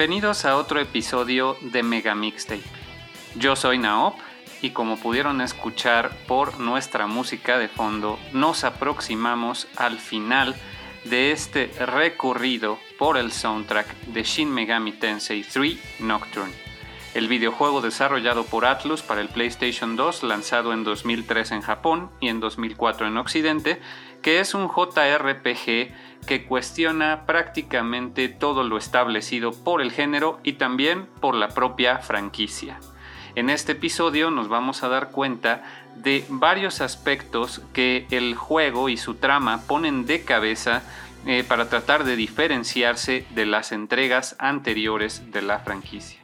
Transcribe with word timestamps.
Bienvenidos 0.00 0.46
a 0.46 0.56
otro 0.56 0.80
episodio 0.80 1.58
de 1.60 1.82
Mega 1.82 2.14
Mixtape. 2.14 2.62
Yo 3.34 3.54
soy 3.54 3.76
Naop 3.76 4.18
y 4.62 4.70
como 4.70 4.96
pudieron 4.96 5.42
escuchar 5.42 6.16
por 6.26 6.58
nuestra 6.58 7.06
música 7.06 7.58
de 7.58 7.68
fondo, 7.68 8.18
nos 8.32 8.64
aproximamos 8.64 9.68
al 9.76 9.98
final 9.98 10.56
de 11.04 11.32
este 11.32 11.66
recorrido 11.84 12.78
por 12.98 13.18
el 13.18 13.30
soundtrack 13.30 13.94
de 14.06 14.22
Shin 14.22 14.50
Megami 14.50 14.92
Tensei 14.92 15.42
3 15.42 16.00
Nocturne, 16.00 16.54
el 17.14 17.28
videojuego 17.28 17.80
desarrollado 17.80 18.44
por 18.44 18.64
Atlus 18.64 19.02
para 19.02 19.20
el 19.20 19.28
PlayStation 19.28 19.96
2 19.96 20.22
lanzado 20.22 20.72
en 20.72 20.84
2003 20.84 21.52
en 21.52 21.60
Japón 21.60 22.10
y 22.20 22.28
en 22.28 22.40
2004 22.40 23.08
en 23.08 23.16
Occidente, 23.16 23.80
que 24.22 24.40
es 24.40 24.54
un 24.54 24.68
JRPG 24.68 26.26
que 26.26 26.44
cuestiona 26.46 27.26
prácticamente 27.26 28.28
todo 28.28 28.62
lo 28.62 28.76
establecido 28.76 29.52
por 29.52 29.82
el 29.82 29.90
género 29.90 30.38
y 30.44 30.54
también 30.54 31.06
por 31.20 31.34
la 31.34 31.48
propia 31.48 31.98
franquicia. 31.98 32.78
En 33.34 33.48
este 33.48 33.72
episodio 33.72 34.30
nos 34.30 34.48
vamos 34.48 34.82
a 34.82 34.88
dar 34.88 35.10
cuenta 35.10 35.62
de 35.96 36.24
varios 36.28 36.80
aspectos 36.80 37.62
que 37.72 38.06
el 38.10 38.34
juego 38.34 38.88
y 38.88 38.96
su 38.96 39.14
trama 39.14 39.62
ponen 39.66 40.06
de 40.06 40.24
cabeza 40.24 40.82
eh, 41.26 41.44
para 41.46 41.68
tratar 41.68 42.04
de 42.04 42.16
diferenciarse 42.16 43.26
de 43.30 43.46
las 43.46 43.72
entregas 43.72 44.36
anteriores 44.38 45.30
de 45.32 45.42
la 45.42 45.58
franquicia. 45.58 46.19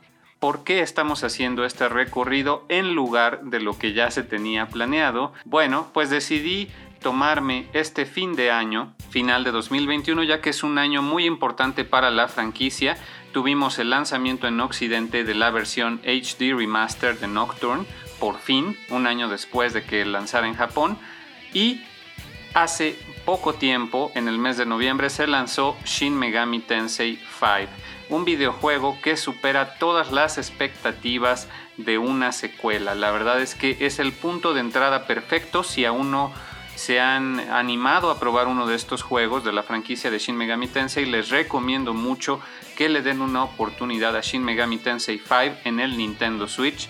¿Por 0.47 0.63
qué 0.63 0.79
estamos 0.79 1.25
haciendo 1.25 1.65
este 1.65 1.89
recorrido 1.89 2.65
en 2.69 2.95
lugar 2.95 3.41
de 3.43 3.59
lo 3.59 3.77
que 3.77 3.95
ya 3.95 4.13
se 4.13 4.23
tenía 4.23 4.69
planeado? 4.69 5.33
Bueno, 5.45 5.91
pues 5.93 6.09
decidí 6.09 6.69
tomarme 7.03 7.67
este 7.73 8.07
fin 8.07 8.37
de 8.37 8.53
año, 8.53 8.95
final 9.11 9.43
de 9.43 9.51
2021, 9.51 10.23
ya 10.23 10.41
que 10.41 10.51
es 10.51 10.63
un 10.63 10.79
año 10.79 11.03
muy 11.03 11.27
importante 11.27 11.83
para 11.83 12.13
la 12.13 12.29
franquicia. 12.29 12.97
Tuvimos 13.33 13.81
el 13.81 13.91
lanzamiento 13.91 14.47
en 14.47 14.61
Occidente 14.61 15.25
de 15.25 15.35
la 15.35 15.51
versión 15.51 16.01
HD 16.05 16.55
Remastered 16.57 17.19
de 17.19 17.27
Nocturne, 17.27 17.85
por 18.21 18.39
fin, 18.39 18.79
un 18.91 19.09
año 19.09 19.29
después 19.29 19.73
de 19.73 19.83
que 19.83 20.05
lanzara 20.05 20.47
en 20.47 20.55
Japón. 20.55 20.97
Y 21.55 21.83
hace 22.55 22.97
poco 23.25 23.55
tiempo, 23.55 24.13
en 24.15 24.29
el 24.29 24.39
mes 24.39 24.59
de 24.59 24.67
noviembre, 24.67 25.11
se 25.11 25.27
lanzó 25.27 25.77
Shin 25.85 26.17
Megami 26.17 26.61
Tensei 26.61 27.19
5, 27.41 27.69
un 28.09 28.25
videojuego 28.25 28.99
que 29.03 29.17
supera 29.17 29.79
todas 29.79 30.13
las 30.13 30.39
expectativas 30.39 31.49
de 31.77 31.99
una 31.99 32.33
secuela. 32.33 32.95
La 32.95 33.11
verdad 33.11 33.41
es 33.41 33.55
que 33.55 33.77
es 33.81 33.99
el 33.99 34.13
punto 34.13 34.55
de 34.55 34.61
entrada 34.61 35.07
perfecto 35.07 35.63
si 35.65 35.85
aún 35.85 36.11
no 36.11 36.33
se 36.77 37.01
han 37.01 37.41
animado 37.41 38.11
a 38.11 38.21
probar 38.21 38.49
uno 38.49 38.67
de 38.67 38.77
estos 38.77 39.03
juegos 39.03 39.45
de 39.45 39.53
la 39.53 39.63
franquicia 39.63 40.11
de 40.11 40.19
Shin 40.19 40.37
Megami 40.37 40.69
Tensei, 40.69 41.07
les 41.07 41.31
recomiendo 41.31 41.95
mucho 41.95 42.39
que 42.77 42.91
le 42.91 43.01
den 43.01 43.23
una 43.23 43.45
oportunidad 43.45 44.15
a 44.15 44.21
Shin 44.21 44.45
Megami 44.45 44.77
Tensei 44.77 45.19
5 45.19 45.61
en 45.65 45.81
el 45.81 45.97
Nintendo 45.97 46.47
Switch, 46.47 46.89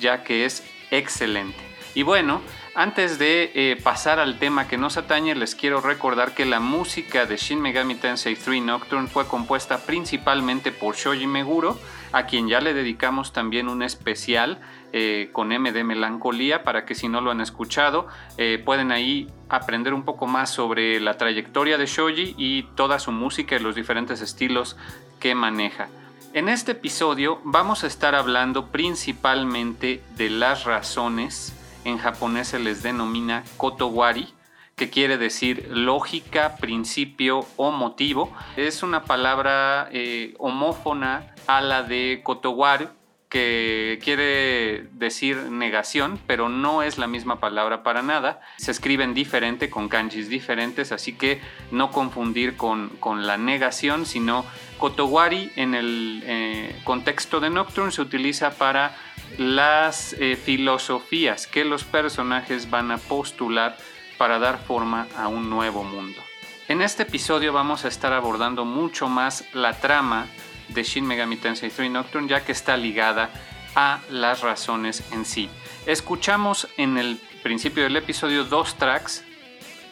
ya 0.00 0.24
que 0.24 0.46
es 0.46 0.64
excelente. 0.90 1.58
Y 1.94 2.02
bueno, 2.02 2.40
antes 2.76 3.18
de 3.18 3.52
eh, 3.54 3.80
pasar 3.82 4.20
al 4.20 4.38
tema 4.38 4.68
que 4.68 4.76
nos 4.76 4.98
atañe, 4.98 5.34
les 5.34 5.54
quiero 5.54 5.80
recordar 5.80 6.34
que 6.34 6.44
la 6.44 6.60
música 6.60 7.24
de 7.24 7.38
Shin 7.38 7.60
Megami 7.60 7.94
Tensei 7.94 8.36
3 8.36 8.62
Nocturne 8.62 9.08
fue 9.08 9.26
compuesta 9.26 9.78
principalmente 9.78 10.72
por 10.72 10.94
Shoji 10.94 11.26
Meguro, 11.26 11.78
a 12.12 12.26
quien 12.26 12.48
ya 12.48 12.60
le 12.60 12.74
dedicamos 12.74 13.32
también 13.32 13.70
un 13.70 13.82
especial 13.82 14.60
eh, 14.92 15.30
con 15.32 15.52
M 15.52 15.72
de 15.72 15.84
Melancolía, 15.84 16.64
para 16.64 16.84
que 16.84 16.94
si 16.94 17.08
no 17.08 17.22
lo 17.22 17.30
han 17.30 17.40
escuchado, 17.40 18.08
eh, 18.36 18.62
pueden 18.62 18.92
ahí 18.92 19.26
aprender 19.48 19.94
un 19.94 20.04
poco 20.04 20.26
más 20.26 20.50
sobre 20.50 21.00
la 21.00 21.16
trayectoria 21.16 21.78
de 21.78 21.86
Shoji 21.86 22.34
y 22.36 22.64
toda 22.74 22.98
su 22.98 23.10
música 23.10 23.56
y 23.56 23.60
los 23.60 23.74
diferentes 23.74 24.20
estilos 24.20 24.76
que 25.18 25.34
maneja. 25.34 25.88
En 26.34 26.50
este 26.50 26.72
episodio 26.72 27.40
vamos 27.42 27.84
a 27.84 27.86
estar 27.86 28.14
hablando 28.14 28.66
principalmente 28.66 30.02
de 30.16 30.28
las 30.28 30.64
razones, 30.64 31.54
en 31.86 31.98
japonés 31.98 32.48
se 32.48 32.58
les 32.58 32.82
denomina 32.82 33.44
kotowari, 33.56 34.34
que 34.74 34.90
quiere 34.90 35.18
decir 35.18 35.68
lógica, 35.70 36.56
principio 36.56 37.46
o 37.56 37.70
motivo. 37.70 38.34
Es 38.56 38.82
una 38.82 39.04
palabra 39.04 39.88
eh, 39.92 40.34
homófona 40.38 41.34
a 41.46 41.60
la 41.60 41.84
de 41.84 42.20
kotowaru, 42.24 42.88
que 43.28 43.98
quiere 44.02 44.88
decir 44.92 45.36
negación, 45.50 46.18
pero 46.26 46.48
no 46.48 46.82
es 46.82 46.98
la 46.98 47.06
misma 47.06 47.40
palabra 47.40 47.82
para 47.82 48.02
nada. 48.02 48.40
Se 48.56 48.70
escriben 48.70 49.14
diferente, 49.14 49.70
con 49.70 49.88
kanjis 49.88 50.28
diferentes, 50.28 50.92
así 50.92 51.12
que 51.12 51.40
no 51.70 51.90
confundir 51.90 52.56
con, 52.56 52.90
la 53.26 53.36
negación, 53.36 54.06
sino 54.06 54.44
kotowari 54.78 55.52
en 55.56 55.74
el 55.74 56.22
eh, 56.24 56.80
contexto 56.84 57.40
de 57.40 57.50
Nocturne 57.50 57.92
se 57.92 58.02
utiliza 58.02 58.50
para 58.50 58.96
las 59.38 60.14
eh, 60.14 60.36
filosofías 60.36 61.46
que 61.46 61.64
los 61.64 61.84
personajes 61.84 62.70
van 62.70 62.90
a 62.90 62.98
postular 62.98 63.76
para 64.18 64.38
dar 64.38 64.58
forma 64.58 65.06
a 65.16 65.28
un 65.28 65.50
nuevo 65.50 65.84
mundo. 65.84 66.20
En 66.68 66.82
este 66.82 67.04
episodio 67.04 67.52
vamos 67.52 67.84
a 67.84 67.88
estar 67.88 68.12
abordando 68.12 68.64
mucho 68.64 69.08
más 69.08 69.44
la 69.52 69.74
trama 69.74 70.26
de 70.68 70.82
Shin 70.82 71.06
Megami 71.06 71.36
Tensei 71.36 71.70
3 71.70 71.90
Nocturne 71.90 72.28
ya 72.28 72.44
que 72.44 72.52
está 72.52 72.76
ligada 72.76 73.30
a 73.76 74.00
las 74.10 74.40
razones 74.40 75.04
en 75.12 75.24
sí. 75.24 75.48
Escuchamos 75.86 76.66
en 76.76 76.98
el 76.98 77.20
principio 77.42 77.84
del 77.84 77.96
episodio 77.96 78.44
dos 78.44 78.74
tracks 78.76 79.22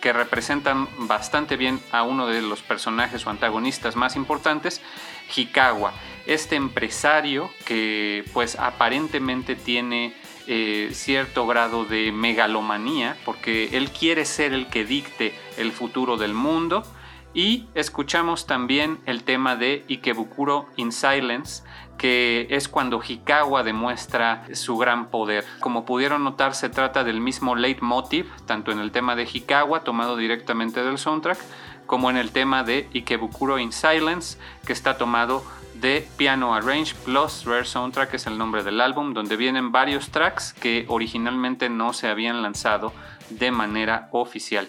que 0.01 0.13
representan 0.13 0.89
bastante 1.07 1.57
bien 1.57 1.81
a 1.93 2.03
uno 2.03 2.27
de 2.27 2.43
los 2.43 2.63
personajes 2.63 3.27
o 3.27 3.31
antagonistas 3.31 3.97
más 3.97 4.17
importantes, 4.17 4.83
Hikawa, 5.35 5.95
este 6.27 6.57
empresario 6.57 7.51
que 7.65 8.25
pues 8.33 8.57
aparentemente 8.59 9.57
tiene 9.57 10.15
eh, 10.47 10.91
cierto 10.93 11.47
grado 11.47 11.85
de 11.85 12.13
megalomanía 12.13 13.17
porque 13.25 13.77
él 13.77 13.91
quiere 13.91 14.25
ser 14.25 14.53
el 14.53 14.69
que 14.69 14.85
dicte 14.85 15.35
el 15.57 15.73
futuro 15.73 16.17
del 16.17 16.35
mundo 16.35 16.85
y 17.35 17.67
escuchamos 17.75 18.47
también 18.47 19.01
el 19.07 19.25
tema 19.25 19.57
de 19.57 19.85
Ikebukuro 19.89 20.69
in 20.77 20.93
Silence, 20.93 21.65
que 21.99 22.47
es 22.49 22.69
cuando 22.69 23.03
Hikawa 23.03 23.65
demuestra 23.65 24.45
su 24.53 24.77
gran 24.77 25.11
poder. 25.11 25.45
Como 25.59 25.85
pudieron 25.85 26.23
notar, 26.23 26.55
se 26.55 26.69
trata 26.69 27.03
del 27.03 27.21
mismo 27.21 27.57
leitmotiv, 27.57 28.31
tanto 28.47 28.71
en 28.71 28.79
el 28.79 28.93
tema 28.93 29.17
de 29.17 29.25
Hikawa, 29.25 29.81
tomado 29.81 30.17
directamente 30.17 30.85
del 30.85 30.97
soundtrack, 30.97 31.39
como 31.87 32.09
en 32.09 32.17
el 32.17 32.31
tema 32.31 32.63
de 32.63 32.89
Ikebukuro 32.95 33.59
in 33.59 33.73
Silence, 33.73 34.39
que 34.65 34.73
está 34.73 34.97
tomado 34.97 35.45
de 35.85 36.09
Piano 36.17 36.55
Arrange 36.55 36.95
plus 37.05 37.45
Rare 37.45 37.67
Soundtrack, 37.67 38.15
es 38.15 38.27
el 38.27 38.39
nombre 38.39 38.63
del 38.63 38.81
álbum, 38.81 39.13
donde 39.13 39.37
vienen 39.37 39.71
varios 39.71 40.09
tracks 40.09 40.55
que 40.55 40.87
originalmente 40.89 41.69
no 41.69 41.93
se 41.93 42.09
habían 42.09 42.41
lanzado 42.41 42.95
de 43.29 43.51
manera 43.51 44.09
oficial. 44.13 44.67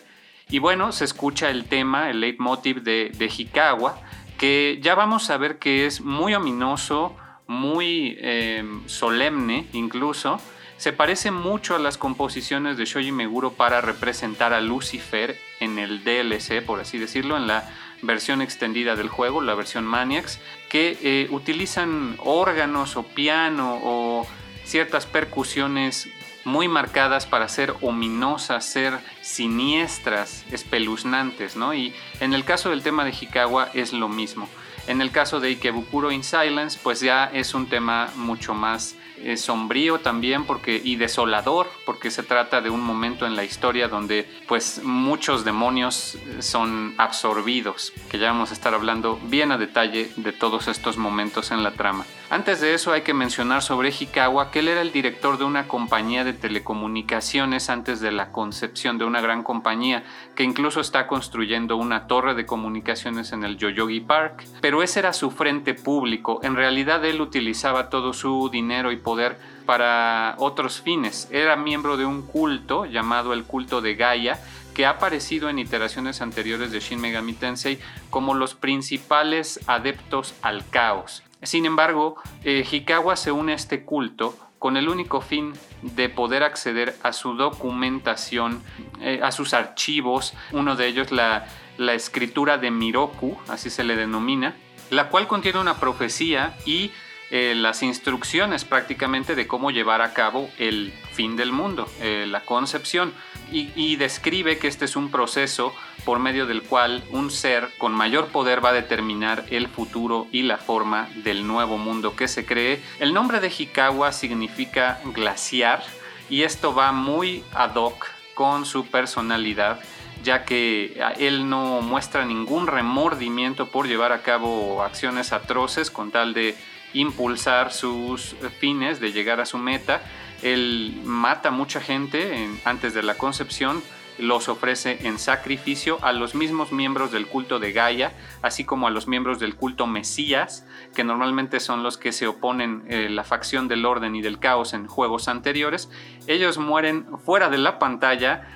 Y 0.49 0.59
bueno, 0.59 0.91
se 0.91 1.05
escucha 1.05 1.49
el 1.49 1.69
tema, 1.69 2.09
el 2.09 2.19
leitmotiv 2.19 2.83
de, 2.83 3.13
de 3.17 3.25
Hikawa, 3.27 3.97
que 4.37 4.79
ya 4.81 4.93
vamos 4.93 5.29
a 5.29 5.37
ver 5.37 5.57
que 5.57 5.85
es 5.85 6.01
muy 6.01 6.35
ominoso, 6.35 7.15
muy 7.47 8.17
em, 8.19 8.85
solemne 8.85 9.67
incluso. 9.71 10.41
Se 10.75 10.91
parece 10.91 11.31
mucho 11.31 11.77
a 11.77 11.79
las 11.79 11.97
composiciones 11.97 12.75
de 12.75 12.83
Shoji 12.83 13.13
Meguro 13.13 13.53
para 13.53 13.79
representar 13.79 14.51
a 14.51 14.59
Lucifer 14.59 15.37
en 15.61 15.79
el 15.79 16.03
DLC, 16.03 16.61
por 16.61 16.81
así 16.81 16.97
decirlo, 16.97 17.37
en 17.37 17.47
la 17.47 17.69
versión 18.05 18.41
extendida 18.41 18.95
del 18.95 19.09
juego, 19.09 19.41
la 19.41 19.55
versión 19.55 19.85
Maniacs, 19.85 20.39
que 20.69 20.97
eh, 21.01 21.27
utilizan 21.31 22.15
órganos 22.19 22.97
o 22.97 23.03
piano 23.03 23.79
o 23.83 24.27
ciertas 24.63 25.05
percusiones 25.05 26.09
muy 26.43 26.67
marcadas 26.67 27.25
para 27.25 27.49
ser 27.49 27.73
ominosas, 27.81 28.65
ser 28.65 28.99
siniestras, 29.21 30.45
espeluznantes, 30.51 31.55
¿no? 31.55 31.73
Y 31.73 31.93
en 32.19 32.33
el 32.33 32.45
caso 32.45 32.69
del 32.69 32.83
tema 32.83 33.03
de 33.03 33.11
Hikawa 33.11 33.71
es 33.73 33.93
lo 33.93 34.07
mismo. 34.07 34.47
En 34.87 35.01
el 35.01 35.11
caso 35.11 35.39
de 35.39 35.49
Ikebukuro 35.49 36.11
in 36.11 36.23
Silence, 36.23 36.79
pues 36.81 36.99
ya 36.99 37.25
es 37.25 37.55
un 37.55 37.67
tema 37.67 38.11
mucho 38.15 38.53
más 38.53 38.95
eh, 39.17 39.37
sombrío 39.37 39.99
también 39.99 40.45
porque, 40.45 40.81
y 40.83 40.95
desolador, 40.95 41.67
porque 41.85 42.11
se 42.11 42.23
trata 42.23 42.61
de 42.61 42.69
un 42.69 42.81
momento 42.81 43.25
en 43.25 43.35
la 43.35 43.43
historia 43.43 43.87
donde 43.87 44.27
pues 44.47 44.81
muchos 44.83 45.45
demonios 45.45 46.15
eh, 46.15 46.41
son 46.41 46.95
absorbidos, 46.97 47.93
que 48.09 48.19
ya 48.19 48.31
vamos 48.31 48.51
a 48.51 48.53
estar 48.53 48.73
hablando 48.73 49.19
bien 49.23 49.51
a 49.51 49.57
detalle 49.57 50.09
de 50.15 50.31
todos 50.31 50.67
estos 50.67 50.97
momentos 50.97 51.51
en 51.51 51.63
la 51.63 51.71
trama. 51.71 52.05
Antes 52.31 52.59
de 52.59 52.73
eso 52.73 52.91
hay 52.91 53.03
que 53.03 53.13
mencionar 53.13 53.61
sobre 53.61 53.89
Hikawa 53.89 54.49
que 54.49 54.59
él 54.59 54.67
era 54.67 54.81
el 54.81 54.91
director 54.91 55.37
de 55.37 55.43
una 55.43 55.67
compañía 55.67 56.23
de 56.23 56.33
telecomunicaciones 56.33 57.69
antes 57.69 57.99
de 57.99 58.11
la 58.11 58.31
concepción 58.31 58.97
de 58.97 59.05
una 59.05 59.21
gran 59.21 59.43
compañía 59.43 60.03
que 60.33 60.43
incluso 60.43 60.81
está 60.81 61.05
construyendo 61.05 61.77
una 61.77 62.07
torre 62.07 62.33
de 62.33 62.47
comunicaciones 62.47 63.31
en 63.31 63.43
el 63.43 63.57
Yoyogi 63.57 63.99
Park. 63.99 64.43
Pero 64.59 64.81
ese 64.81 64.99
era 64.99 65.13
su 65.13 65.29
frente 65.29 65.75
público. 65.75 66.39
En 66.41 66.55
realidad 66.55 67.05
él 67.05 67.21
utilizaba 67.21 67.89
todo 67.89 68.11
su 68.11 68.49
dinero 68.49 68.91
y 68.91 68.97
poder 68.97 69.37
para 69.67 70.33
otros 70.39 70.81
fines. 70.81 71.27
Era 71.31 71.55
miembro 71.55 71.95
de 71.95 72.05
un 72.05 72.23
culto 72.23 72.85
llamado 72.85 73.33
el 73.33 73.43
culto 73.43 73.81
de 73.81 73.93
Gaia 73.93 74.39
que 74.73 74.87
ha 74.87 74.91
aparecido 74.91 75.47
en 75.47 75.59
iteraciones 75.59 76.21
anteriores 76.21 76.71
de 76.71 76.79
Shin 76.79 76.99
Megami 76.99 77.33
Tensei 77.33 77.79
como 78.09 78.33
los 78.33 78.55
principales 78.55 79.59
adeptos 79.67 80.33
al 80.41 80.67
caos. 80.67 81.23
Sin 81.45 81.65
embargo, 81.65 82.15
eh, 82.43 82.65
Hikawa 82.69 83.15
se 83.15 83.31
une 83.31 83.53
a 83.53 83.55
este 83.55 83.83
culto 83.83 84.37
con 84.57 84.77
el 84.77 84.89
único 84.89 85.21
fin 85.21 85.53
de 85.83 86.09
poder 86.09 86.41
acceder 86.41 86.95
a 87.03 87.13
su 87.13 87.35
documentación, 87.35 88.63
eh, 88.99 89.19
a 89.21 89.31
sus 89.31 89.53
archivos, 89.53 90.33
uno 90.51 90.75
de 90.75 90.87
ellos 90.87 91.11
la, 91.11 91.45
la 91.77 91.93
escritura 91.93 92.57
de 92.57 92.71
Miroku, 92.71 93.37
así 93.47 93.69
se 93.69 93.83
le 93.83 93.95
denomina, 93.95 94.55
la 94.89 95.09
cual 95.09 95.27
contiene 95.27 95.59
una 95.59 95.79
profecía 95.79 96.57
y 96.65 96.91
eh, 97.29 97.53
las 97.55 97.83
instrucciones 97.83 98.65
prácticamente 98.65 99.35
de 99.35 99.45
cómo 99.45 99.69
llevar 99.69 100.01
a 100.01 100.13
cabo 100.13 100.49
el 100.57 100.93
fin 101.13 101.35
del 101.35 101.51
mundo, 101.51 101.87
la 102.01 102.41
concepción, 102.41 103.13
y, 103.51 103.95
describe 103.97 104.57
que 104.57 104.67
este 104.67 104.85
es 104.85 104.95
un 104.95 105.11
proceso 105.11 105.73
por 106.05 106.19
medio 106.19 106.45
del 106.45 106.61
cual 106.61 107.03
un 107.09 107.31
ser 107.31 107.69
con 107.77 107.93
mayor 107.93 108.27
poder 108.27 108.63
va 108.63 108.69
a 108.69 108.73
determinar 108.73 109.43
el 109.49 109.67
futuro 109.67 110.27
y 110.31 110.43
la 110.43 110.57
forma 110.57 111.09
del 111.23 111.47
nuevo 111.47 111.77
mundo 111.77 112.15
que 112.15 112.27
se 112.27 112.45
cree. 112.45 112.81
El 112.99 113.13
nombre 113.13 113.39
de 113.39 113.51
Hikawa 113.55 114.11
significa 114.11 115.01
glaciar 115.05 115.83
y 116.29 116.43
esto 116.43 116.73
va 116.73 116.91
muy 116.91 117.43
ad 117.53 117.75
hoc 117.75 118.07
con 118.35 118.65
su 118.65 118.85
personalidad 118.85 119.79
ya 120.23 120.43
que 120.43 120.99
él 121.19 121.49
no 121.49 121.81
muestra 121.81 122.25
ningún 122.25 122.67
remordimiento 122.67 123.67
por 123.67 123.87
llevar 123.87 124.11
a 124.11 124.23
cabo 124.23 124.81
acciones 124.81 125.31
atroces 125.31 125.91
con 125.91 126.09
tal 126.09 126.33
de 126.33 126.55
impulsar 126.93 127.71
sus 127.71 128.35
fines, 128.59 128.99
de 128.99 129.11
llegar 129.11 129.39
a 129.39 129.45
su 129.45 129.59
meta. 129.59 130.01
Él 130.41 130.99
mata 131.03 131.51
mucha 131.51 131.79
gente 131.79 132.49
antes 132.65 132.93
de 132.93 133.03
la 133.03 133.15
concepción, 133.15 133.83
los 134.17 134.47
ofrece 134.49 135.07
en 135.07 135.19
sacrificio 135.19 135.97
a 136.01 136.13
los 136.13 136.35
mismos 136.35 136.71
miembros 136.71 137.11
del 137.11 137.27
culto 137.27 137.59
de 137.59 137.71
Gaia, 137.73 138.13
así 138.41 138.63
como 138.63 138.87
a 138.87 138.91
los 138.91 139.07
miembros 139.07 139.39
del 139.39 139.55
culto 139.55 139.87
Mesías, 139.87 140.65
que 140.93 141.03
normalmente 141.03 141.59
son 141.59 141.83
los 141.83 141.97
que 141.97 142.11
se 142.11 142.27
oponen 142.27 142.83
eh, 142.87 143.09
la 143.09 143.23
facción 143.23 143.67
del 143.67 143.85
orden 143.85 144.15
y 144.15 144.21
del 144.21 144.39
caos 144.39 144.73
en 144.73 144.87
juegos 144.87 145.27
anteriores. 145.27 145.89
Ellos 146.27 146.57
mueren 146.57 147.05
fuera 147.17 147.49
de 147.49 147.57
la 147.57 147.79
pantalla 147.79 148.47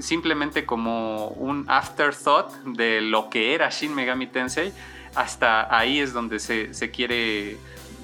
simplemente 0.00 0.64
como 0.66 1.28
un 1.28 1.64
afterthought 1.68 2.52
de 2.64 3.00
lo 3.00 3.30
que 3.30 3.54
era 3.54 3.70
Shin 3.70 3.94
Megami 3.94 4.26
Tensei. 4.26 4.72
Hasta 5.14 5.74
ahí 5.74 6.00
es 6.00 6.12
donde 6.12 6.38
se, 6.38 6.74
se 6.74 6.90
quiere 6.90 7.56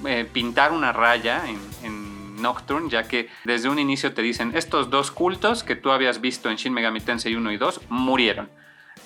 eh, 0.05 0.29
pintar 0.31 0.71
una 0.73 0.91
raya 0.91 1.43
en, 1.47 2.02
Nocturne, 2.43 2.89
ya 2.89 3.07
que 3.07 3.29
desde 3.45 3.69
un 3.69 3.79
inicio 3.79 4.13
te 4.13 4.21
dicen, 4.21 4.51
estos 4.53 4.91
dos 4.91 5.09
cultos 5.09 5.63
que 5.63 5.75
tú 5.75 5.91
habías 5.91 6.21
visto 6.21 6.51
en 6.51 6.57
Shin 6.57 6.73
Megami 6.73 6.99
Tensei 6.99 7.35
1 7.35 7.51
y 7.51 7.57
2 7.57 7.81
murieron. 7.89 8.49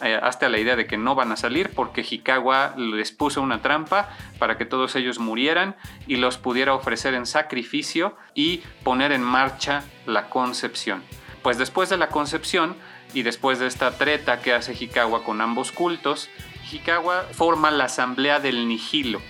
Eh, 0.02 0.20
hasta 0.22 0.48
la 0.48 0.60
idea 0.60 0.76
de 0.76 0.86
que 0.86 0.98
no 0.98 1.16
van 1.16 1.32
a 1.32 1.38
salir 1.38 1.72
porque 1.74 2.06
Hikawa 2.08 2.76
les 2.78 3.12
puso 3.12 3.42
una 3.42 3.64
trampa 3.64 4.10
para 4.38 4.56
que 4.56 4.66
todos 4.66 4.96
ellos 4.96 5.18
murieran 5.18 5.76
y 6.06 6.18
los 6.18 6.38
pudiera 6.38 6.76
ofrecer 6.76 7.16
en 7.16 7.26
sacrificio 7.26 8.16
y 8.36 8.62
poner 8.84 9.12
en 9.12 9.24
marcha 9.24 9.84
la 10.06 10.30
concepción. 10.30 11.02
Pues 11.42 11.58
después 11.58 11.90
de 11.90 11.98
la 11.98 12.10
concepción 12.10 12.76
y 13.14 13.24
después 13.24 13.58
de 13.58 13.66
esta 13.66 13.98
treta 13.98 14.42
que 14.42 14.54
hace 14.54 14.74
Hikawa 14.74 15.24
con 15.24 15.42
ambos 15.42 15.72
cultos, 15.72 16.30
Hikawa 16.72 17.24
forma 17.32 17.72
la 17.72 17.86
asamblea 17.86 18.40
del 18.40 18.68
Nihilo, 18.68 19.22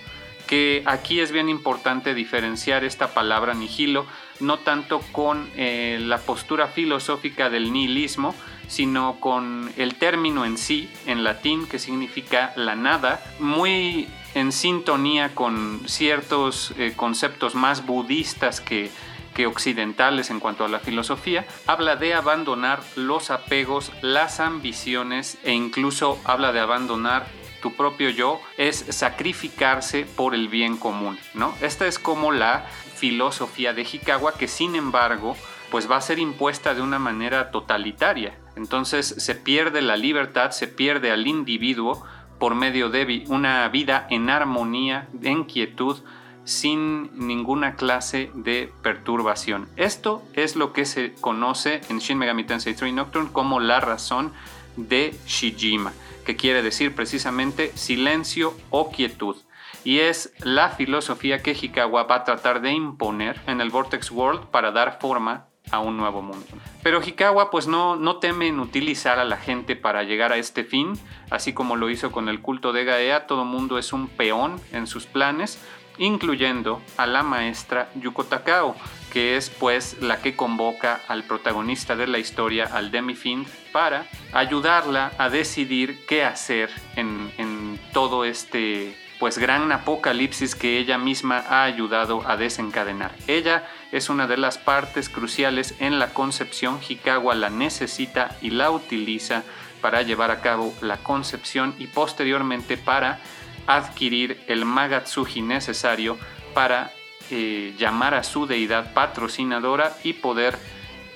que 0.48 0.82
aquí 0.86 1.20
es 1.20 1.30
bien 1.30 1.48
importante 1.48 2.14
diferenciar 2.14 2.82
esta 2.82 3.14
palabra 3.14 3.54
nihilo, 3.54 4.06
no 4.40 4.58
tanto 4.58 5.00
con 5.12 5.48
eh, 5.54 5.98
la 6.00 6.18
postura 6.18 6.66
filosófica 6.66 7.50
del 7.50 7.72
nihilismo, 7.72 8.34
sino 8.66 9.20
con 9.20 9.70
el 9.76 9.94
término 9.94 10.44
en 10.44 10.58
sí, 10.58 10.90
en 11.06 11.22
latín, 11.22 11.68
que 11.68 11.78
significa 11.78 12.52
la 12.56 12.74
nada, 12.74 13.22
muy 13.38 14.08
en 14.34 14.50
sintonía 14.50 15.34
con 15.34 15.82
ciertos 15.86 16.72
eh, 16.78 16.94
conceptos 16.96 17.54
más 17.54 17.86
budistas 17.86 18.60
que, 18.60 18.90
que 19.34 19.46
occidentales 19.46 20.30
en 20.30 20.40
cuanto 20.40 20.64
a 20.64 20.68
la 20.68 20.80
filosofía, 20.80 21.46
habla 21.66 21.96
de 21.96 22.14
abandonar 22.14 22.80
los 22.96 23.30
apegos, 23.30 23.92
las 24.02 24.40
ambiciones 24.40 25.38
e 25.44 25.52
incluso 25.52 26.18
habla 26.24 26.52
de 26.52 26.60
abandonar 26.60 27.26
tu 27.60 27.74
propio 27.74 28.10
yo 28.10 28.40
es 28.56 28.84
sacrificarse 28.88 30.04
por 30.04 30.34
el 30.34 30.48
bien 30.48 30.76
común, 30.76 31.18
¿no? 31.34 31.54
Esta 31.60 31.86
es 31.86 31.98
como 31.98 32.32
la 32.32 32.66
filosofía 32.96 33.72
de 33.72 33.82
Hikawa 33.82 34.34
que 34.34 34.48
sin 34.48 34.74
embargo 34.74 35.36
pues 35.70 35.90
va 35.90 35.96
a 35.96 36.00
ser 36.00 36.18
impuesta 36.18 36.74
de 36.74 36.82
una 36.82 36.98
manera 36.98 37.50
totalitaria. 37.50 38.34
Entonces 38.56 39.06
se 39.18 39.34
pierde 39.34 39.82
la 39.82 39.96
libertad, 39.96 40.50
se 40.50 40.66
pierde 40.66 41.10
al 41.10 41.26
individuo 41.26 42.04
por 42.38 42.54
medio 42.54 42.88
de 42.88 43.24
una 43.28 43.68
vida 43.68 44.06
en 44.10 44.30
armonía, 44.30 45.08
en 45.22 45.44
quietud, 45.44 45.98
sin 46.44 47.10
ninguna 47.26 47.74
clase 47.74 48.30
de 48.32 48.72
perturbación. 48.82 49.68
Esto 49.76 50.22
es 50.32 50.56
lo 50.56 50.72
que 50.72 50.86
se 50.86 51.12
conoce 51.20 51.82
en 51.90 51.98
Shin 51.98 52.16
Megami 52.16 52.44
Tensei 52.44 52.74
3 52.74 52.94
Nocturne 52.94 53.30
como 53.32 53.60
la 53.60 53.80
razón 53.80 54.32
de 54.76 55.14
Shijima 55.26 55.92
que 56.28 56.36
quiere 56.36 56.60
decir 56.60 56.94
precisamente 56.94 57.72
silencio 57.74 58.52
o 58.68 58.90
quietud. 58.90 59.34
Y 59.82 60.00
es 60.00 60.34
la 60.40 60.68
filosofía 60.68 61.42
que 61.42 61.52
Hikawa 61.52 62.02
va 62.02 62.16
a 62.16 62.24
tratar 62.24 62.60
de 62.60 62.70
imponer 62.70 63.40
en 63.46 63.62
el 63.62 63.70
Vortex 63.70 64.10
World 64.10 64.48
para 64.50 64.70
dar 64.70 64.98
forma 65.00 65.46
a 65.70 65.78
un 65.78 65.96
nuevo 65.96 66.20
mundo. 66.20 66.44
Pero 66.82 67.00
Hikawa 67.00 67.50
pues 67.50 67.66
no, 67.66 67.96
no 67.96 68.18
teme 68.18 68.46
en 68.48 68.60
utilizar 68.60 69.18
a 69.18 69.24
la 69.24 69.38
gente 69.38 69.74
para 69.74 70.02
llegar 70.02 70.30
a 70.30 70.36
este 70.36 70.64
fin, 70.64 71.00
así 71.30 71.54
como 71.54 71.76
lo 71.76 71.88
hizo 71.88 72.12
con 72.12 72.28
el 72.28 72.42
culto 72.42 72.74
de 72.74 72.84
Gaea, 72.84 73.26
todo 73.26 73.46
mundo 73.46 73.78
es 73.78 73.94
un 73.94 74.06
peón 74.06 74.60
en 74.72 74.86
sus 74.86 75.06
planes, 75.06 75.58
incluyendo 75.96 76.82
a 76.98 77.06
la 77.06 77.22
maestra 77.22 77.88
Yuko 77.94 78.24
Takao, 78.24 78.76
que 79.12 79.36
es 79.36 79.50
pues 79.50 79.96
la 80.00 80.20
que 80.20 80.36
convoca 80.36 81.00
al 81.08 81.24
protagonista 81.24 81.96
de 81.96 82.06
la 82.06 82.18
historia, 82.18 82.68
al 82.72 82.90
Demi-Fiend, 82.90 83.46
para 83.72 84.06
ayudarla 84.32 85.12
a 85.18 85.28
decidir 85.28 86.04
qué 86.06 86.24
hacer 86.24 86.70
en, 86.96 87.32
en 87.38 87.80
todo 87.92 88.24
este 88.24 88.96
pues 89.18 89.36
gran 89.38 89.72
apocalipsis 89.72 90.54
que 90.54 90.78
ella 90.78 90.96
misma 90.96 91.44
ha 91.48 91.64
ayudado 91.64 92.22
a 92.26 92.36
desencadenar. 92.36 93.14
Ella 93.26 93.68
es 93.90 94.10
una 94.10 94.26
de 94.26 94.36
las 94.36 94.58
partes 94.58 95.08
cruciales 95.08 95.74
en 95.80 95.98
la 95.98 96.14
concepción, 96.14 96.78
Hikawa 96.86 97.34
la 97.34 97.50
necesita 97.50 98.36
y 98.40 98.50
la 98.50 98.70
utiliza 98.70 99.42
para 99.80 100.02
llevar 100.02 100.30
a 100.30 100.40
cabo 100.40 100.72
la 100.80 100.98
concepción 100.98 101.74
y 101.78 101.88
posteriormente 101.88 102.76
para 102.76 103.20
adquirir 103.66 104.40
el 104.46 104.64
Magatsuji 104.64 105.42
necesario 105.42 106.16
para 106.54 106.92
eh, 107.30 107.74
llamar 107.78 108.14
a 108.14 108.22
su 108.22 108.46
deidad 108.46 108.92
patrocinadora 108.94 109.96
y 110.04 110.14
poder 110.14 110.58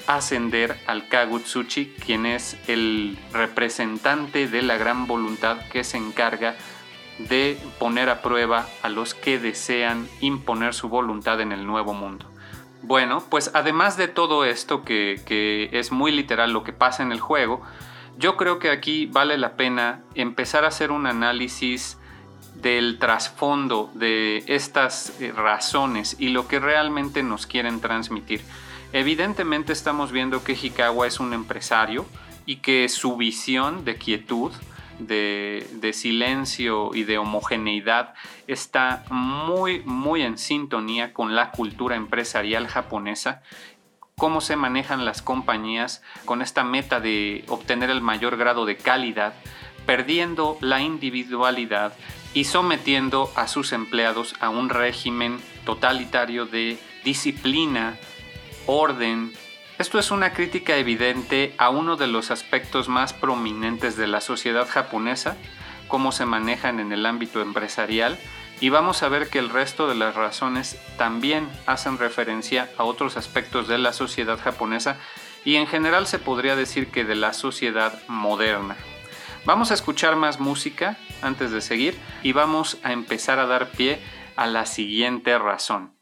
ascender 0.06 0.78
al 0.86 1.08
Kagutsuchi, 1.08 1.94
quien 2.04 2.26
es 2.26 2.56
el 2.68 3.18
representante 3.32 4.48
de 4.48 4.62
la 4.62 4.76
gran 4.76 5.06
voluntad 5.06 5.58
que 5.70 5.84
se 5.84 5.96
encarga 5.96 6.56
de 7.18 7.58
poner 7.78 8.08
a 8.08 8.22
prueba 8.22 8.66
a 8.82 8.88
los 8.88 9.14
que 9.14 9.38
desean 9.38 10.08
imponer 10.20 10.74
su 10.74 10.88
voluntad 10.88 11.40
en 11.40 11.52
el 11.52 11.66
nuevo 11.66 11.94
mundo. 11.94 12.26
Bueno, 12.82 13.22
pues 13.30 13.50
además 13.54 13.96
de 13.96 14.08
todo 14.08 14.44
esto 14.44 14.82
que, 14.82 15.20
que 15.24 15.68
es 15.72 15.92
muy 15.92 16.10
literal 16.10 16.52
lo 16.52 16.64
que 16.64 16.72
pasa 16.72 17.02
en 17.02 17.12
el 17.12 17.20
juego, 17.20 17.62
yo 18.18 18.36
creo 18.36 18.58
que 18.58 18.70
aquí 18.70 19.06
vale 19.06 19.38
la 19.38 19.56
pena 19.56 20.02
empezar 20.14 20.64
a 20.64 20.68
hacer 20.68 20.90
un 20.90 21.06
análisis 21.06 21.98
del 22.62 22.98
trasfondo 22.98 23.90
de 23.94 24.44
estas 24.46 25.20
eh, 25.20 25.32
razones 25.32 26.16
y 26.18 26.28
lo 26.28 26.46
que 26.46 26.60
realmente 26.60 27.22
nos 27.22 27.46
quieren 27.46 27.80
transmitir. 27.80 28.40
Evidentemente 28.92 29.72
estamos 29.72 30.12
viendo 30.12 30.44
que 30.44 30.52
Hikawa 30.52 31.06
es 31.06 31.18
un 31.18 31.32
empresario 31.34 32.06
y 32.46 32.56
que 32.56 32.88
su 32.88 33.16
visión 33.16 33.84
de 33.84 33.96
quietud, 33.96 34.52
de, 34.98 35.66
de, 35.72 35.92
silencio 35.92 36.94
y 36.94 37.02
de 37.04 37.18
homogeneidad 37.18 38.14
está 38.46 39.04
muy, 39.10 39.80
muy 39.84 40.22
en 40.22 40.38
sintonía 40.38 41.12
con 41.12 41.34
la 41.34 41.50
cultura 41.50 41.96
empresarial 41.96 42.68
japonesa 42.68 43.42
cómo 44.16 44.40
se 44.40 44.54
manejan 44.54 45.04
las 45.04 45.22
compañías 45.22 46.02
con 46.24 46.42
esta 46.42 46.62
meta 46.62 47.00
de 47.00 47.44
obtener 47.48 47.90
el 47.90 48.00
mayor 48.02 48.36
grado 48.36 48.66
de 48.66 48.76
calidad, 48.76 49.34
perdiendo 49.86 50.58
la 50.60 50.80
individualidad 50.80 51.92
y 52.34 52.44
sometiendo 52.44 53.30
a 53.36 53.48
sus 53.48 53.72
empleados 53.72 54.34
a 54.40 54.48
un 54.48 54.68
régimen 54.68 55.38
totalitario 55.64 56.46
de 56.46 56.78
disciplina, 57.04 57.98
orden. 58.66 59.32
Esto 59.78 59.98
es 59.98 60.10
una 60.10 60.32
crítica 60.32 60.76
evidente 60.76 61.54
a 61.58 61.70
uno 61.70 61.96
de 61.96 62.06
los 62.06 62.30
aspectos 62.30 62.88
más 62.88 63.12
prominentes 63.12 63.96
de 63.96 64.06
la 64.06 64.20
sociedad 64.20 64.68
japonesa, 64.68 65.36
cómo 65.88 66.12
se 66.12 66.26
manejan 66.26 66.80
en 66.80 66.92
el 66.92 67.04
ámbito 67.04 67.42
empresarial, 67.42 68.18
y 68.60 68.68
vamos 68.68 69.02
a 69.02 69.08
ver 69.08 69.28
que 69.28 69.40
el 69.40 69.50
resto 69.50 69.88
de 69.88 69.96
las 69.96 70.14
razones 70.14 70.78
también 70.96 71.48
hacen 71.66 71.98
referencia 71.98 72.70
a 72.78 72.84
otros 72.84 73.16
aspectos 73.16 73.66
de 73.66 73.78
la 73.78 73.92
sociedad 73.92 74.38
japonesa 74.38 74.98
y 75.44 75.56
en 75.56 75.66
general 75.66 76.06
se 76.06 76.20
podría 76.20 76.54
decir 76.54 76.88
que 76.88 77.04
de 77.04 77.16
la 77.16 77.32
sociedad 77.32 78.00
moderna. 78.06 78.76
Vamos 79.44 79.72
a 79.72 79.74
escuchar 79.74 80.14
más 80.14 80.38
música 80.38 80.96
antes 81.22 81.50
de 81.50 81.60
seguir 81.60 81.96
y 82.22 82.32
vamos 82.32 82.78
a 82.82 82.92
empezar 82.92 83.38
a 83.38 83.46
dar 83.46 83.70
pie 83.70 83.98
a 84.36 84.46
la 84.46 84.66
siguiente 84.66 85.38
razón. 85.38 86.01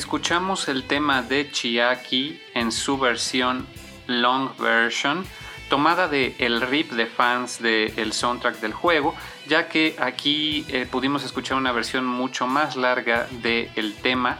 Escuchamos 0.00 0.68
el 0.68 0.84
tema 0.84 1.20
de 1.20 1.50
Chiaki 1.50 2.40
en 2.54 2.72
su 2.72 2.96
versión 2.96 3.66
long 4.06 4.48
version, 4.58 5.26
tomada 5.68 6.08
de 6.08 6.34
el 6.38 6.62
rip 6.62 6.92
de 6.92 7.04
fans 7.04 7.60
del 7.60 8.14
soundtrack 8.14 8.60
del 8.60 8.72
juego, 8.72 9.14
ya 9.46 9.68
que 9.68 9.96
aquí 10.00 10.64
eh, 10.68 10.88
pudimos 10.90 11.22
escuchar 11.22 11.58
una 11.58 11.70
versión 11.72 12.06
mucho 12.06 12.46
más 12.46 12.76
larga 12.76 13.28
del 13.42 13.94
tema 14.00 14.38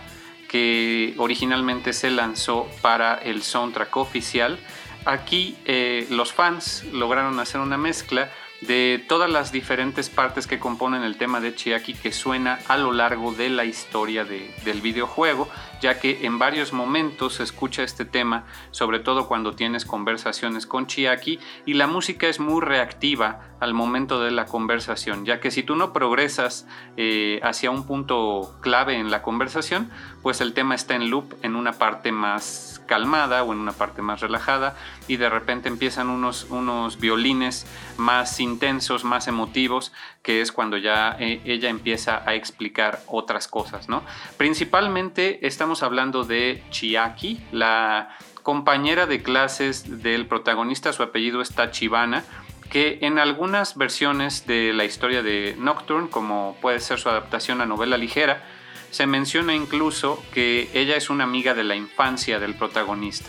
que 0.49 1.13
originalmente 1.19 1.93
se 1.93 2.11
lanzó 2.11 2.67
para 2.81 3.17
el 3.17 3.43
soundtrack 3.43 3.95
oficial. 3.99 4.59
Aquí 5.05 5.59
eh, 5.67 6.07
los 6.09 6.33
fans 6.33 6.85
lograron 6.91 7.39
hacer 7.39 7.61
una 7.61 7.77
mezcla 7.77 8.33
de 8.61 9.05
todas 9.09 9.31
las 9.31 9.53
diferentes 9.53 10.11
partes 10.11 10.47
que 10.47 10.59
componen 10.59 11.03
el 11.03 11.17
tema 11.17 11.41
de 11.41 11.55
Chiaki 11.55 11.95
que 11.95 12.13
suena 12.13 12.61
a 12.69 12.77
lo 12.77 12.93
largo 12.93 13.33
de 13.33 13.49
la 13.49 13.65
historia 13.65 14.25
del 14.25 14.81
videojuego, 14.81 15.49
ya 15.81 15.99
que 15.99 16.27
en 16.27 16.39
varios 16.39 16.73
momentos 16.73 17.35
se 17.35 17.43
escucha 17.43 17.83
este 17.83 18.05
tema, 18.05 18.45
sobre 18.71 19.01
todo 19.01 19.29
cuando 19.29 19.55
tienes 19.55 19.85
conversaciones 19.85 20.67
con 20.67 20.87
Chiaki, 20.87 21.39
y 21.67 21.75
la 21.75 21.87
música 21.87 22.29
es 22.29 22.41
muy 22.41 22.61
reactiva 22.61 23.57
al 23.61 23.75
momento 23.75 24.21
de 24.21 24.31
la 24.31 24.47
conversación, 24.47 25.25
ya 25.27 25.41
que 25.41 25.51
si 25.51 25.63
tú 25.63 25.77
no 25.77 25.93
progresas 25.93 26.67
eh, 26.97 27.41
hacia 27.43 27.71
un 27.71 27.87
punto 27.87 28.57
clave 28.61 28.97
en 28.97 29.11
la 29.11 29.23
conversación, 29.23 29.91
pues 30.23 30.41
el 30.41 30.55
tema 30.55 30.75
está 30.75 30.95
en 30.95 31.11
loop 31.11 31.35
en 31.43 31.57
una 31.57 31.73
parte 31.73 32.11
más 32.11 32.83
calmada 32.87 33.45
o 33.45 33.53
en 33.53 33.61
una 33.61 33.73
parte 33.73 34.03
más 34.03 34.21
relajada 34.21 34.77
y 35.07 35.17
de 35.17 35.29
repente 35.29 35.69
empiezan 35.69 36.09
unos, 36.09 36.47
unos 36.51 36.99
violines 36.99 37.67
más 37.99 38.41
intensos, 38.41 39.05
más 39.05 39.29
emotivos, 39.29 39.93
que 40.23 40.41
es 40.41 40.53
cuando 40.53 40.77
ya 40.77 41.17
eh, 41.19 41.41
ella 41.45 41.71
empieza 41.71 42.23
a 42.27 42.35
explicar 42.35 43.01
otras 43.07 43.49
cosas, 43.49 43.89
¿no? 43.89 44.03
Principalmente 44.37 45.47
estamos 45.47 45.83
hablando 45.83 46.25
de 46.25 46.63
Chiaki, 46.71 47.41
la 47.53 48.17
compañera 48.43 49.07
de 49.07 49.23
clases 49.23 50.03
del 50.03 50.27
protagonista, 50.27 50.93
su 50.93 51.03
apellido 51.03 51.41
es 51.41 51.55
Tachibana, 51.55 52.25
que 52.71 52.99
en 53.03 53.19
algunas 53.19 53.77
versiones 53.77 54.47
de 54.47 54.73
la 54.73 54.85
historia 54.85 55.23
de 55.23 55.57
Nocturne, 55.59 56.09
como 56.09 56.57
puede 56.61 56.81
ser 56.81 56.99
su 56.99 57.09
adaptación 57.09 57.61
a 57.61 57.67
novela 57.67 57.97
ligera, 57.97 58.45
se 58.91 59.07
menciona 59.07 59.55
incluso 59.55 60.23
que 60.33 60.69
ella 60.75 60.97
es 60.97 61.11
una 61.11 61.25
amiga 61.25 61.55
de 61.55 61.65
la 61.65 61.77
infancia 61.77 62.39
del 62.39 62.55
protagonista. 62.55 63.29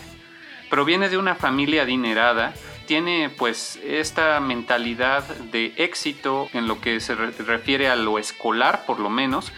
Proviene 0.69 1.09
de 1.09 1.17
una 1.17 1.35
familia 1.35 1.83
adinerada, 1.83 2.53
tiene 2.91 3.29
pues 3.29 3.79
esta 3.85 4.37
mentalidad 4.41 5.23
de 5.23 5.71
éxito 5.77 6.49
en 6.51 6.67
lo 6.67 6.81
que 6.81 6.99
se 6.99 7.15
refiere 7.15 7.87
a 7.87 7.95
lo 7.95 8.19
escolar 8.19 8.85
por 8.85 8.99
lo 8.99 9.09
menos, 9.09 9.53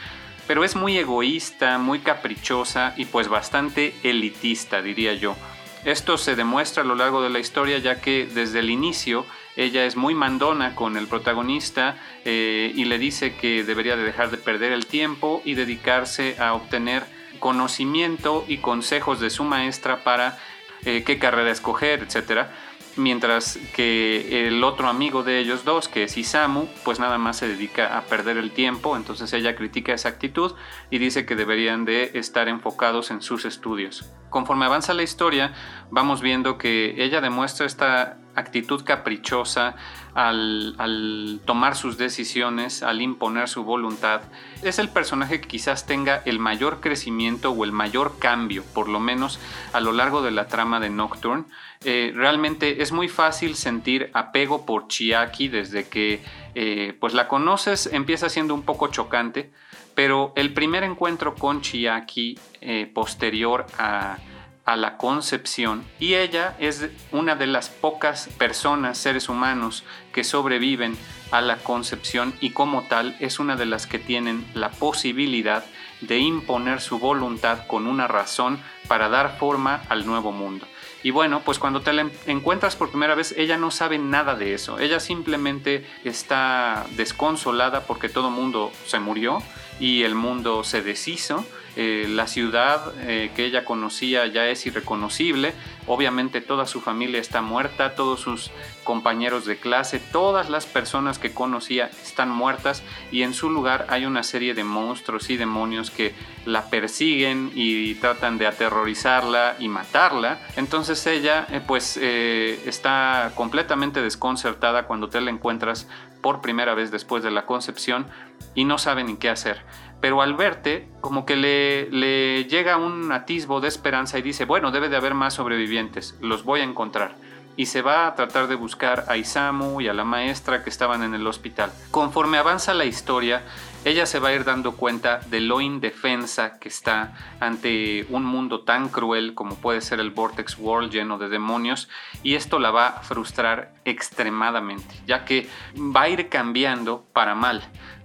pero 0.46 0.64
es 0.64 0.76
muy 0.76 1.00
egoísta, 1.00 1.80
muy 1.80 1.98
caprichosa 1.98 2.94
y 2.96 3.06
pues 3.06 3.30
bastante 3.30 3.96
elitista 4.04 4.84
diría 4.84 5.16
yo. 5.16 5.36
Esto 5.84 6.20
se 6.20 6.36
demuestra 6.36 6.84
a 6.84 6.86
lo 6.86 6.94
largo 6.94 7.24
de 7.24 7.32
la 7.32 7.40
historia 7.40 7.80
ya 7.80 8.00
que 8.00 8.28
desde 8.32 8.60
el 8.60 8.70
inicio 8.70 9.26
ella 9.56 9.84
es 9.84 9.96
muy 9.96 10.14
mandona 10.14 10.76
con 10.76 10.96
el 10.96 11.08
protagonista 11.08 11.98
eh, 12.26 12.72
y 12.76 12.86
le 12.86 13.00
dice 13.00 13.34
que 13.34 13.64
debería 13.64 13.96
de 13.96 14.04
dejar 14.04 14.30
de 14.30 14.38
perder 14.38 14.74
el 14.74 14.86
tiempo 14.86 15.42
y 15.44 15.56
dedicarse 15.56 16.36
a 16.38 16.54
obtener 16.54 17.04
conocimiento 17.40 18.46
y 18.48 18.58
consejos 18.58 19.20
de 19.20 19.32
su 19.32 19.44
maestra 19.44 20.04
para 20.04 20.38
eh, 20.86 21.04
qué 21.04 21.18
carrera 21.18 21.50
escoger, 21.50 22.04
etcétera 22.04 22.54
mientras 22.96 23.60
que 23.76 24.48
el 24.48 24.64
otro 24.64 24.88
amigo 24.88 25.24
de 25.24 25.40
ellos 25.40 25.66
dos, 25.66 25.88
que 25.88 26.04
es 26.04 26.18
Isamu, 26.18 26.68
pues 26.84 27.00
nada 27.00 27.18
más 27.18 27.38
se 27.38 27.48
dedica 27.48 27.98
a 27.98 28.04
perder 28.04 28.38
el 28.38 28.52
tiempo, 28.52 28.96
entonces 28.96 29.32
ella 29.34 29.56
critica 29.56 29.94
esa 29.94 30.10
actitud 30.10 30.54
y 30.90 30.98
dice 30.98 31.26
que 31.26 31.36
deberían 31.36 31.86
de 31.86 32.12
estar 32.14 32.48
enfocados 32.48 33.12
en 33.12 33.22
sus 33.22 33.46
estudios. 33.46 34.12
Conforme 34.30 34.66
avanza 34.66 34.94
la 34.94 35.04
historia, 35.04 35.54
vamos 35.92 36.22
viendo 36.22 36.58
que 36.58 36.96
ella 37.04 37.22
demuestra 37.22 37.66
esta 37.66 38.18
actitud 38.36 38.84
caprichosa 38.84 39.76
al, 40.14 40.76
al, 40.78 41.40
tomar 41.46 41.76
sus 41.76 41.98
decisiones, 41.98 42.84
al 42.84 43.02
imponer 43.02 43.50
su 43.50 43.64
voluntad. 43.64 44.22
Es 44.62 44.80
el 44.80 44.90
personaje 44.90 45.42
que 45.42 45.48
quizás 45.48 45.86
tenga 45.86 46.22
el 46.26 46.40
mayor 46.40 46.80
crecimiento 46.80 47.52
o 47.52 47.64
el 47.64 47.72
mayor 47.72 48.20
cambio, 48.20 48.64
por 48.74 48.90
lo 48.90 49.00
menos 49.00 49.40
a 49.74 49.80
lo 49.80 49.92
largo 49.92 50.22
de 50.22 50.32
la 50.32 50.48
trama 50.48 50.80
de 50.80 50.90
Nocturne. 50.90 51.46
Eh, 51.84 52.12
realmente 52.16 52.82
es 52.82 52.92
muy 52.92 53.10
fácil 53.10 53.56
sentir 53.56 54.10
apego 54.14 54.66
por 54.66 54.88
Chiaki 54.88 55.50
desde 55.50 55.88
que 55.88 56.22
eh, 56.56 56.96
pues 57.00 57.14
la 57.14 57.28
conoces, 57.28 57.90
empieza 57.92 58.30
siendo 58.30 58.54
un 58.54 58.64
poco 58.64 58.88
chocante, 58.88 59.52
pero 59.96 60.34
el 60.36 60.54
primer 60.54 60.84
encuentro 60.84 61.36
con 61.36 61.62
Chiaki 61.62 62.40
eh, 62.62 62.90
posterior 62.94 63.66
a, 63.78 64.18
a 64.66 64.78
la 64.78 64.98
concepción 64.98 65.84
y 66.00 66.16
ella 66.16 66.56
es 66.60 66.88
una 67.12 67.36
de 67.36 67.48
las 67.48 67.70
pocas 67.70 68.30
personas, 68.38 68.98
seres 68.98 69.28
humanos 69.28 69.84
que 70.14 70.24
sobreviven 70.24 70.98
a 71.32 71.42
la 71.42 71.58
concepción 71.58 72.34
y 72.40 72.52
como 72.52 72.84
tal 72.84 73.16
es 73.20 73.40
una 73.40 73.56
de 73.56 73.66
las 73.66 73.88
que 73.88 74.00
tienen 74.00 74.46
la 74.54 74.70
posibilidad 74.70 75.66
de 76.02 76.20
imponer 76.20 76.82
su 76.82 77.00
voluntad 77.00 77.68
con 77.68 77.88
una 77.88 78.08
razón 78.08 78.60
para 78.88 79.10
dar 79.10 79.38
forma 79.38 79.82
al 79.90 80.06
nuevo 80.06 80.32
mundo. 80.32 80.68
Y 81.02 81.12
bueno, 81.12 81.42
pues 81.44 81.60
cuando 81.60 81.82
te 81.82 81.92
la 81.92 82.10
encuentras 82.28 82.78
por 82.78 82.90
primera 82.90 83.16
vez, 83.16 83.34
ella 83.38 83.58
no 83.58 83.72
sabe 83.72 83.98
nada 83.98 84.36
de 84.36 84.54
eso. 84.54 84.80
Ella 84.80 85.02
simplemente 85.02 85.86
está 86.06 86.86
desconsolada 86.96 87.82
porque 87.82 88.08
todo 88.08 88.30
mundo 88.30 88.72
se 88.86 89.00
murió 89.00 89.44
y 89.82 90.04
el 90.04 90.16
mundo 90.16 90.64
se 90.64 90.82
deshizo 90.82 91.46
eh, 91.76 92.06
la 92.08 92.28
ciudad 92.28 92.94
eh, 93.00 93.32
que 93.36 93.46
ella 93.46 93.66
conocía 93.66 94.28
ya 94.28 94.48
es 94.48 94.66
irreconocible, 94.68 95.54
obviamente 95.88 96.40
toda 96.40 96.68
su 96.68 96.82
familia 96.82 97.20
está 97.20 97.42
muerta, 97.42 97.96
todos 97.96 98.20
sus 98.20 98.52
compañeros 98.84 99.46
de 99.46 99.58
clase, 99.58 100.00
todas 100.00 100.52
las 100.52 100.68
personas 100.68 101.18
que 101.18 101.34
conocía 101.34 101.90
están 102.04 102.30
muertas 102.30 102.84
y 103.12 103.24
en 103.24 103.34
su 103.34 103.50
lugar 103.50 103.88
hay 103.90 104.06
una 104.06 104.22
serie 104.22 104.54
de 104.54 104.64
monstruos 104.64 105.32
y 105.32 105.38
demonios 105.38 105.90
que 105.90 106.14
la 106.46 106.70
persiguen 106.70 107.52
y 107.56 107.96
tratan 107.96 108.38
de 108.38 108.46
aterrorizarla 108.46 109.56
y 109.58 109.68
matarla. 109.68 110.40
Entonces 110.56 111.06
ella 111.08 111.48
eh, 111.50 111.60
pues 111.66 111.98
está 111.98 113.32
completamente 113.34 114.02
desconcertada 114.02 114.84
cuando 114.84 115.10
te 115.10 115.22
la 115.22 115.32
encuentras 115.32 115.88
por 116.22 116.42
primera 116.42 116.76
vez 116.76 116.92
después 116.92 117.24
de 117.24 117.32
la 117.32 117.46
concepción 117.46 118.06
y 118.54 118.66
no 118.66 118.78
sabe 118.78 119.04
ni 119.04 119.16
qué 119.18 119.30
hacer 119.30 119.62
pero 120.04 120.22
al 120.22 120.34
verte 120.34 120.90
como 121.00 121.26
que 121.26 121.38
le, 121.38 121.90
le, 121.90 122.44
llega 122.44 122.76
un 122.76 123.14
atisbo 123.14 123.62
de 123.62 123.70
esperanza 123.70 124.20
y 124.20 124.22
dice, 124.22 124.44
bueno, 124.44 124.70
debe 124.70 124.90
de 124.90 124.98
haber 124.98 125.14
más 125.14 125.36
sobrevivientes, 125.36 126.18
los 126.20 126.44
voy 126.44 126.60
a 126.60 126.66
encontrar. 126.66 127.16
Y 127.56 127.68
se 127.68 127.82
va 127.82 128.08
a 128.08 128.16
tratar 128.16 128.48
de 128.48 128.56
buscar 128.56 129.06
a 129.08 129.16
Isamu 129.16 129.80
y 129.80 129.88
a 129.88 129.94
la 129.94 130.04
maestra 130.04 130.62
que 130.62 130.70
estaban 130.70 131.04
en 131.04 131.14
el 131.14 131.26
hospital. 131.26 131.72
Conforme 131.90 132.38
avanza 132.38 132.74
la 132.74 132.84
historia, 132.84 133.44
ella 133.86 134.06
se 134.06 134.20
va 134.20 134.30
a 134.30 134.34
ir 134.34 134.44
dando 134.44 134.78
cuenta 134.78 135.20
de 135.20 135.40
lo 135.40 135.62
indefensa 135.62 136.58
que 136.58 136.70
está 136.70 137.14
ante 137.40 138.06
un 138.10 138.26
mundo 138.26 138.62
tan 138.62 138.90
cruel 138.90 139.34
como 139.34 139.56
puede 139.56 139.82
ser 139.82 140.00
el 140.00 140.12
Vortex 140.12 140.58
World 140.58 140.92
lleno 140.92 141.18
de 141.18 141.30
demonios 141.30 141.90
y 142.24 142.36
esto 142.36 142.60
la 142.60 142.72
va 142.72 142.88
a 142.88 143.02
frustrar 143.02 143.74
extremadamente, 143.86 144.96
ya 145.06 145.26
que 145.26 145.50
va 145.78 146.04
a 146.04 146.10
ir 146.10 146.30
cambiando 146.30 147.06
para 147.14 147.36
mal, 147.36 147.62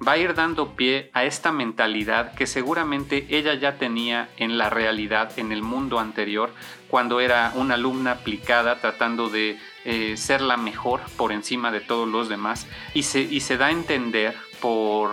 va 0.06 0.12
a 0.12 0.18
ir 0.18 0.34
dando 0.34 0.74
pie 0.74 1.10
a 1.12 1.24
esta 1.24 1.52
mentalidad 1.52 2.34
que 2.34 2.46
seguramente 2.46 3.26
ella 3.30 3.54
ya 3.54 3.76
tenía 3.76 4.28
en 4.36 4.58
la 4.58 4.70
realidad, 4.70 5.32
en 5.38 5.52
el 5.52 5.62
mundo 5.62 5.98
anterior, 5.98 6.52
cuando 6.88 7.20
era 7.20 7.52
una 7.54 7.74
alumna 7.74 8.12
aplicada 8.12 8.80
tratando 8.80 9.28
de 9.28 9.58
eh, 9.84 10.16
ser 10.16 10.40
la 10.40 10.56
mejor 10.56 11.00
por 11.16 11.32
encima 11.32 11.70
de 11.70 11.80
todos 11.80 12.08
los 12.08 12.28
demás 12.28 12.66
y 12.94 13.02
se, 13.02 13.20
y 13.20 13.40
se 13.40 13.56
da 13.56 13.66
a 13.66 13.70
entender 13.70 14.34
por 14.60 15.10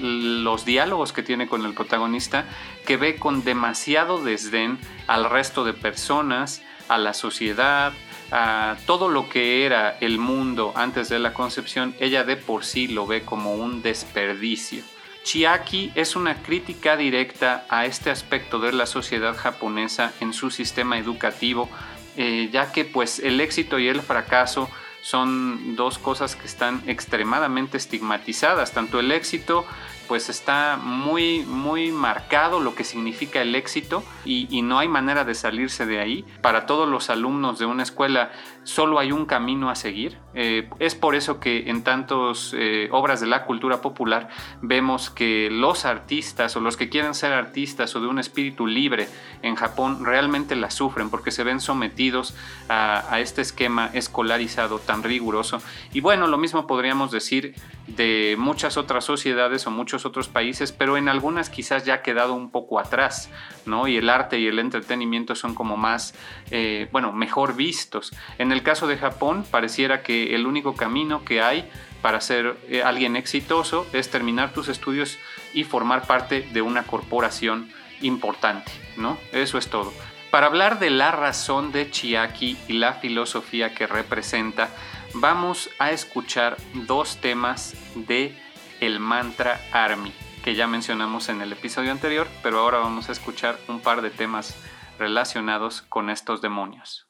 los 0.00 0.64
diálogos 0.64 1.12
que 1.12 1.22
tiene 1.22 1.46
con 1.46 1.64
el 1.64 1.74
protagonista, 1.74 2.46
que 2.86 2.96
ve 2.96 3.16
con 3.16 3.44
demasiado 3.44 4.22
desdén 4.22 4.78
al 5.06 5.30
resto 5.30 5.64
de 5.64 5.72
personas, 5.72 6.62
a 6.88 6.98
la 6.98 7.14
sociedad, 7.14 7.92
a 8.30 8.76
todo 8.86 9.08
lo 9.08 9.28
que 9.28 9.64
era 9.64 9.96
el 10.00 10.18
mundo 10.18 10.72
antes 10.76 11.08
de 11.08 11.18
la 11.18 11.34
concepción, 11.34 11.94
ella 12.00 12.24
de 12.24 12.36
por 12.36 12.64
sí 12.64 12.88
lo 12.88 13.06
ve 13.06 13.22
como 13.22 13.54
un 13.54 13.82
desperdicio. 13.82 14.82
Chiaki 15.24 15.90
es 15.94 16.16
una 16.16 16.42
crítica 16.42 16.96
directa 16.96 17.64
a 17.70 17.86
este 17.86 18.10
aspecto 18.10 18.58
de 18.58 18.72
la 18.72 18.86
sociedad 18.86 19.34
japonesa 19.34 20.12
en 20.20 20.32
su 20.32 20.50
sistema 20.50 20.98
educativo, 20.98 21.70
eh, 22.16 22.50
ya 22.52 22.72
que 22.72 22.84
pues 22.84 23.18
el 23.18 23.40
éxito 23.40 23.78
y 23.78 23.88
el 23.88 24.02
fracaso 24.02 24.68
son 25.00 25.76
dos 25.76 25.98
cosas 25.98 26.36
que 26.36 26.46
están 26.46 26.82
extremadamente 26.86 27.76
estigmatizadas, 27.76 28.72
tanto 28.72 29.00
el 29.00 29.12
éxito 29.12 29.66
pues 30.08 30.28
está 30.28 30.76
muy, 30.76 31.40
muy 31.44 31.90
marcado 31.92 32.60
lo 32.60 32.74
que 32.74 32.84
significa 32.84 33.40
el 33.40 33.54
éxito 33.54 34.02
y, 34.24 34.62
no 34.64 34.78
hay 34.78 34.88
manera 34.88 35.24
de 35.24 35.34
salirse 35.34 35.84
de 35.84 36.00
ahí. 36.00 36.24
Para 36.40 36.64
todos 36.64 36.88
los 36.88 37.10
alumnos 37.10 37.58
de 37.58 37.66
una 37.66 37.82
escuela 37.82 38.32
solo 38.64 38.98
hay 38.98 39.12
un 39.12 39.26
camino 39.26 39.70
a 39.70 39.74
seguir. 39.74 40.18
Eh, 40.34 40.68
es 40.80 40.94
por 40.94 41.14
eso 41.14 41.38
que 41.38 41.70
en 41.70 41.84
tantas 41.84 42.52
eh, 42.56 42.88
obras 42.90 43.20
de 43.20 43.28
la 43.28 43.44
cultura 43.44 43.80
popular 43.80 44.28
vemos 44.62 45.10
que 45.10 45.48
los 45.50 45.84
artistas 45.84 46.56
o 46.56 46.60
los 46.60 46.76
que 46.76 46.88
quieren 46.88 47.14
ser 47.14 47.32
artistas 47.32 47.94
o 47.94 48.00
de 48.00 48.08
un 48.08 48.18
espíritu 48.18 48.66
libre 48.66 49.08
en 49.42 49.54
Japón 49.54 50.04
realmente 50.04 50.56
la 50.56 50.70
sufren 50.70 51.10
porque 51.10 51.30
se 51.30 51.44
ven 51.44 51.60
sometidos 51.60 52.34
a, 52.68 53.20
este 53.20 53.42
esquema 53.42 53.90
escolarizado 53.92 54.80
tan 54.80 55.02
riguroso. 55.02 55.62
Y 55.92 56.00
bueno, 56.00 56.26
lo 56.26 56.36
mismo 56.36 56.66
podríamos 56.66 57.12
decir 57.12 57.54
de 57.86 58.34
muchas 58.38 58.76
otras 58.76 59.04
sociedades 59.04 59.66
o 59.66 59.70
muchos 59.70 60.04
otros 60.04 60.28
países, 60.28 60.72
pero 60.72 60.96
en 60.96 61.08
algunas 61.08 61.48
quizás 61.48 61.84
ya 61.84 61.94
ha 61.94 62.02
quedado 62.02 62.34
un 62.34 62.50
poco 62.50 62.80
atrás, 62.80 63.30
¿no? 63.66 63.86
Y 63.86 63.96
el 63.96 64.10
arte 64.10 64.38
y 64.38 64.46
el 64.46 64.58
entretenimiento 64.58 65.34
son 65.34 65.54
como 65.54 65.76
más, 65.76 66.14
eh, 66.50 66.88
bueno, 66.90 67.12
mejor 67.12 67.54
vistos. 67.54 68.12
El 68.54 68.62
caso 68.62 68.86
de 68.86 68.96
Japón, 68.96 69.44
pareciera 69.50 70.02
que 70.02 70.34
el 70.34 70.46
único 70.46 70.74
camino 70.74 71.24
que 71.24 71.42
hay 71.42 71.68
para 72.00 72.20
ser 72.20 72.56
eh, 72.68 72.82
alguien 72.82 73.16
exitoso 73.16 73.86
es 73.92 74.10
terminar 74.10 74.52
tus 74.52 74.68
estudios 74.68 75.18
y 75.52 75.64
formar 75.64 76.06
parte 76.06 76.42
de 76.52 76.62
una 76.62 76.84
corporación 76.84 77.70
importante, 78.00 78.70
¿no? 78.96 79.18
Eso 79.32 79.58
es 79.58 79.68
todo. 79.68 79.92
Para 80.30 80.46
hablar 80.46 80.78
de 80.78 80.90
la 80.90 81.12
razón 81.12 81.72
de 81.72 81.90
Chiaki 81.90 82.56
y 82.68 82.74
la 82.74 82.94
filosofía 82.94 83.74
que 83.74 83.86
representa, 83.86 84.68
vamos 85.14 85.70
a 85.78 85.92
escuchar 85.92 86.56
dos 86.74 87.18
temas 87.18 87.74
de 87.94 88.36
el 88.80 89.00
mantra 89.00 89.60
Army, 89.72 90.12
que 90.42 90.54
ya 90.54 90.66
mencionamos 90.66 91.28
en 91.28 91.40
el 91.40 91.52
episodio 91.52 91.92
anterior, 91.92 92.28
pero 92.42 92.58
ahora 92.58 92.78
vamos 92.78 93.08
a 93.08 93.12
escuchar 93.12 93.58
un 93.68 93.80
par 93.80 94.02
de 94.02 94.10
temas 94.10 94.56
relacionados 94.98 95.82
con 95.82 96.10
estos 96.10 96.42
demonios. 96.42 97.03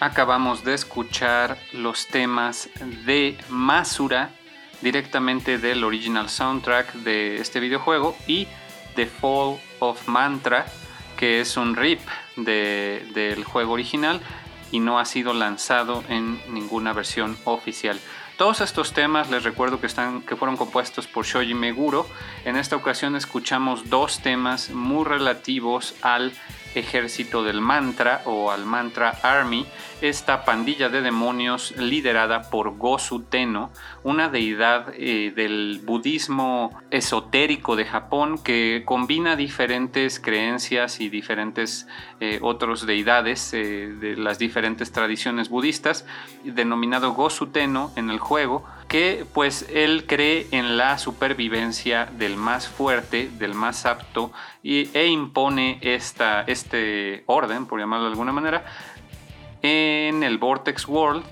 Acabamos 0.00 0.64
de 0.64 0.74
escuchar 0.74 1.58
los 1.72 2.06
temas 2.06 2.68
de 3.04 3.36
Masura 3.48 4.30
directamente 4.80 5.58
del 5.58 5.84
original 5.84 6.28
soundtrack 6.28 6.92
de 6.94 7.36
este 7.40 7.60
videojuego 7.60 8.16
y 8.26 8.46
The 8.94 9.06
Fall 9.06 9.58
of 9.80 10.06
Mantra, 10.08 10.66
que 11.16 11.40
es 11.40 11.56
un 11.56 11.74
rip 11.76 12.00
del 12.36 13.44
juego 13.44 13.72
original 13.72 14.20
y 14.70 14.80
no 14.80 14.98
ha 14.98 15.04
sido 15.04 15.34
lanzado 15.34 16.04
en 16.08 16.40
ninguna 16.52 16.92
versión 16.92 17.36
oficial. 17.44 17.98
Todos 18.36 18.60
estos 18.60 18.92
temas 18.92 19.30
les 19.30 19.42
recuerdo 19.42 19.80
que, 19.80 19.88
están, 19.88 20.22
que 20.22 20.36
fueron 20.36 20.56
compuestos 20.56 21.08
por 21.08 21.24
Shoji 21.26 21.54
Meguro. 21.54 22.06
En 22.44 22.56
esta 22.56 22.76
ocasión 22.76 23.16
escuchamos 23.16 23.90
dos 23.90 24.20
temas 24.20 24.70
muy 24.70 25.04
relativos 25.04 25.96
al 26.02 26.32
ejército 26.74 27.42
del 27.42 27.60
mantra 27.60 28.22
o 28.24 28.50
al 28.50 28.64
mantra 28.64 29.10
army, 29.22 29.66
esta 30.00 30.44
pandilla 30.44 30.88
de 30.88 31.02
demonios 31.02 31.74
liderada 31.76 32.50
por 32.50 32.76
Gosu 32.76 33.22
Teno, 33.22 33.70
una 34.04 34.28
deidad 34.28 34.92
eh, 34.94 35.32
del 35.34 35.80
budismo 35.84 36.78
esotérico 36.90 37.76
de 37.76 37.84
Japón 37.84 38.38
que 38.38 38.82
combina 38.84 39.36
diferentes 39.36 40.20
creencias 40.20 41.00
y 41.00 41.08
diferentes 41.08 41.86
eh, 42.20 42.38
otros 42.42 42.86
deidades 42.86 43.52
eh, 43.54 43.88
de 44.00 44.16
las 44.16 44.38
diferentes 44.38 44.92
tradiciones 44.92 45.48
budistas, 45.48 46.06
denominado 46.44 47.12
Gosu 47.12 47.46
Teno 47.48 47.92
en 47.96 48.10
el 48.10 48.18
juego 48.18 48.64
que 48.88 49.26
pues 49.34 49.66
él 49.72 50.06
cree 50.06 50.46
en 50.50 50.76
la 50.78 50.98
supervivencia 50.98 52.06
del 52.06 52.36
más 52.36 52.68
fuerte, 52.68 53.28
del 53.38 53.54
más 53.54 53.84
apto, 53.86 54.32
y, 54.62 54.88
e 54.96 55.06
impone 55.06 55.78
esta, 55.82 56.42
este 56.42 57.22
orden, 57.26 57.66
por 57.66 57.78
llamarlo 57.78 58.06
de 58.06 58.12
alguna 58.12 58.32
manera, 58.32 58.64
en 59.62 60.22
el 60.22 60.38
Vortex 60.38 60.88
World 60.88 61.24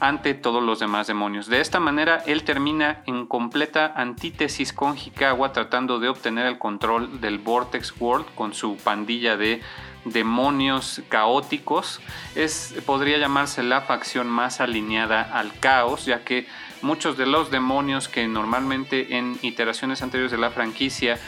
ante 0.00 0.34
todos 0.34 0.62
los 0.62 0.80
demás 0.80 1.06
demonios. 1.06 1.46
De 1.46 1.60
esta 1.60 1.78
manera, 1.78 2.22
él 2.26 2.42
termina 2.42 3.02
en 3.06 3.26
completa 3.26 3.92
antítesis 3.94 4.72
con 4.72 4.96
Hikawa, 4.96 5.52
tratando 5.52 5.98
de 5.98 6.08
obtener 6.08 6.46
el 6.46 6.58
control 6.58 7.20
del 7.20 7.38
Vortex 7.38 7.94
World 8.00 8.26
con 8.34 8.54
su 8.54 8.76
pandilla 8.76 9.36
de 9.36 9.60
demonios 10.06 11.02
caóticos. 11.08 12.00
Es, 12.34 12.74
podría 12.86 13.18
llamarse 13.18 13.62
la 13.62 13.82
facción 13.82 14.26
más 14.26 14.60
alineada 14.60 15.22
al 15.22 15.52
caos, 15.60 16.06
ya 16.06 16.24
que 16.24 16.46
muchos 16.82 17.16
de 17.16 17.26
los 17.26 17.50
demonios 17.50 18.08
que 18.08 18.26
normalmente 18.26 19.16
en 19.16 19.38
iteraciones 19.42 20.02
anteriores 20.02 20.32
de 20.32 20.38
la 20.38 20.50
franquicia 20.50 21.18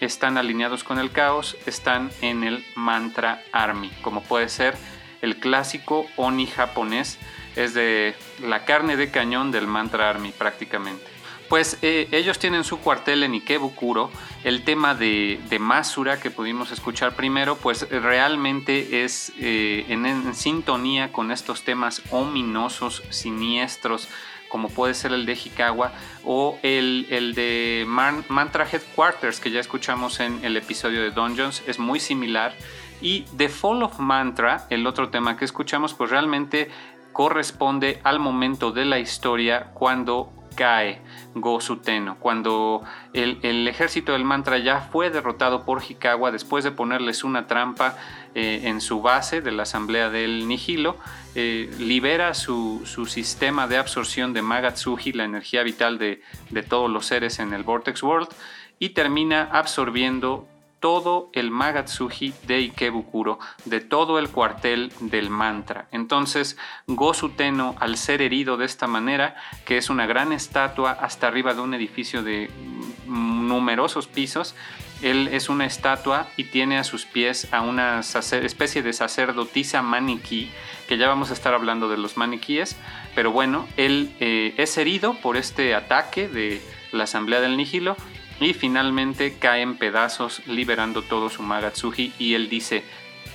están 0.00 0.36
alineados 0.36 0.82
con 0.84 0.98
el 0.98 1.12
caos 1.12 1.56
están 1.66 2.10
en 2.20 2.42
el 2.44 2.64
Mantra 2.74 3.42
Army, 3.52 3.90
como 4.02 4.22
puede 4.22 4.48
ser 4.48 4.74
el 5.20 5.36
clásico 5.36 6.06
Oni 6.16 6.46
japonés, 6.46 7.18
es 7.54 7.74
de 7.74 8.14
la 8.42 8.64
carne 8.64 8.96
de 8.96 9.10
cañón 9.10 9.52
del 9.52 9.66
Mantra 9.66 10.10
Army 10.10 10.32
prácticamente. 10.32 11.12
Pues 11.48 11.76
eh, 11.82 12.08
ellos 12.12 12.38
tienen 12.38 12.64
su 12.64 12.80
cuartel 12.80 13.22
en 13.24 13.34
Ikebukuro. 13.34 14.10
El 14.42 14.64
tema 14.64 14.94
de, 14.94 15.38
Masura 15.60 16.18
que 16.18 16.30
pudimos 16.30 16.72
escuchar 16.72 17.14
primero, 17.14 17.56
pues 17.56 17.86
realmente 17.90 19.04
es 19.04 19.32
eh, 19.38 19.84
en, 19.88 20.34
sintonía 20.34 21.12
con 21.12 21.30
estos 21.30 21.62
temas 21.62 22.00
ominosos, 22.10 23.02
siniestros, 23.10 24.08
como 24.52 24.68
puede 24.68 24.92
ser 24.92 25.12
el 25.12 25.24
de 25.24 25.32
Hikawa 25.32 25.92
o 26.26 26.58
el, 26.62 27.06
el 27.08 27.34
de 27.34 27.86
Mantra 27.88 28.68
Headquarters 28.70 29.40
que 29.40 29.50
ya 29.50 29.60
escuchamos 29.60 30.20
en 30.20 30.44
el 30.44 30.58
episodio 30.58 31.00
de 31.00 31.10
Dungeons, 31.10 31.62
es 31.66 31.78
muy 31.78 31.98
similar. 31.98 32.52
Y 33.00 33.22
The 33.34 33.48
Fall 33.48 33.82
of 33.82 33.98
Mantra, 33.98 34.66
el 34.68 34.86
otro 34.86 35.08
tema 35.08 35.38
que 35.38 35.46
escuchamos, 35.46 35.94
pues 35.94 36.10
realmente 36.10 36.70
corresponde 37.14 38.00
al 38.04 38.18
momento 38.18 38.72
de 38.72 38.84
la 38.84 38.98
historia 38.98 39.70
cuando 39.72 40.30
cae 40.54 41.00
Gosuteno, 41.34 42.16
cuando 42.18 42.82
el, 43.12 43.66
ejército 43.68 44.12
del 44.12 44.24
mantra 44.24 44.58
ya 44.58 44.80
fue 44.80 45.10
derrotado 45.10 45.64
por 45.64 45.82
Hikawa 45.82 46.30
después 46.30 46.64
de 46.64 46.70
ponerles 46.70 47.24
una 47.24 47.46
trampa 47.46 47.96
eh, 48.34 48.62
en 48.64 48.80
su 48.80 49.00
base 49.00 49.40
de 49.40 49.52
la 49.52 49.62
asamblea 49.62 50.10
del 50.10 50.46
Nihilo, 50.46 50.96
eh, 51.34 51.70
libera 51.78 52.34
su, 52.34 52.82
sistema 53.08 53.66
de 53.66 53.78
absorción 53.78 54.32
de 54.32 54.42
Magatsuji, 54.42 55.12
la 55.12 55.24
energía 55.24 55.62
vital 55.62 55.98
de, 55.98 56.20
de 56.50 56.62
todos 56.62 56.90
los 56.90 57.06
seres 57.06 57.38
en 57.38 57.52
el 57.54 57.62
Vortex 57.62 58.02
World, 58.02 58.28
y 58.78 58.90
termina 58.90 59.48
absorbiendo 59.52 60.48
todo 60.82 61.30
el 61.32 61.52
Magatsuji 61.52 62.34
de 62.48 62.56
Ikebukuro, 62.56 63.38
de 63.66 63.80
todo 63.80 64.18
el 64.18 64.28
cuartel 64.30 64.92
del 64.98 65.30
mantra. 65.30 65.86
Entonces, 65.92 66.58
Gosu 66.88 67.30
Teno, 67.30 67.76
al 67.78 67.96
ser 67.96 68.20
herido 68.20 68.56
de 68.56 68.64
esta 68.66 68.88
manera, 68.88 69.36
que 69.64 69.78
es 69.78 69.90
una 69.90 70.06
gran 70.06 70.32
estatua 70.32 70.90
hasta 70.90 71.28
arriba 71.28 71.54
de 71.54 71.60
un 71.60 71.72
edificio 71.74 72.24
de 72.24 72.50
numerosos 73.06 74.08
pisos, 74.08 74.56
él 75.02 75.28
es 75.28 75.48
una 75.48 75.66
estatua 75.66 76.26
y 76.36 76.44
tiene 76.44 76.78
a 76.78 76.84
sus 76.84 77.06
pies 77.06 77.46
a 77.52 77.60
una 77.60 78.00
especie 78.00 78.82
de 78.82 78.92
sacerdotisa 78.92 79.82
maniquí, 79.82 80.50
que 80.88 80.98
ya 80.98 81.06
vamos 81.06 81.30
a 81.30 81.34
estar 81.34 81.54
hablando 81.54 81.88
de 81.88 81.96
los 81.96 82.16
maniquíes, 82.16 82.76
pero 83.14 83.30
bueno, 83.30 83.68
él 83.76 84.16
eh, 84.18 84.52
es 84.56 84.76
herido 84.78 85.14
por 85.14 85.36
este 85.36 85.76
ataque 85.76 86.26
de 86.26 86.60
la 86.90 87.04
Asamblea 87.04 87.40
del 87.40 87.56
Nihilo 87.56 87.96
y 88.44 88.54
finalmente 88.54 89.38
cae 89.38 89.62
en 89.62 89.76
pedazos 89.76 90.46
liberando 90.46 91.02
todo 91.02 91.30
su 91.30 91.42
Magatsuji 91.42 92.12
y 92.18 92.34
él 92.34 92.48
dice, 92.48 92.84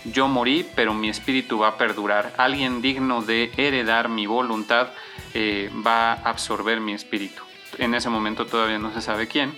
yo 0.05 0.27
morí 0.27 0.65
pero 0.75 0.93
mi 0.93 1.09
espíritu 1.09 1.59
va 1.59 1.69
a 1.69 1.77
perdurar, 1.77 2.33
alguien 2.37 2.81
digno 2.81 3.21
de 3.21 3.51
heredar 3.57 4.09
mi 4.09 4.25
voluntad 4.25 4.89
eh, 5.33 5.69
va 5.85 6.13
a 6.13 6.29
absorber 6.29 6.79
mi 6.79 6.93
espíritu. 6.93 7.43
En 7.77 7.93
ese 7.93 8.09
momento 8.09 8.45
todavía 8.45 8.79
no 8.79 8.93
se 8.93 9.01
sabe 9.01 9.27
quién, 9.27 9.57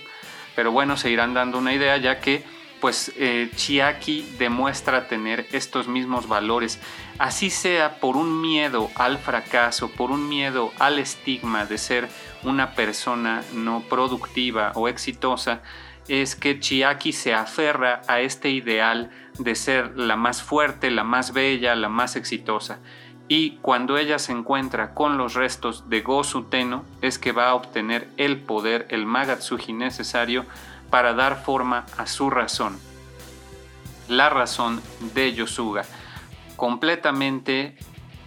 pero 0.54 0.72
bueno, 0.72 0.96
se 0.96 1.10
irán 1.10 1.34
dando 1.34 1.58
una 1.58 1.72
idea 1.72 1.96
ya 1.96 2.20
que 2.20 2.44
pues 2.80 3.12
eh, 3.16 3.50
Chiaki 3.54 4.22
demuestra 4.38 5.06
tener 5.06 5.46
estos 5.52 5.86
mismos 5.86 6.28
valores, 6.28 6.80
así 7.18 7.50
sea 7.50 8.00
por 8.00 8.16
un 8.16 8.40
miedo 8.40 8.90
al 8.94 9.18
fracaso, 9.18 9.90
por 9.90 10.10
un 10.10 10.28
miedo 10.28 10.72
al 10.78 10.98
estigma 10.98 11.64
de 11.64 11.78
ser 11.78 12.08
una 12.42 12.72
persona 12.72 13.42
no 13.52 13.82
productiva 13.88 14.72
o 14.74 14.88
exitosa, 14.88 15.62
es 16.08 16.34
que 16.34 16.58
Chiaki 16.58 17.12
se 17.12 17.34
aferra 17.34 18.02
a 18.08 18.20
este 18.20 18.50
ideal 18.50 19.10
de 19.38 19.54
ser 19.54 19.96
la 19.96 20.16
más 20.16 20.42
fuerte, 20.42 20.90
la 20.90 21.04
más 21.04 21.32
bella, 21.32 21.74
la 21.74 21.88
más 21.88 22.16
exitosa. 22.16 22.78
Y 23.28 23.58
cuando 23.62 23.96
ella 23.96 24.18
se 24.18 24.32
encuentra 24.32 24.92
con 24.92 25.16
los 25.16 25.34
restos 25.34 25.88
de 25.88 26.00
Gosu 26.00 26.44
Teno, 26.44 26.84
es 27.00 27.18
que 27.18 27.30
va 27.30 27.50
a 27.50 27.54
obtener 27.54 28.08
el 28.16 28.38
poder, 28.40 28.88
el 28.90 29.06
Magatsuji 29.06 29.72
necesario 29.72 30.46
para 30.90 31.14
dar 31.14 31.44
forma 31.44 31.86
a 31.96 32.06
su 32.06 32.28
razón. 32.28 32.76
La 34.08 34.28
razón 34.30 34.82
de 35.14 35.32
Yosuga, 35.32 35.84
completamente 36.60 37.74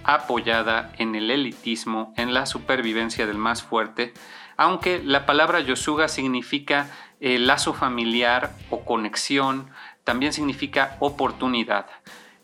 apoyada 0.03 0.91
en 0.97 1.13
el 1.13 1.29
elitismo, 1.29 2.15
en 2.17 2.33
la 2.33 2.47
supervivencia 2.47 3.27
del 3.27 3.37
más 3.37 3.61
fuerte, 3.61 4.11
aunque 4.57 5.03
la 5.03 5.27
palabra 5.27 5.59
Yosuga 5.59 6.07
significa 6.07 6.89
eh, 7.21 7.37
lazo 7.37 7.75
familiar 7.75 8.51
o 8.71 8.85
conexión, 8.85 9.69
también 10.03 10.33
significa 10.33 10.97
oportunidad. 10.99 11.85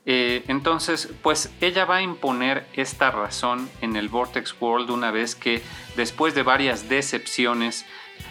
Eh, 0.05 0.43
entonces, 0.47 1.09
pues 1.23 1.51
ella 1.59 1.85
va 1.85 1.97
a 1.97 2.01
imponer 2.03 2.67
esta 2.73 3.09
razón 3.09 3.67
en 3.81 3.95
el 3.95 4.09
Vortex 4.09 4.55
World 4.61 4.91
una 4.91 5.09
vez 5.09 5.33
que 5.33 5.63
después 5.95 6.35
de 6.35 6.43
varias 6.43 6.87
decepciones, 6.87 7.87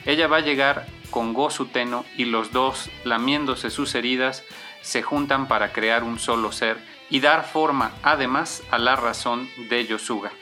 ella 0.07 0.29
va 0.29 0.37
a 0.37 0.43
llegar 0.49 0.87
con 1.11 1.35
Gosu 1.35 1.67
Teno 1.67 2.05
y 2.17 2.25
los 2.25 2.53
dos, 2.53 2.89
lamiéndose 3.03 3.69
sus 3.71 3.97
heridas, 3.97 4.45
se 4.81 5.03
juntan 5.03 5.49
para 5.49 5.73
crear 5.73 6.05
un 6.05 6.21
solo 6.21 6.53
ser 6.53 6.98
y 7.11 7.21
dar 7.21 7.45
forma 7.45 7.93
además 8.03 8.63
a 8.71 8.79
la 8.79 8.97
razón 8.97 9.49
de 9.69 9.87
Yosuga. 9.87 10.33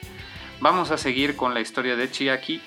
Vamos 0.59 0.91
a 0.91 0.97
seguir 0.97 1.35
con 1.35 1.53
la 1.53 1.61
historia 1.61 1.95
de 1.95 2.09
Chiaki 2.09 2.61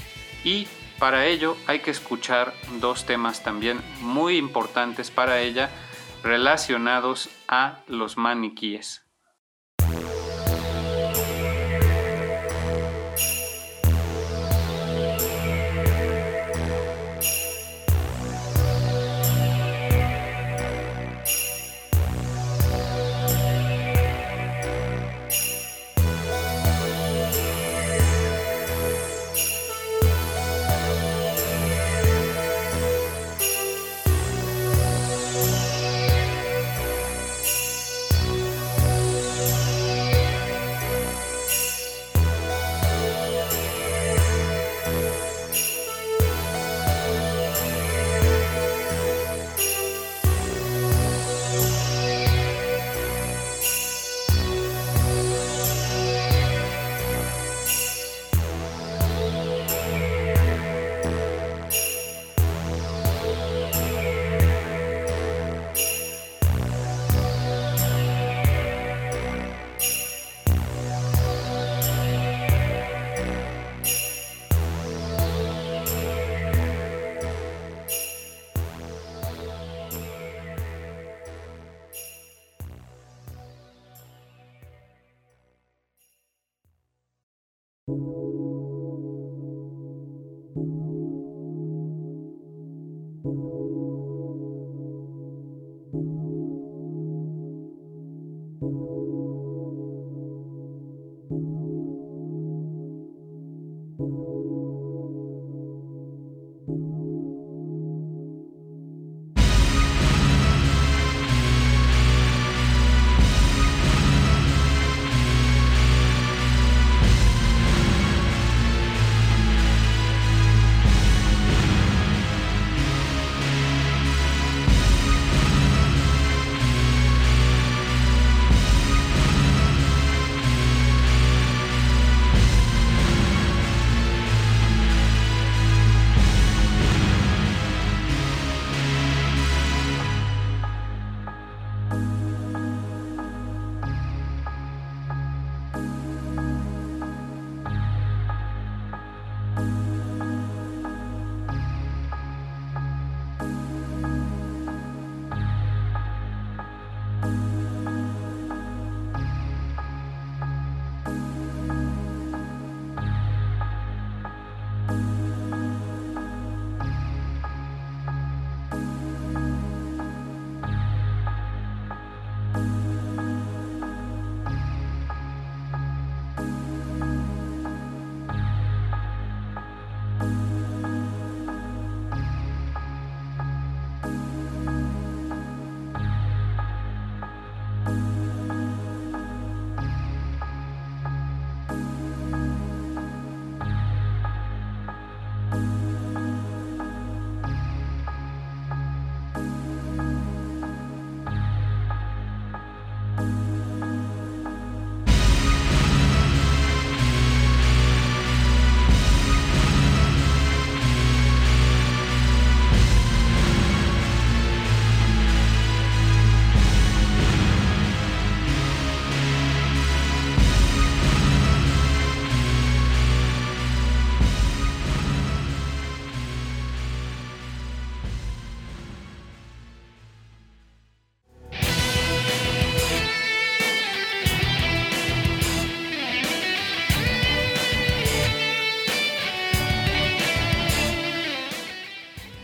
y 0.44 0.66
para 0.98 1.26
ello 1.26 1.56
hay 1.66 1.80
que 1.80 1.90
escuchar 1.90 2.52
dos 2.78 3.06
temas 3.06 3.42
también 3.42 3.80
muy 4.00 4.36
importantes 4.36 5.10
para 5.10 5.40
ella 5.40 5.70
relacionados 6.22 7.30
a 7.48 7.80
los 7.86 8.16
maniquíes. 8.16 9.09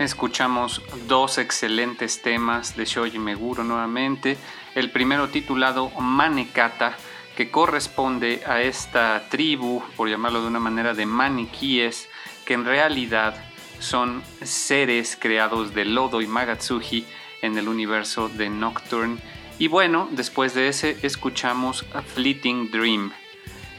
Escuchamos 0.06 0.82
dos 1.08 1.36
excelentes 1.36 2.22
temas 2.22 2.76
de 2.76 2.84
Shoji 2.84 3.18
Meguro 3.18 3.64
nuevamente. 3.64 4.38
El 4.76 4.92
primero 4.92 5.28
titulado 5.28 5.90
Manekata, 6.00 6.96
que 7.36 7.50
corresponde 7.50 8.42
a 8.46 8.62
esta 8.62 9.28
tribu, 9.28 9.82
por 9.96 10.08
llamarlo 10.08 10.42
de 10.42 10.46
una 10.46 10.60
manera, 10.60 10.94
de 10.94 11.06
maniquíes, 11.06 12.08
que 12.44 12.54
en 12.54 12.64
realidad 12.64 13.34
son 13.80 14.22
seres 14.42 15.18
creados 15.20 15.74
de 15.74 15.84
Lodo 15.84 16.22
y 16.22 16.28
Magatsuji 16.28 17.04
en 17.42 17.58
el 17.58 17.66
universo 17.66 18.28
de 18.28 18.48
Nocturne. 18.48 19.18
Y 19.58 19.66
bueno, 19.66 20.08
después 20.12 20.54
de 20.54 20.68
ese 20.68 20.98
escuchamos 21.02 21.84
a 21.92 22.02
Fleeting 22.02 22.70
Dream, 22.70 23.12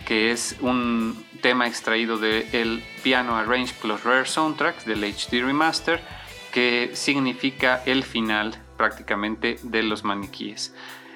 que 0.06 0.32
es 0.32 0.58
un 0.60 1.26
tema 1.38 1.68
extraído 1.68 2.18
del 2.18 2.84
Piano 3.04 3.36
Arrange 3.36 3.74
plus 3.82 4.04
Rare 4.04 4.26
Soundtracks 4.26 4.86
del 4.86 5.04
HD 5.04 5.44
Remaster, 5.44 6.02
que 6.52 6.92
significa 6.94 7.82
el 7.86 8.04
final 8.04 8.56
prácticamente 8.78 9.58
de 9.64 9.84
los 9.84 10.04
maniquíes. 10.04 10.74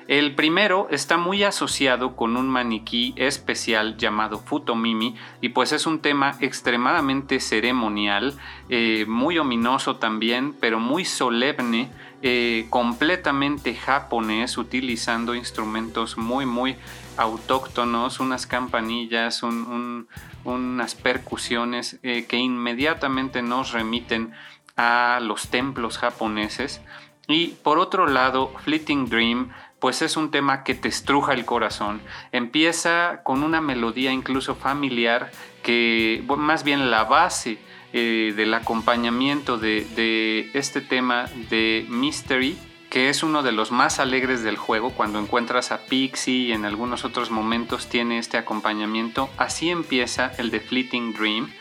El 0.07 0.35
primero 0.35 0.87
está 0.91 1.17
muy 1.17 1.43
asociado 1.43 2.17
con 2.17 2.35
un 2.35 2.49
maniquí 2.49 3.13
especial 3.15 3.95
llamado 3.95 4.39
Futomimi 4.39 5.15
y 5.39 5.49
pues 5.49 5.71
es 5.71 5.85
un 5.85 5.99
tema 5.99 6.35
extremadamente 6.41 7.39
ceremonial, 7.39 8.33
eh, 8.67 9.05
muy 9.07 9.37
ominoso 9.37 9.97
también, 9.97 10.53
pero 10.59 10.79
muy 10.79 11.05
solemne, 11.05 11.89
eh, 12.23 12.67
completamente 12.69 13.73
japonés, 13.73 14.57
utilizando 14.57 15.33
instrumentos 15.33 16.17
muy 16.17 16.45
muy 16.45 16.75
autóctonos, 17.17 18.19
unas 18.19 18.47
campanillas, 18.47 19.43
unas 19.43 20.95
percusiones 20.95 21.99
eh, 22.03 22.25
que 22.25 22.37
inmediatamente 22.37 23.41
nos 23.41 23.71
remiten 23.71 24.33
a 24.77 25.19
los 25.21 25.49
templos 25.49 25.97
japoneses. 25.97 26.81
Y 27.27 27.49
por 27.63 27.79
otro 27.79 28.07
lado, 28.07 28.53
Fleeting 28.63 29.07
Dream 29.07 29.51
pues 29.81 30.03
es 30.03 30.15
un 30.15 30.29
tema 30.29 30.63
que 30.63 30.75
te 30.75 30.87
estruja 30.87 31.33
el 31.33 31.43
corazón. 31.43 32.01
Empieza 32.31 33.21
con 33.23 33.41
una 33.41 33.61
melodía 33.61 34.11
incluso 34.11 34.53
familiar 34.53 35.31
que, 35.63 36.23
más 36.37 36.63
bien 36.63 36.91
la 36.91 37.03
base 37.03 37.57
eh, 37.91 38.31
del 38.35 38.53
acompañamiento 38.53 39.57
de, 39.57 39.83
de, 39.95 40.51
este 40.53 40.81
tema 40.81 41.25
de 41.49 41.87
Mystery, 41.89 42.57
que 42.91 43.07
es 43.09 43.23
uno 43.23 43.41
de 43.41 43.53
los 43.53 43.71
más 43.71 43.99
alegres 43.99 44.43
del 44.43 44.57
juego, 44.57 44.91
cuando 44.91 45.17
encuentras 45.17 45.71
a 45.71 45.85
Pixie 45.85 46.47
y 46.47 46.51
en 46.51 46.65
algunos 46.65 47.05
otros 47.05 47.31
momentos 47.31 47.87
tiene 47.87 48.17
este 48.17 48.37
acompañamiento, 48.37 49.29
así 49.37 49.69
empieza 49.69 50.33
el 50.37 50.51
de 50.51 50.59
Fleeting 50.59 51.13
Dream 51.13 51.53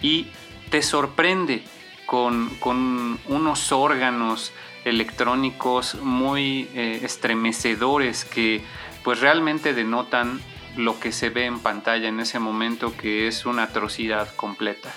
y 0.00 0.28
te 0.70 0.80
sorprende 0.82 1.64
con, 2.06 2.48
con 2.60 3.18
unos 3.26 3.72
órganos, 3.72 4.52
electrónicos 4.84 5.96
muy 5.96 6.68
eh, 6.74 7.00
estremecedores 7.02 8.24
que 8.24 8.62
pues 9.02 9.20
realmente 9.20 9.74
denotan 9.74 10.40
lo 10.76 11.00
que 11.00 11.10
se 11.10 11.28
ve 11.28 11.46
en 11.46 11.58
pantalla 11.58 12.06
en 12.06 12.20
ese 12.20 12.38
momento 12.38 12.96
que 12.96 13.26
es 13.26 13.46
una 13.46 13.64
atrocidad 13.64 14.32
completa. 14.36 14.94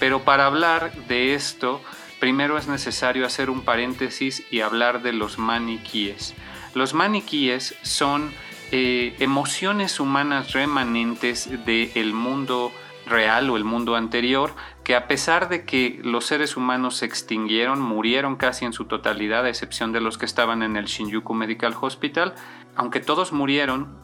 Pero 0.00 0.24
para 0.24 0.46
hablar 0.46 0.92
de 1.06 1.34
esto, 1.34 1.80
primero 2.22 2.56
es 2.56 2.68
necesario 2.68 3.26
hacer 3.26 3.50
un 3.50 3.62
paréntesis 3.62 4.44
y 4.48 4.60
hablar 4.60 5.02
de 5.02 5.12
los 5.12 5.40
maniquíes. 5.40 6.36
Los 6.72 6.94
maniquíes 6.94 7.74
son 7.82 8.30
eh, 8.70 9.16
emociones 9.18 9.98
humanas 9.98 10.52
remanentes 10.52 11.50
del 11.66 12.14
mundo 12.14 12.70
real 13.06 13.50
o 13.50 13.56
el 13.56 13.64
mundo 13.64 13.96
anterior, 13.96 14.54
que 14.84 14.94
a 14.94 15.08
pesar 15.08 15.48
de 15.48 15.64
que 15.64 15.98
los 16.04 16.24
seres 16.24 16.56
humanos 16.56 16.98
se 16.98 17.06
extinguieron, 17.06 17.80
murieron 17.80 18.36
casi 18.36 18.66
en 18.66 18.72
su 18.72 18.84
totalidad, 18.84 19.44
a 19.44 19.48
excepción 19.48 19.90
de 19.90 20.00
los 20.00 20.16
que 20.16 20.26
estaban 20.26 20.62
en 20.62 20.76
el 20.76 20.84
Shinjuku 20.84 21.34
Medical 21.34 21.74
Hospital, 21.80 22.36
aunque 22.76 23.00
todos 23.00 23.32
murieron, 23.32 23.98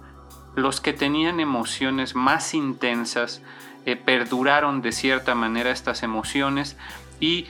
los 0.56 0.80
que 0.80 0.92
tenían 0.92 1.38
emociones 1.38 2.16
más 2.16 2.52
intensas 2.52 3.42
eh, 3.86 3.94
perduraron 3.94 4.82
de 4.82 4.90
cierta 4.90 5.36
manera 5.36 5.70
estas 5.70 6.02
emociones 6.02 6.76
y 7.20 7.46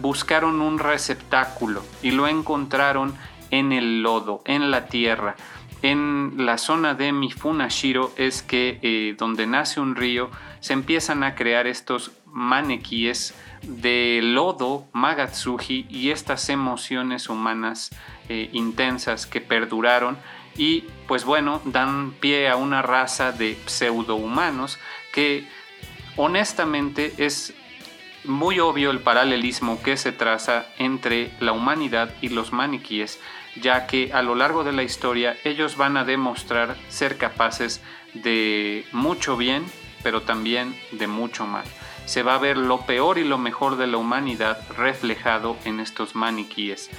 buscaron 0.00 0.60
un 0.60 0.78
receptáculo 0.78 1.84
y 2.02 2.10
lo 2.10 2.26
encontraron 2.28 3.14
en 3.50 3.72
el 3.72 4.02
lodo, 4.02 4.42
en 4.44 4.70
la 4.70 4.86
tierra. 4.86 5.36
En 5.82 6.34
la 6.38 6.58
zona 6.58 6.94
de 6.94 7.12
Mifunashiro 7.12 8.12
es 8.16 8.42
que 8.42 8.80
eh, 8.82 9.14
donde 9.16 9.46
nace 9.46 9.80
un 9.80 9.94
río 9.94 10.30
se 10.60 10.72
empiezan 10.72 11.22
a 11.22 11.34
crear 11.36 11.66
estos 11.66 12.10
maniquíes 12.26 13.34
de 13.62 14.20
lodo, 14.22 14.86
magatsuji 14.92 15.86
y 15.88 16.10
estas 16.10 16.48
emociones 16.48 17.28
humanas 17.28 17.90
eh, 18.28 18.50
intensas 18.52 19.26
que 19.26 19.40
perduraron 19.40 20.18
y 20.56 20.84
pues 21.06 21.24
bueno, 21.24 21.62
dan 21.64 22.12
pie 22.20 22.48
a 22.48 22.56
una 22.56 22.82
raza 22.82 23.30
de 23.30 23.56
pseudohumanos 23.66 24.78
que 25.12 25.46
honestamente 26.16 27.14
es 27.18 27.54
muy 28.24 28.60
obvio 28.60 28.90
el 28.90 29.00
paralelismo 29.00 29.82
que 29.82 29.96
se 29.96 30.12
traza 30.12 30.66
entre 30.78 31.30
la 31.40 31.52
humanidad 31.52 32.14
y 32.20 32.28
los 32.28 32.52
maniquíes, 32.52 33.20
ya 33.56 33.86
que 33.86 34.12
a 34.12 34.22
lo 34.22 34.34
largo 34.34 34.64
de 34.64 34.72
la 34.72 34.82
historia 34.82 35.36
ellos 35.44 35.76
van 35.76 35.96
a 35.96 36.04
demostrar 36.04 36.76
ser 36.88 37.16
capaces 37.16 37.80
de 38.14 38.84
mucho 38.92 39.36
bien 39.36 39.64
pero 40.02 40.22
también 40.22 40.74
de 40.92 41.06
mucho 41.06 41.46
mal. 41.46 41.64
Se 42.06 42.22
va 42.22 42.34
a 42.34 42.38
ver 42.38 42.56
lo 42.56 42.86
peor 42.86 43.18
y 43.18 43.24
lo 43.24 43.38
mejor 43.38 43.76
de 43.76 43.86
la 43.86 43.98
humanidad 43.98 44.58
reflejado 44.76 45.56
en 45.64 45.80
estos 45.80 46.14
maniquíes. 46.14 46.90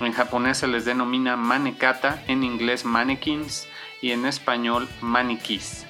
En 0.00 0.12
japonés 0.12 0.58
se 0.58 0.68
les 0.68 0.84
denomina 0.84 1.36
manekata, 1.36 2.22
en 2.28 2.44
inglés 2.44 2.84
mannequins 2.84 3.68
y 4.00 4.12
en 4.12 4.26
español 4.26 4.88
maniquís. 5.00 5.86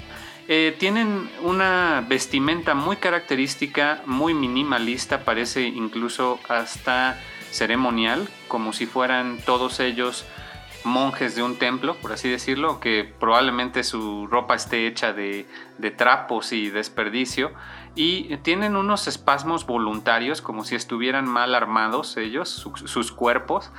Eh, 0.48 0.74
tienen 0.78 1.30
una 1.42 2.04
vestimenta 2.08 2.74
muy 2.74 2.96
característica, 2.96 4.02
muy 4.06 4.34
minimalista, 4.34 5.24
parece 5.24 5.62
incluso 5.62 6.40
hasta 6.48 7.20
ceremonial, 7.50 8.28
como 8.48 8.72
si 8.72 8.86
fueran 8.86 9.38
todos 9.44 9.78
ellos 9.78 10.24
monjes 10.84 11.36
de 11.36 11.42
un 11.42 11.56
templo, 11.56 11.94
por 11.96 12.12
así 12.12 12.28
decirlo, 12.28 12.80
que 12.80 13.04
probablemente 13.04 13.84
su 13.84 14.26
ropa 14.26 14.54
esté 14.54 14.86
hecha 14.86 15.12
de, 15.12 15.46
trapos 15.96 16.52
y 16.52 16.70
desperdicio, 16.70 17.52
y 17.94 18.36
tienen 18.38 18.76
unos 18.76 19.06
espasmos 19.06 19.66
voluntarios 19.66 20.42
como 20.42 20.64
si 20.64 20.74
estuvieran 20.74 21.28
mal 21.28 21.54
armados 21.54 22.16
ellos, 22.16 22.48
sus 22.48 23.12
cuerpos, 23.12 23.70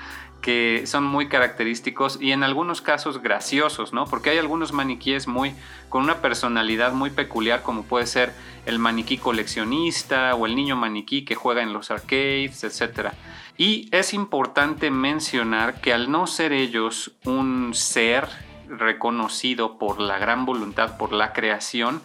que 0.43 0.83
son 0.85 1.05
muy 1.05 1.29
característicos 1.29 2.19
y 2.21 2.33
en 2.33 2.43
algunos 2.43 2.81
casos 2.81 3.21
graciosos, 3.21 3.93
¿no? 3.93 4.05
Porque 4.05 4.29
hay 4.29 4.37
algunos 4.37 4.73
maniquíes 4.73 5.25
muy 5.25 5.55
con 5.87 6.03
una 6.03 6.17
personalidad 6.21 6.91
muy 6.91 7.11
peculiar 7.11 7.63
como 7.63 7.83
puede 7.83 8.05
ser 8.05 8.33
el 8.65 8.77
maniquí 8.77 9.17
coleccionista 9.17 10.35
o 10.35 10.45
el 10.45 10.55
niño 10.55 10.75
maniquí 10.75 11.23
que 11.23 11.33
juega 11.33 11.63
en 11.63 11.71
los 11.71 11.91
arcades, 11.91 12.63
etc. 12.65 13.13
Y 13.57 13.87
es 13.95 14.13
importante 14.13 14.91
mencionar 14.91 15.79
que 15.79 15.93
al 15.93 16.11
no 16.11 16.27
ser 16.27 16.51
ellos 16.51 17.13
un 17.23 17.73
ser 17.73 18.27
reconocido 18.67 19.77
por 19.77 20.01
la 20.01 20.17
gran 20.17 20.45
voluntad, 20.45 20.97
por 20.97 21.13
la 21.13 21.31
creación, 21.31 22.01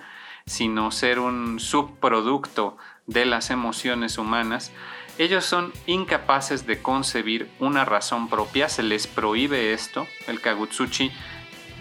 sino 0.46 0.92
ser 0.92 1.18
un 1.18 1.58
subproducto 1.58 2.76
de 3.06 3.24
las 3.24 3.50
emociones 3.50 4.16
humanas, 4.16 4.70
ellos 5.18 5.44
son 5.44 5.72
incapaces 5.86 6.66
de 6.66 6.80
concebir 6.80 7.50
una 7.58 7.84
razón 7.84 8.28
propia, 8.28 8.68
se 8.68 8.82
les 8.82 9.06
prohíbe 9.06 9.72
esto, 9.72 10.06
el 10.28 10.40
Kagutsuchi 10.40 11.10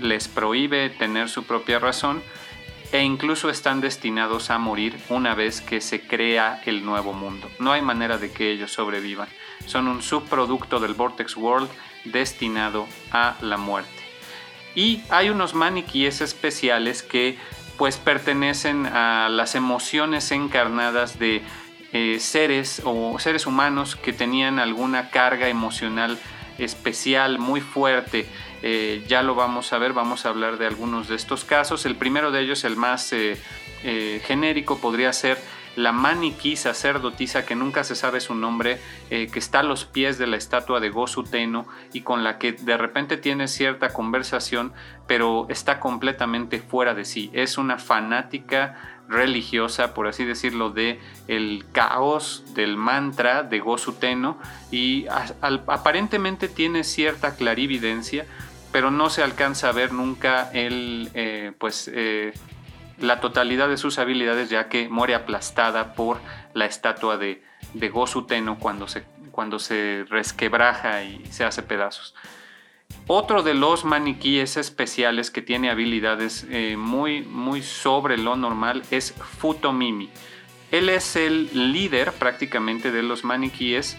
les 0.01 0.27
prohíbe 0.27 0.89
tener 0.89 1.29
su 1.29 1.43
propia 1.43 1.79
razón 1.79 2.21
e 2.91 3.03
incluso 3.03 3.49
están 3.49 3.81
destinados 3.81 4.49
a 4.49 4.57
morir 4.57 4.97
una 5.09 5.35
vez 5.35 5.61
que 5.61 5.81
se 5.81 6.01
crea 6.01 6.61
el 6.65 6.85
nuevo 6.85 7.13
mundo. 7.13 7.49
No 7.59 7.71
hay 7.73 7.81
manera 7.81 8.17
de 8.17 8.31
que 8.31 8.51
ellos 8.51 8.71
sobrevivan. 8.71 9.27
Son 9.65 9.87
un 9.87 10.01
subproducto 10.01 10.79
del 10.79 10.93
Vortex 10.93 11.35
World 11.35 11.69
destinado 12.05 12.87
a 13.11 13.35
la 13.41 13.57
muerte. 13.57 13.89
Y 14.73 15.01
hay 15.09 15.29
unos 15.29 15.53
maniquíes 15.53 16.21
especiales 16.21 17.03
que 17.03 17.37
pues 17.77 17.97
pertenecen 17.97 18.85
a 18.87 19.29
las 19.29 19.55
emociones 19.55 20.31
encarnadas 20.31 21.19
de 21.19 21.43
eh, 21.99 22.19
seres 22.19 22.79
o 22.85 23.17
seres 23.17 23.47
humanos 23.47 23.95
que 23.95 24.13
tenían 24.13 24.59
alguna 24.59 25.09
carga 25.09 25.49
emocional 25.49 26.19
especial, 26.59 27.39
muy 27.39 27.59
fuerte. 27.59 28.27
Eh, 28.61 29.03
ya 29.07 29.23
lo 29.23 29.33
vamos 29.33 29.73
a 29.73 29.79
ver, 29.79 29.93
vamos 29.93 30.23
a 30.23 30.29
hablar 30.29 30.59
de 30.59 30.67
algunos 30.67 31.07
de 31.07 31.15
estos 31.15 31.43
casos. 31.43 31.87
El 31.87 31.95
primero 31.95 32.29
de 32.29 32.41
ellos, 32.41 32.65
el 32.65 32.75
más 32.75 33.11
eh, 33.13 33.41
genérico, 34.27 34.77
podría 34.77 35.11
ser 35.11 35.39
la 35.75 35.91
maniquí 35.91 36.55
sacerdotisa 36.55 37.47
que 37.47 37.55
nunca 37.55 37.83
se 37.83 37.95
sabe 37.95 38.19
su 38.19 38.35
nombre, 38.35 38.79
que 39.09 39.39
está 39.39 39.59
a 39.59 39.63
los 39.63 39.85
pies 39.85 40.17
de 40.17 40.25
la 40.25 40.35
estatua 40.35 40.79
de 40.79 40.89
Gosu 40.89 41.23
Teno 41.23 41.67
y 41.93 42.01
con 42.01 42.23
la 42.23 42.39
que 42.39 42.53
de 42.53 42.77
repente 42.77 43.17
tiene 43.17 43.47
cierta 43.47 43.89
conversación, 43.89 44.73
pero 45.05 45.45
está 45.49 45.79
completamente 45.79 46.59
fuera 46.59 46.95
de 46.95 47.05
sí. 47.05 47.29
Es 47.31 47.59
una 47.59 47.77
fanática 47.77 48.96
religiosa, 49.07 49.93
por 49.93 50.07
así 50.07 50.25
decirlo, 50.25 50.69
de 50.69 50.99
el 51.27 51.65
caos 51.71 52.43
del 52.53 52.77
mantra 52.77 53.43
de 53.43 53.59
Gosu 53.59 53.93
Teno 53.93 54.37
y 54.71 55.05
aparentemente 55.41 56.47
tiene 56.47 56.83
cierta 56.83 57.35
clarividencia, 57.35 58.25
pero 58.71 58.91
no 58.91 59.09
se 59.09 59.23
alcanza 59.23 59.69
a 59.69 59.71
ver 59.71 59.93
nunca 59.93 60.49
el, 60.51 61.09
eh, 61.13 61.53
pues, 61.57 61.89
eh, 61.93 62.33
la 62.99 63.19
totalidad 63.19 63.69
de 63.69 63.77
sus 63.77 63.99
habilidades 63.99 64.49
ya 64.49 64.67
que 64.69 64.89
muere 64.89 65.15
aplastada 65.15 65.93
por 65.93 66.19
la 66.53 66.65
estatua 66.65 67.17
de, 67.17 67.43
de 67.73 67.89
Gosu 67.89 68.25
Teno 68.25 68.57
cuando 68.59 68.87
se, 68.87 69.03
cuando 69.31 69.59
se 69.59 70.05
resquebraja 70.09 71.03
y 71.03 71.25
se 71.27 71.45
hace 71.45 71.63
pedazos. 71.63 72.15
Otro 73.09 73.41
de 73.41 73.53
los 73.53 73.85
maniquíes 73.85 74.57
especiales 74.57 75.31
que 75.31 75.41
tiene 75.41 75.69
habilidades 75.69 76.45
eh, 76.49 76.75
muy, 76.77 77.21
muy 77.21 77.61
sobre 77.61 78.17
lo 78.17 78.35
normal 78.35 78.83
es 78.91 79.13
Futomimi. 79.13 80.09
Él 80.71 80.89
es 80.89 81.15
el 81.15 81.71
líder 81.71 82.11
prácticamente 82.11 82.91
de 82.91 83.03
los 83.03 83.23
maniquíes, 83.23 83.97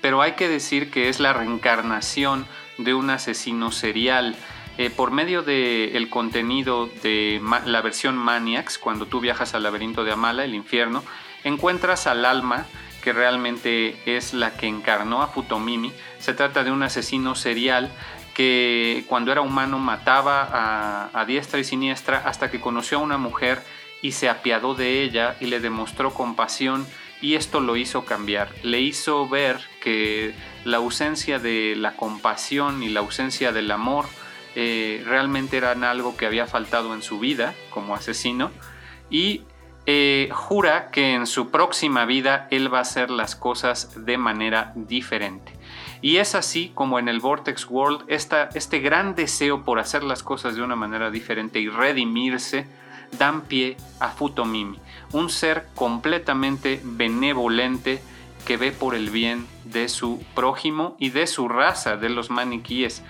pero 0.00 0.20
hay 0.20 0.32
que 0.32 0.48
decir 0.48 0.90
que 0.90 1.08
es 1.08 1.20
la 1.20 1.32
reencarnación 1.32 2.44
de 2.76 2.92
un 2.92 3.08
asesino 3.08 3.70
serial. 3.70 4.34
Eh, 4.78 4.90
por 4.90 5.12
medio 5.12 5.42
del 5.42 6.10
contenido 6.10 6.88
de 7.04 7.40
la 7.66 7.82
versión 7.82 8.16
Maniacs, 8.16 8.78
cuando 8.78 9.06
tú 9.06 9.20
viajas 9.20 9.54
al 9.54 9.62
laberinto 9.62 10.02
de 10.02 10.10
Amala, 10.10 10.44
el 10.44 10.56
infierno, 10.56 11.04
encuentras 11.44 12.08
al 12.08 12.24
alma 12.24 12.66
que 13.02 13.12
realmente 13.12 13.96
es 14.06 14.32
la 14.32 14.56
que 14.56 14.66
encarnó 14.66 15.22
a 15.22 15.28
Futomimi. 15.28 15.92
Se 16.18 16.32
trata 16.32 16.64
de 16.64 16.70
un 16.70 16.82
asesino 16.82 17.34
serial 17.34 17.90
que 18.34 19.04
cuando 19.08 19.32
era 19.32 19.42
humano 19.42 19.78
mataba 19.78 21.10
a, 21.12 21.24
diestra 21.26 21.60
y 21.60 21.64
siniestra 21.64 22.22
hasta 22.24 22.50
que 22.50 22.60
conoció 22.60 22.98
a 22.98 23.02
una 23.02 23.18
mujer 23.18 23.62
y 24.00 24.12
se 24.12 24.28
apiadó 24.28 24.74
de 24.74 25.02
ella 25.02 25.36
y 25.40 25.46
le 25.46 25.60
demostró 25.60 26.14
compasión 26.14 26.86
y 27.20 27.34
esto 27.34 27.60
lo 27.60 27.76
hizo 27.76 28.04
cambiar. 28.04 28.50
Le 28.62 28.80
hizo 28.80 29.28
ver 29.28 29.60
que 29.80 30.34
la 30.64 30.78
ausencia 30.78 31.38
de 31.38 31.74
la 31.76 31.96
compasión 31.96 32.82
y 32.82 32.88
la 32.88 33.00
ausencia 33.00 33.52
del 33.52 33.70
amor 33.70 34.06
eh, 34.54 35.02
realmente 35.06 35.56
eran 35.56 35.84
algo 35.84 36.16
que 36.16 36.26
había 36.26 36.46
faltado 36.46 36.94
en 36.94 37.02
su 37.02 37.18
vida 37.18 37.54
como 37.70 37.94
asesino 37.94 38.50
y 39.10 39.42
eh, 39.86 40.28
jura 40.32 40.90
que 40.90 41.14
en 41.14 41.26
su 41.26 41.50
próxima 41.50 42.04
vida 42.04 42.46
él 42.50 42.72
va 42.72 42.78
a 42.78 42.82
hacer 42.82 43.10
las 43.10 43.34
cosas 43.34 44.04
de 44.04 44.16
manera 44.16 44.72
diferente. 44.74 45.52
Y 46.00 46.16
es 46.16 46.34
así 46.34 46.72
como 46.74 46.98
en 46.98 47.08
el 47.08 47.20
Vortex 47.20 47.68
World 47.68 48.04
este 48.08 48.78
gran 48.80 49.14
deseo 49.14 49.64
por 49.64 49.78
hacer 49.78 50.02
las 50.02 50.22
cosas 50.22 50.56
de 50.56 50.62
una 50.62 50.76
manera 50.76 51.10
diferente 51.10 51.60
y 51.60 51.68
redimirse 51.68 52.66
dan 53.18 53.42
pie 53.42 53.76
a 54.00 54.08
Futomimi, 54.08 54.78
un 55.12 55.30
ser 55.30 55.66
completamente 55.74 56.80
benevolente 56.82 58.02
que 58.46 58.56
ve 58.56 58.72
por 58.72 58.94
el 58.94 59.10
bien 59.10 59.46
de 59.64 59.88
su 59.88 60.22
prójimo 60.34 60.96
y 60.98 61.10
de 61.10 61.26
su 61.26 61.48
raza, 61.48 61.96
de 61.96 62.08
los 62.08 62.30
maniquíes, 62.30 63.02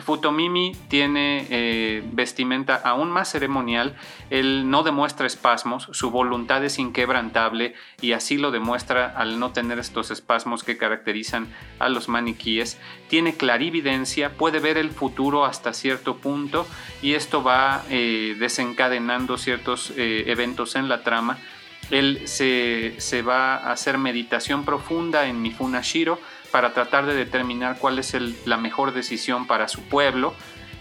Futomimi 0.00 0.72
tiene 0.88 1.46
eh, 1.50 2.02
vestimenta 2.12 2.76
aún 2.76 3.10
más 3.10 3.30
ceremonial, 3.30 3.94
él 4.30 4.70
no 4.70 4.82
demuestra 4.82 5.26
espasmos, 5.26 5.88
su 5.92 6.10
voluntad 6.10 6.64
es 6.64 6.78
inquebrantable 6.78 7.74
y 8.00 8.12
así 8.12 8.38
lo 8.38 8.50
demuestra 8.50 9.06
al 9.14 9.38
no 9.38 9.52
tener 9.52 9.78
estos 9.78 10.10
espasmos 10.10 10.64
que 10.64 10.78
caracterizan 10.78 11.48
a 11.78 11.90
los 11.90 12.08
maniquíes. 12.08 12.80
Tiene 13.08 13.34
clarividencia, 13.36 14.30
puede 14.30 14.60
ver 14.60 14.78
el 14.78 14.90
futuro 14.90 15.44
hasta 15.44 15.74
cierto 15.74 16.16
punto 16.16 16.66
y 17.02 17.12
esto 17.12 17.42
va 17.42 17.82
eh, 17.90 18.34
desencadenando 18.38 19.36
ciertos 19.36 19.92
eh, 19.98 20.24
eventos 20.28 20.74
en 20.74 20.88
la 20.88 21.02
trama. 21.02 21.36
Él 21.90 22.22
se, 22.24 22.94
se 22.98 23.20
va 23.20 23.56
a 23.56 23.72
hacer 23.72 23.98
meditación 23.98 24.64
profunda 24.64 25.26
en 25.26 25.42
Mifuna 25.42 25.82
Shiro 25.82 26.18
para 26.52 26.74
tratar 26.74 27.06
de 27.06 27.14
determinar 27.14 27.78
cuál 27.78 27.98
es 27.98 28.14
la 28.46 28.58
mejor 28.58 28.92
decisión 28.92 29.46
para 29.46 29.66
su 29.66 29.82
pueblo 29.82 30.34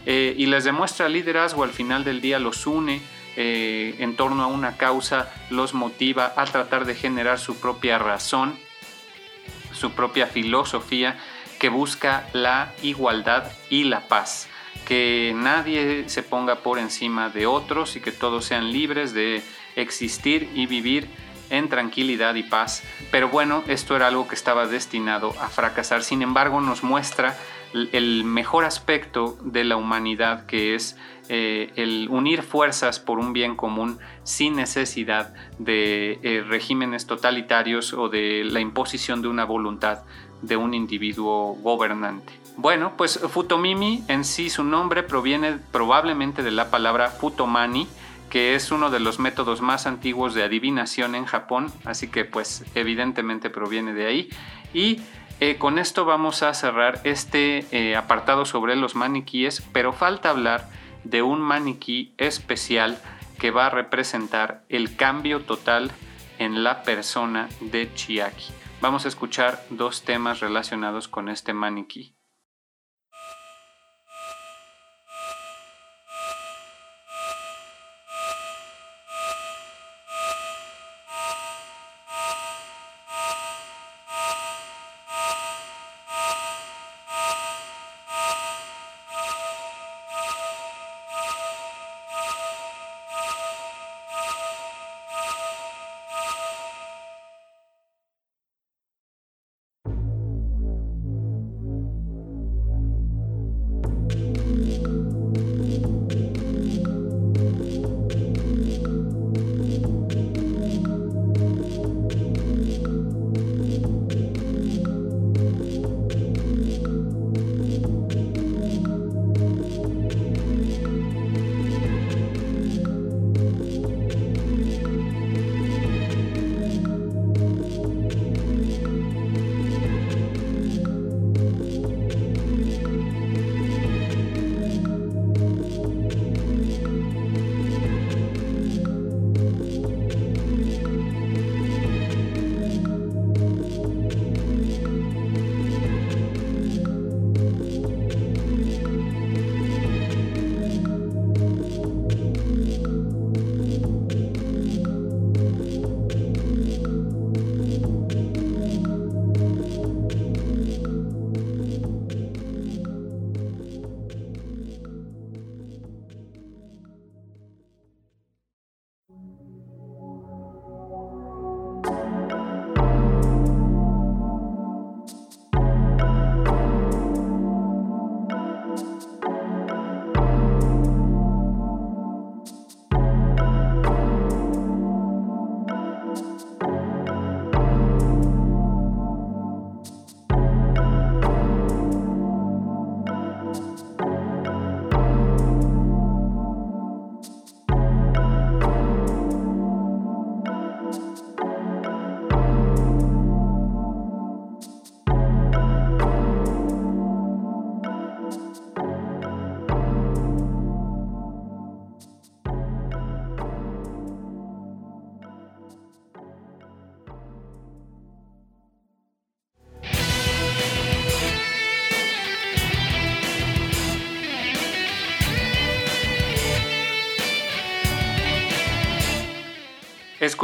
eh, 0.06 0.36
y 0.38 0.48
les 0.48 0.64
demuestra 0.64 1.10
liderazgo 1.10 1.64
al 1.64 1.72
final 1.72 2.04
del 2.04 2.22
día, 2.22 2.40
los 2.40 2.68
une 2.68 3.02
eh, 3.38 3.96
en 4.00 4.16
torno 4.16 4.44
a 4.44 4.48
una 4.48 4.78
causa, 4.78 5.32
los 5.50 5.74
motiva 5.74 6.34
a 6.36 6.46
tratar 6.46 6.86
de 6.86 6.96
generar 6.96 7.40
su 7.40 7.60
propia 7.60 7.98
razón, 7.98 8.60
su 9.72 9.92
propia 9.92 10.28
filosofía 10.28 11.18
que 11.60 11.70
busca 11.70 12.28
la 12.34 12.74
igualdad 12.82 13.52
y 13.70 13.86
la 13.86 14.08
paz. 14.08 14.48
Que 14.86 15.34
nadie 15.36 16.10
se 16.10 16.24
ponga 16.24 16.58
por 16.58 16.80
encima 16.80 17.30
de 17.30 17.46
otros 17.46 17.96
y 17.96 18.02
que 18.02 18.12
todos 18.12 18.46
sean 18.46 18.72
libres 18.72 19.14
de 19.14 19.42
existir 19.76 20.50
y 20.54 20.66
vivir 20.66 21.08
en 21.52 21.70
tranquilidad 21.70 22.34
y 22.36 22.44
paz. 22.44 22.82
Pero 23.12 23.30
bueno, 23.30 23.64
esto 23.68 23.96
era 23.96 24.08
algo 24.08 24.28
que 24.28 24.36
estaba 24.36 24.66
destinado 24.66 25.36
a 25.40 25.50
fracasar. 25.50 26.04
Sin 26.04 26.24
embargo, 26.24 26.60
nos 26.62 26.84
muestra 26.84 27.38
el 27.74 28.24
mejor 28.24 28.66
aspecto 28.66 29.38
de 29.44 29.64
la 29.64 29.78
humanidad, 29.78 30.46
que 30.46 30.76
es 30.76 30.98
eh, 31.30 31.72
el 31.76 32.08
unir 32.10 32.42
fuerzas 32.42 33.00
por 33.00 33.20
un 33.20 33.32
bien 33.34 33.56
común 33.56 34.00
sin 34.24 34.56
necesidad 34.56 35.34
de 35.60 36.20
eh, 36.24 36.44
regímenes 36.46 37.06
totalitarios 37.06 37.94
o 37.94 38.10
de 38.10 38.44
la 38.44 38.60
imposición 38.60 39.22
de 39.22 39.28
una 39.28 39.46
voluntad 39.46 40.00
de 40.42 40.58
un 40.58 40.74
individuo 40.74 41.56
gobernante. 41.62 42.34
Bueno, 42.58 42.94
pues 42.98 43.20
Futomimi 43.20 44.04
en 44.08 44.26
sí, 44.26 44.50
su 44.50 44.64
nombre 44.64 45.04
proviene 45.04 45.58
probablemente 45.72 46.44
de 46.44 46.52
la 46.52 46.70
palabra 46.70 47.10
Futomani, 47.10 47.88
que 48.32 48.56
es 48.56 48.72
uno 48.72 48.90
de 48.90 49.02
los 49.02 49.20
métodos 49.20 49.62
más 49.62 49.86
antiguos 49.86 50.34
de 50.34 50.44
adivinación 50.44 51.16
en 51.16 51.26
Japón, 51.26 51.72
así 51.84 52.08
que 52.08 52.24
pues 52.24 52.64
evidentemente 52.76 53.50
proviene 53.50 53.94
de 53.94 54.08
ahí. 54.08 54.30
Y 54.74 55.02
eh, 55.42 55.58
con 55.58 55.78
esto 55.78 56.06
vamos 56.06 56.42
a 56.42 56.54
cerrar 56.54 57.02
este 57.04 57.66
eh, 57.72 57.98
apartado 57.98 58.46
sobre 58.46 58.78
los 58.78 58.96
maniquíes, 58.96 59.62
pero 59.74 59.92
falta 59.92 60.30
hablar 60.30 60.70
de 61.04 61.22
un 61.22 61.42
maniquí 61.42 62.14
especial 62.18 62.98
que 63.38 63.52
va 63.52 63.66
a 63.66 63.70
representar 63.70 64.64
el 64.70 64.96
cambio 64.96 65.42
total 65.42 65.92
en 66.40 66.64
la 66.64 66.84
persona 66.84 67.50
de 67.60 67.94
Chiaki. 67.94 68.54
Vamos 68.80 69.04
a 69.04 69.10
escuchar 69.10 69.62
dos 69.70 70.04
temas 70.04 70.40
relacionados 70.40 71.10
con 71.10 71.28
este 71.28 71.54
maniquí. 71.54 72.16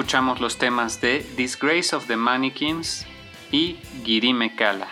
Escuchamos 0.07 0.39
los 0.39 0.57
temas 0.57 1.01
de 1.01 1.19
Disgrace 1.35 1.93
of 1.93 2.07
the 2.07 2.15
Mannequins 2.15 3.05
y 3.51 3.75
Girime 4.05 4.55
Kala, 4.55 4.87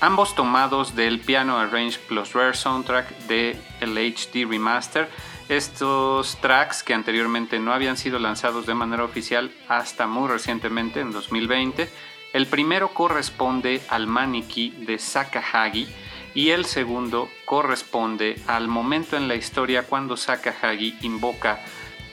ambos 0.00 0.34
tomados 0.34 0.96
del 0.96 1.20
Piano 1.20 1.56
Arrange 1.56 2.00
Plus 2.00 2.32
Rare 2.32 2.52
soundtrack 2.52 3.16
de 3.28 3.56
el 3.80 3.96
HD 3.96 4.44
Remaster. 4.44 5.08
Estos 5.48 6.36
tracks 6.40 6.82
que 6.82 6.94
anteriormente 6.94 7.60
no 7.60 7.72
habían 7.72 7.96
sido 7.96 8.18
lanzados 8.18 8.66
de 8.66 8.74
manera 8.74 9.04
oficial 9.04 9.52
hasta 9.68 10.08
muy 10.08 10.26
recientemente, 10.28 10.98
en 10.98 11.12
2020. 11.12 11.88
El 12.32 12.46
primero 12.48 12.88
corresponde 12.88 13.80
al 13.88 14.08
maniquí 14.08 14.70
de 14.70 14.98
Sakahagi 14.98 15.86
y 16.34 16.50
el 16.50 16.64
segundo 16.64 17.28
corresponde 17.44 18.42
al 18.48 18.66
momento 18.66 19.16
en 19.16 19.28
la 19.28 19.36
historia 19.36 19.84
cuando 19.84 20.16
Sakahagi 20.16 20.98
invoca 21.02 21.60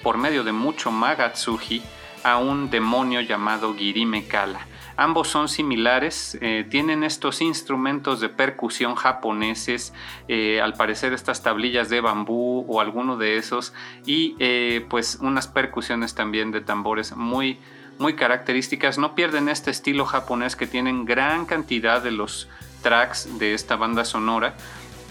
por 0.03 0.19
medio 0.19 0.43
de 0.43 0.51
mucho 0.51 0.91
Magatsuji 0.91 1.81
a 2.23 2.37
un 2.37 2.69
demonio 2.69 3.21
llamado 3.21 3.75
Girime 3.75 4.27
Kala. 4.27 4.67
Ambos 4.95 5.27
son 5.27 5.49
similares, 5.49 6.37
eh, 6.41 6.67
tienen 6.69 7.03
estos 7.03 7.41
instrumentos 7.41 8.19
de 8.19 8.29
percusión 8.29 8.93
japoneses, 8.93 9.91
eh, 10.27 10.61
al 10.61 10.73
parecer 10.75 11.13
estas 11.13 11.41
tablillas 11.41 11.89
de 11.89 11.99
bambú 11.99 12.63
o 12.67 12.79
alguno 12.79 13.17
de 13.17 13.37
esos, 13.37 13.73
y 14.05 14.35
eh, 14.37 14.85
pues 14.89 15.17
unas 15.19 15.47
percusiones 15.47 16.13
también 16.13 16.51
de 16.51 16.61
tambores 16.61 17.15
muy, 17.15 17.57
muy 17.97 18.15
características. 18.15 18.99
No 18.99 19.15
pierden 19.15 19.49
este 19.49 19.71
estilo 19.71 20.05
japonés 20.05 20.55
que 20.55 20.67
tienen 20.67 21.05
gran 21.05 21.45
cantidad 21.45 22.01
de 22.01 22.11
los 22.11 22.47
tracks 22.83 23.39
de 23.39 23.55
esta 23.55 23.75
banda 23.75 24.05
sonora. 24.05 24.55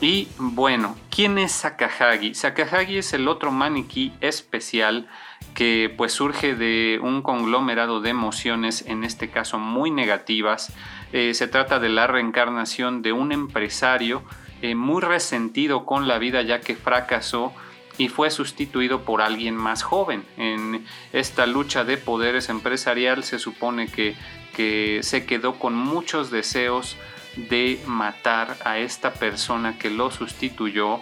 Y 0.01 0.29
bueno, 0.39 0.97
¿quién 1.11 1.39
es 1.39 1.53
Sakahagi? 1.53 2.35
Sakahagi 2.35 2.99
es 2.99 3.13
el 3.13 3.29
otro 3.29 3.51
maniquí 3.53 4.13
especial 4.21 5.09
que 5.55 5.93
pues 5.97 6.13
surge 6.13 6.55
de 6.55 6.99
un 7.03 7.23
conglomerado 7.23 8.01
de 8.01 8.11
emociones, 8.11 8.85
en 8.87 9.05
este 9.05 9.31
caso 9.31 9.59
muy 9.59 9.91
negativas. 9.91 10.73
Eh, 11.13 11.35
se 11.35 11.49
trata 11.49 11.79
de 11.79 11.89
la 11.89 12.07
reencarnación 12.07 13.03
de 13.03 13.13
un 13.13 13.33
empresario 13.33 14.23
eh, 14.63 14.75
muy 14.75 15.03
resentido 15.03 15.85
con 15.85 16.09
la 16.09 16.19
vida 16.19 16.43
ya 16.43 16.61
que 16.61 16.77
fracasó 16.77 17.53
y 17.99 18.09
fue 18.09 18.31
sustituido 18.31 19.03
por 19.03 19.21
alguien 19.21 19.57
más 19.57 19.83
joven. 19.83 20.25
En 20.37 20.87
esta 21.13 21.47
lucha 21.47 21.85
de 21.85 21.99
poderes 21.99 22.49
empresarial 22.49 23.25
se 23.25 23.39
supone 23.39 23.89
que, 23.89 24.15
que 24.57 25.01
se 25.03 25.27
quedó 25.27 25.59
con 25.59 25.75
muchos 25.75 26.31
deseos 26.31 26.97
de 27.37 27.81
matar 27.87 28.57
a 28.65 28.79
esta 28.79 29.13
persona 29.13 29.79
que 29.79 29.91
lo 29.91 30.11
sustituyó. 30.11 31.01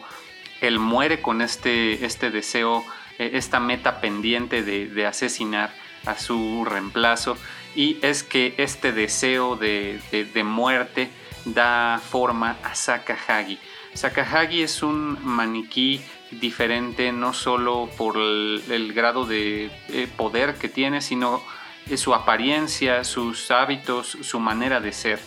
Él 0.61 0.79
muere 0.79 1.23
con 1.23 1.43
este, 1.43 2.05
este 2.05 2.31
deseo 2.31 2.85
esta 3.21 3.61
meta 3.61 4.01
pendiente 4.01 4.63
de, 4.63 5.07
asesinar 5.07 5.75
a 6.07 6.17
su 6.19 6.65
reemplazo 6.65 7.37
y 7.75 7.99
es 8.03 8.23
que 8.23 8.55
este 8.57 8.93
deseo 8.93 9.57
de, 9.57 10.01
muerte 10.45 11.11
da 11.45 12.01
forma 12.03 12.57
a 12.63 12.75
Sakahagi. 12.75 13.59
Sakahagi 13.95 14.63
es 14.63 14.83
un 14.83 15.19
maniquí 15.23 16.01
diferente 16.31 17.13
no 17.13 17.33
solo 17.33 17.91
por 17.99 18.17
el, 18.17 18.93
grado 18.95 19.27
de 19.27 19.71
eh, 19.89 20.09
poder 20.17 20.55
que 20.55 20.69
tiene, 20.69 21.01
sino 21.03 21.43
eh, 21.89 21.97
su 21.97 22.15
apariencia, 22.15 23.05
sus 23.05 23.51
hábitos, 23.51 24.17
su 24.23 24.41
manera 24.41 24.81
de 24.81 24.93
ser. 24.93 25.21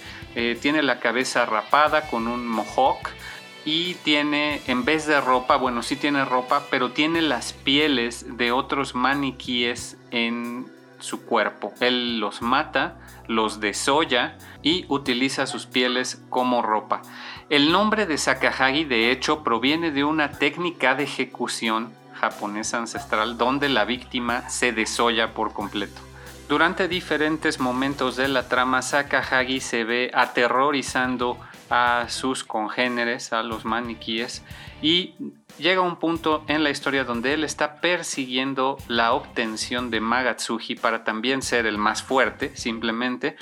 tiene 0.62 0.82
la 0.82 1.00
cabeza 1.00 1.46
rapada 1.46 2.10
con 2.10 2.28
un 2.28 2.48
mohawk, 2.48 3.10
y 3.66 3.96
tiene, 3.96 4.62
en 4.68 4.86
vez 4.86 5.06
de 5.06 5.22
ropa, 5.22 5.56
bueno, 5.56 5.84
sí 5.84 5.96
tiene 5.96 6.26
ropa, 6.26 6.64
pero 6.70 6.92
tiene 6.92 7.22
las 7.22 7.54
pieles 7.54 8.38
de 8.38 8.52
otros 8.52 8.96
maniquíes 8.96 9.98
en 10.12 10.66
su 11.00 11.26
cuerpo. 11.26 11.74
Él 11.80 12.20
los 12.20 12.42
mata, 12.42 12.98
los 13.28 13.60
desolla 13.60 14.38
y 14.62 14.86
utiliza 14.88 15.46
sus 15.46 15.66
pieles 15.66 16.22
como 16.30 16.62
ropa. 16.62 17.02
El 17.50 17.72
nombre 17.72 18.06
de 18.06 18.18
Sakahagi 18.18 18.86
de 18.86 19.12
hecho 19.12 19.44
proviene 19.44 19.92
de 19.92 20.04
una 20.04 20.32
técnica 20.32 20.96
de 20.96 21.04
ejecución 21.04 21.94
japonesa 22.14 22.78
ancestral 22.78 23.38
donde 23.38 23.70
la 23.70 23.86
víctima 23.86 24.50
se 24.50 24.72
desolla 24.72 25.34
por 25.34 25.54
completo. 25.54 26.02
Durante 26.48 26.88
diferentes 26.88 27.60
momentos 27.60 28.16
de 28.16 28.28
la 28.28 28.48
trama, 28.48 28.82
Sakahagi 28.82 29.60
se 29.60 29.84
ve 29.84 30.12
aterrorizando 30.14 31.38
a 31.76 32.08
sus 32.08 32.44
congéneres, 32.44 33.34
a 33.34 33.42
los 33.42 33.66
maniquíes, 33.66 34.44
y 34.80 35.16
llega 35.58 35.82
un 35.82 35.96
punto 35.96 36.44
en 36.48 36.64
la 36.64 36.70
historia 36.70 37.04
donde 37.04 37.34
él 37.34 37.44
está 37.44 37.82
persiguiendo 37.82 38.78
la 38.88 39.14
obtención 39.14 39.90
de 39.90 40.00
Magatsuji 40.00 40.76
para 40.76 41.04
también 41.04 41.42
ser 41.42 41.66
el 41.66 41.80
más 41.80 42.04
fuerte, 42.04 42.56
simplemente. 42.56 43.38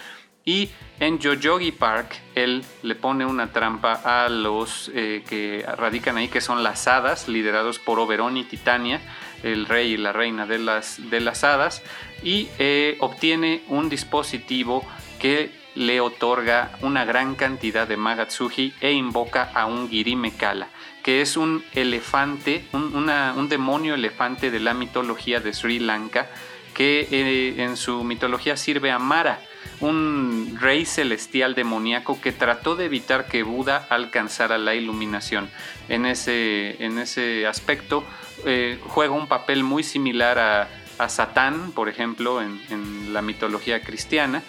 Y 0.46 0.70
en 1.02 1.22
Jojogi 1.22 1.74
Park, 1.74 2.22
él 2.34 2.64
le 2.84 2.96
pone 2.96 3.26
una 3.26 3.52
trampa 3.52 3.96
a 4.06 4.30
los 4.30 4.90
eh, 4.96 5.26
que 5.28 5.66
radican 5.78 6.16
ahí, 6.16 6.30
que 6.30 6.40
son 6.40 6.64
las 6.64 6.88
hadas, 6.88 7.28
liderados 7.28 7.80
por 7.80 8.00
Oberon 8.00 8.38
y 8.38 8.46
Titania, 8.46 9.02
el 9.44 9.66
rey 9.66 9.92
y 9.92 9.98
la 9.98 10.14
reina 10.14 10.46
de 10.46 10.58
las, 10.58 11.10
de 11.10 11.20
las 11.20 11.44
hadas, 11.44 11.84
y 12.24 12.48
eh, 12.60 12.96
obtiene 13.02 13.62
un 13.68 13.90
dispositivo 13.90 14.86
que 15.20 15.61
le 15.76 16.02
otorga 16.02 16.72
una 16.82 17.06
gran 17.06 17.36
cantidad 17.36 17.88
de 17.88 17.98
Magatsuji 17.98 18.74
e 18.82 18.92
invoca 18.92 19.52
a 19.54 19.66
un 19.66 19.90
Girime 19.90 20.32
Kala, 20.32 20.68
que 21.04 21.22
es 21.22 21.38
un 21.38 21.64
elefante, 21.74 22.66
un, 22.74 23.48
demonio 23.50 23.96
elefante 23.96 24.52
de 24.52 24.60
la 24.60 24.74
mitología 24.74 25.40
de 25.40 25.54
Sri 25.54 25.80
Lanka, 25.80 26.30
que 26.74 27.08
eh, 27.12 27.64
en 27.64 27.78
su 27.78 28.04
mitología 28.04 28.58
sirve 28.58 28.92
a 28.92 29.00
Mara, 29.00 29.42
un 29.80 30.58
rey 30.60 30.86
celestial 30.86 31.56
demoníaco 31.56 32.20
que 32.22 32.32
trató 32.32 32.76
de 32.76 32.86
evitar 32.86 33.28
que 33.28 33.44
Buda 33.44 33.88
alcanzara 33.90 34.58
la 34.58 34.76
iluminación. 34.76 35.50
En 35.90 36.06
ese, 36.06 36.84
en 36.84 37.00
ese 37.00 37.48
aspecto 37.48 38.04
eh, 38.46 38.80
juega 38.88 39.14
un 39.14 39.28
papel 39.28 39.64
muy 39.64 39.84
similar 39.84 40.40
a, 40.40 40.68
Satán, 41.10 41.72
por 41.72 41.90
ejemplo, 41.90 42.44
en 42.44 43.12
la 43.12 43.24
mitología 43.24 43.82
cristiana 43.82 44.44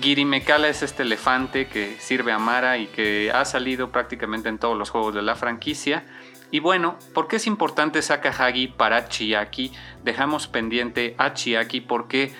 Girimekala 0.00 0.68
es 0.68 0.82
este 0.82 1.02
elefante 1.02 1.68
que 1.68 1.96
sirve 2.00 2.32
a 2.32 2.38
Mara 2.38 2.78
y 2.78 2.86
que 2.86 3.30
ha 3.32 3.44
salido 3.44 3.90
prácticamente 3.90 4.48
en 4.48 4.58
todos 4.58 4.76
los 4.76 4.90
juegos 4.90 5.14
de 5.14 5.22
la 5.22 5.36
franquicia. 5.36 6.04
Y 6.50 6.60
bueno, 6.60 6.98
¿por 7.12 7.28
qué 7.28 7.36
es 7.36 7.46
importante 7.46 8.00
Sakahagi 8.00 8.68
para 8.68 9.08
Chiaki? 9.08 9.72
Dejamos 10.04 10.46
pendiente 10.46 11.14
a 11.18 11.34
Chiaki 11.34 11.80
porque 11.80 12.32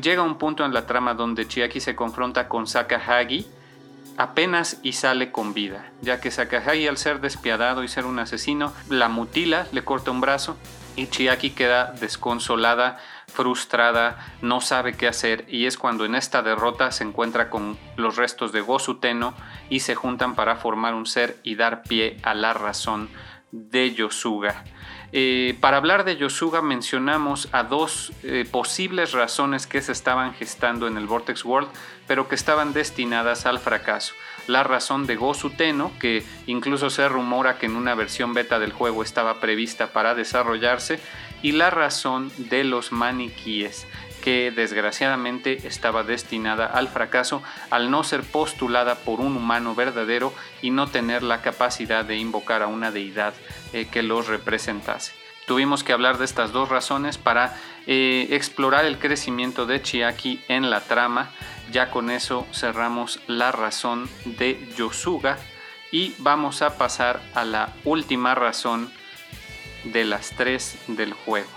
llega 0.00 0.22
un 0.22 0.38
punto 0.38 0.64
en 0.64 0.74
la 0.74 0.86
trama 0.86 1.14
donde 1.14 1.46
Chiaki 1.46 1.80
se 1.80 1.94
confronta 1.94 2.48
con 2.48 2.66
Sakahagi 2.66 3.46
apenas 4.16 4.78
y 4.82 4.92
sale 4.92 5.32
con 5.32 5.54
vida, 5.54 5.90
ya 6.02 6.20
que 6.20 6.30
Sakahagi 6.30 6.86
al 6.86 6.98
ser 6.98 7.20
despiadado 7.20 7.82
y 7.82 7.88
ser 7.88 8.04
un 8.04 8.18
asesino 8.18 8.72
la 8.88 9.08
mutila, 9.08 9.66
le 9.72 9.84
corta 9.84 10.10
un 10.10 10.20
brazo 10.20 10.56
y 10.96 11.06
Chiaki 11.06 11.50
queda 11.50 11.92
desconsolada 12.00 12.98
frustrada, 13.30 14.34
no 14.42 14.60
sabe 14.60 14.96
qué 14.96 15.08
hacer 15.08 15.44
y 15.48 15.66
es 15.66 15.78
cuando 15.78 16.04
en 16.04 16.14
esta 16.14 16.42
derrota 16.42 16.90
se 16.92 17.04
encuentra 17.04 17.48
con 17.48 17.78
los 17.96 18.16
restos 18.16 18.52
de 18.52 18.60
Gosu 18.60 18.96
Teno 18.96 19.34
y 19.68 19.80
se 19.80 19.94
juntan 19.94 20.34
para 20.34 20.56
formar 20.56 20.94
un 20.94 21.06
ser 21.06 21.38
y 21.42 21.54
dar 21.54 21.82
pie 21.82 22.18
a 22.22 22.34
la 22.34 22.52
razón 22.52 23.08
de 23.52 23.94
Yosuga. 23.94 24.64
Eh, 25.12 25.56
para 25.60 25.76
hablar 25.76 26.04
de 26.04 26.16
Yosuga 26.16 26.62
mencionamos 26.62 27.48
a 27.50 27.64
dos 27.64 28.12
eh, 28.22 28.46
posibles 28.48 29.10
razones 29.12 29.66
que 29.66 29.82
se 29.82 29.90
estaban 29.90 30.34
gestando 30.34 30.86
en 30.86 30.96
el 30.96 31.06
Vortex 31.06 31.44
World, 31.44 31.68
pero 32.06 32.28
que 32.28 32.36
estaban 32.36 32.72
destinadas 32.72 33.44
al 33.44 33.58
fracaso. 33.58 34.14
La 34.46 34.62
razón 34.62 35.06
de 35.06 35.16
Gosu 35.16 35.50
Teno, 35.50 35.90
que 35.98 36.24
incluso 36.46 36.90
se 36.90 37.08
rumora 37.08 37.58
que 37.58 37.66
en 37.66 37.76
una 37.76 37.94
versión 37.94 38.34
beta 38.34 38.58
del 38.58 38.72
juego 38.72 39.02
estaba 39.02 39.40
prevista 39.40 39.92
para 39.92 40.14
desarrollarse, 40.14 41.00
y 41.42 41.52
la 41.52 41.70
razón 41.70 42.30
de 42.36 42.64
los 42.64 42.92
maniquíes, 42.92 43.86
que 44.20 44.50
desgraciadamente 44.50 45.66
estaba 45.66 46.02
destinada 46.02 46.66
al 46.66 46.88
fracaso 46.88 47.42
al 47.70 47.90
no 47.90 48.04
ser 48.04 48.22
postulada 48.22 48.96
por 48.96 49.20
un 49.20 49.36
humano 49.36 49.74
verdadero 49.74 50.32
y 50.62 50.70
no 50.70 50.88
tener 50.88 51.22
la 51.22 51.42
capacidad 51.42 52.04
de 52.04 52.16
invocar 52.16 52.62
a 52.62 52.66
una 52.66 52.90
deidad 52.90 53.34
eh, 53.72 53.86
que 53.90 54.02
los 54.02 54.28
representase. 54.28 55.12
Tuvimos 55.46 55.82
que 55.82 55.92
hablar 55.92 56.18
de 56.18 56.26
estas 56.26 56.52
dos 56.52 56.68
razones 56.68 57.18
para 57.18 57.56
eh, 57.86 58.28
explorar 58.30 58.84
el 58.84 58.98
crecimiento 58.98 59.66
de 59.66 59.82
Chiaki 59.82 60.40
en 60.48 60.70
la 60.70 60.80
trama. 60.80 61.30
Ya 61.72 61.90
con 61.90 62.10
eso 62.10 62.46
cerramos 62.52 63.20
la 63.26 63.50
razón 63.50 64.08
de 64.24 64.68
Yosuga 64.76 65.38
y 65.90 66.14
vamos 66.18 66.62
a 66.62 66.78
pasar 66.78 67.20
a 67.34 67.44
la 67.44 67.72
última 67.84 68.34
razón 68.36 68.92
de 69.84 70.04
las 70.04 70.30
tres 70.30 70.78
del 70.86 71.12
juego, 71.12 71.48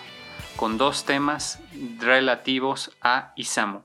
con 0.56 0.78
dos 0.78 1.06
temas 1.06 1.60
relativos 2.00 2.92
a 3.02 3.34
Isamu. 3.36 3.82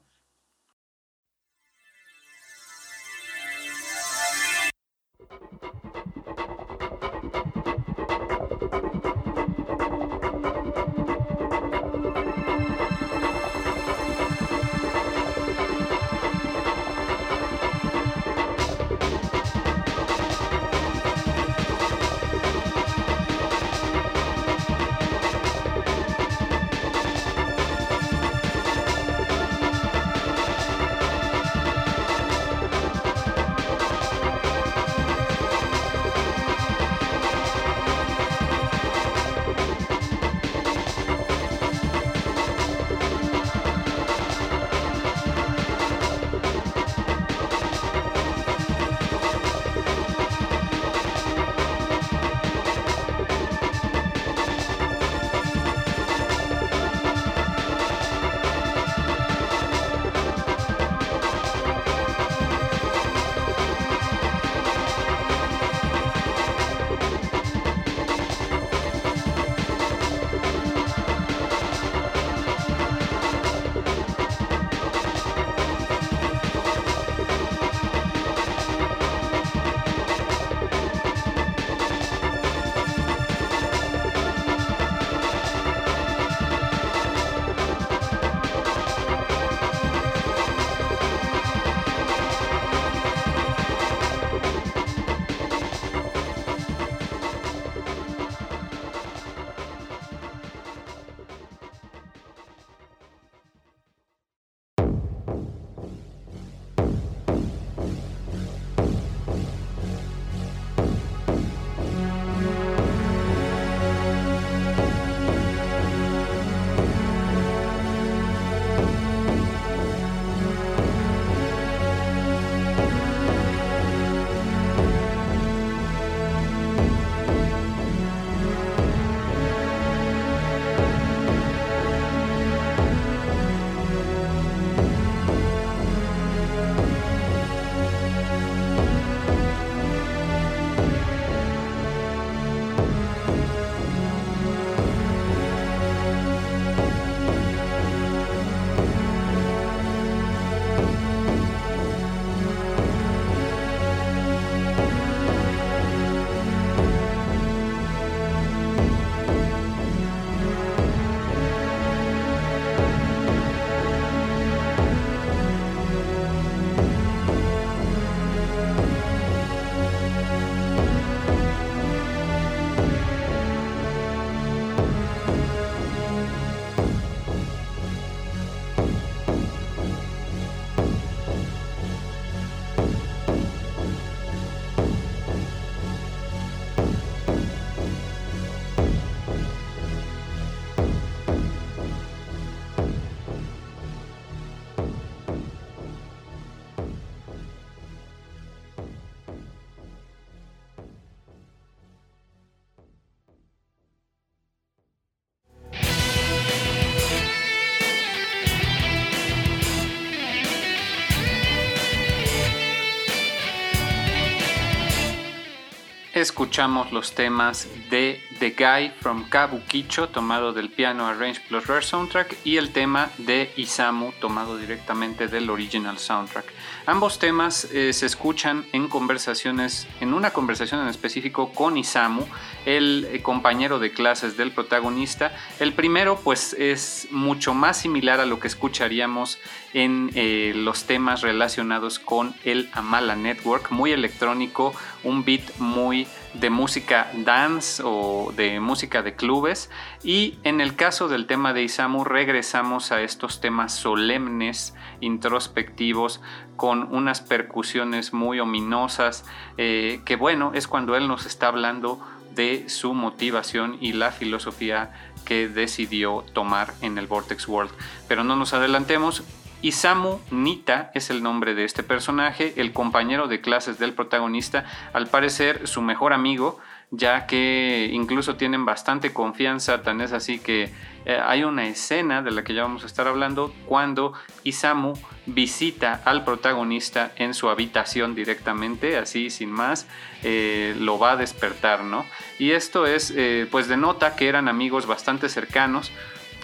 Escuchamos 216.20 216.92
los 216.92 217.14
temas 217.14 217.68
de 217.90 218.20
The 218.38 218.50
Guy 218.50 218.90
from 219.00 219.28
Kabukicho, 219.28 220.08
tomado 220.08 220.52
del 220.52 220.70
piano 220.70 221.06
Arrange 221.06 221.40
plus 221.48 221.66
Rare 221.66 221.82
Soundtrack, 221.82 222.36
y 222.44 222.56
el 222.56 222.70
tema 222.72 223.10
de 223.18 223.52
Isamu, 223.56 224.12
tomado 224.20 224.56
directamente 224.56 225.28
del 225.28 225.50
original 225.50 225.98
soundtrack. 225.98 226.46
Ambos 226.86 227.18
temas 227.18 227.64
eh, 227.72 227.92
se 227.92 228.06
escuchan 228.06 228.64
en 228.72 228.88
conversaciones, 228.88 229.86
en 230.00 230.14
una 230.14 230.32
conversación 230.32 230.80
en 230.80 230.88
específico 230.88 231.52
con 231.52 231.76
Isamu, 231.76 232.24
el 232.64 233.08
eh, 233.10 233.22
compañero 233.22 233.78
de 233.78 233.92
clases 233.92 234.36
del 234.36 234.52
protagonista. 234.52 235.32
El 235.58 235.72
primero, 235.72 236.20
pues, 236.22 236.54
es 236.54 237.08
mucho 237.10 237.54
más 237.54 237.78
similar 237.78 238.20
a 238.20 238.26
lo 238.26 238.38
que 238.40 238.48
escucharíamos 238.48 239.38
en 239.74 240.10
eh, 240.14 240.52
los 240.54 240.84
temas 240.84 241.22
relacionados 241.22 241.98
con 241.98 242.34
el 242.44 242.70
Amala 242.72 243.16
Network, 243.16 243.70
muy 243.70 243.92
electrónico, 243.92 244.74
un 245.04 245.24
beat 245.24 245.42
muy 245.58 246.06
de 246.40 246.50
música 246.50 247.10
dance 247.24 247.82
o 247.84 248.32
de 248.36 248.60
música 248.60 249.02
de 249.02 249.14
clubes 249.14 249.70
y 250.02 250.38
en 250.44 250.60
el 250.60 250.76
caso 250.76 251.08
del 251.08 251.26
tema 251.26 251.52
de 251.52 251.62
Isamu 251.62 252.04
regresamos 252.04 252.92
a 252.92 253.02
estos 253.02 253.40
temas 253.40 253.74
solemnes, 253.74 254.74
introspectivos, 255.00 256.20
con 256.56 256.94
unas 256.94 257.20
percusiones 257.20 258.12
muy 258.12 258.40
ominosas, 258.40 259.24
eh, 259.56 260.00
que 260.04 260.16
bueno, 260.16 260.52
es 260.54 260.68
cuando 260.68 260.96
él 260.96 261.08
nos 261.08 261.26
está 261.26 261.48
hablando 261.48 262.00
de 262.34 262.68
su 262.68 262.94
motivación 262.94 263.78
y 263.80 263.92
la 263.92 264.12
filosofía 264.12 264.92
que 265.24 265.48
decidió 265.48 266.24
tomar 266.32 266.72
en 266.82 266.98
el 266.98 267.06
Vortex 267.06 267.48
World. 267.48 267.72
Pero 268.06 268.22
no 268.22 268.36
nos 268.36 268.54
adelantemos, 268.54 269.24
Isamu 269.60 270.20
Nita 270.30 270.90
es 270.94 271.10
el 271.10 271.22
nombre 271.22 271.54
de 271.54 271.64
este 271.64 271.82
personaje, 271.82 272.52
el 272.56 272.72
compañero 272.72 273.26
de 273.26 273.40
clases 273.40 273.78
del 273.78 273.92
protagonista, 273.92 274.64
al 274.92 275.08
parecer 275.08 275.66
su 275.66 275.82
mejor 275.82 276.12
amigo, 276.12 276.60
ya 276.90 277.26
que 277.26 277.90
incluso 277.92 278.36
tienen 278.36 278.64
bastante 278.64 279.12
confianza, 279.12 279.82
tan 279.82 280.00
es 280.00 280.12
así 280.12 280.38
que 280.38 280.70
eh, 281.04 281.20
hay 281.22 281.44
una 281.44 281.66
escena 281.66 282.22
de 282.22 282.30
la 282.30 282.44
que 282.44 282.54
ya 282.54 282.62
vamos 282.62 282.82
a 282.84 282.86
estar 282.86 283.06
hablando 283.06 283.52
cuando 283.66 284.14
Isamu 284.44 284.94
visita 285.26 286.00
al 286.04 286.24
protagonista 286.24 287.12
en 287.16 287.34
su 287.34 287.50
habitación 287.50 288.14
directamente, 288.14 288.96
así 288.96 289.28
sin 289.28 289.50
más, 289.50 289.86
eh, 290.22 290.74
lo 290.78 290.98
va 290.98 291.12
a 291.12 291.16
despertar, 291.16 291.82
¿no? 291.82 292.06
Y 292.38 292.52
esto 292.52 292.86
es, 292.86 293.12
eh, 293.14 293.46
pues 293.50 293.68
denota 293.68 294.16
que 294.16 294.28
eran 294.28 294.48
amigos 294.48 294.86
bastante 294.86 295.28
cercanos, 295.28 295.92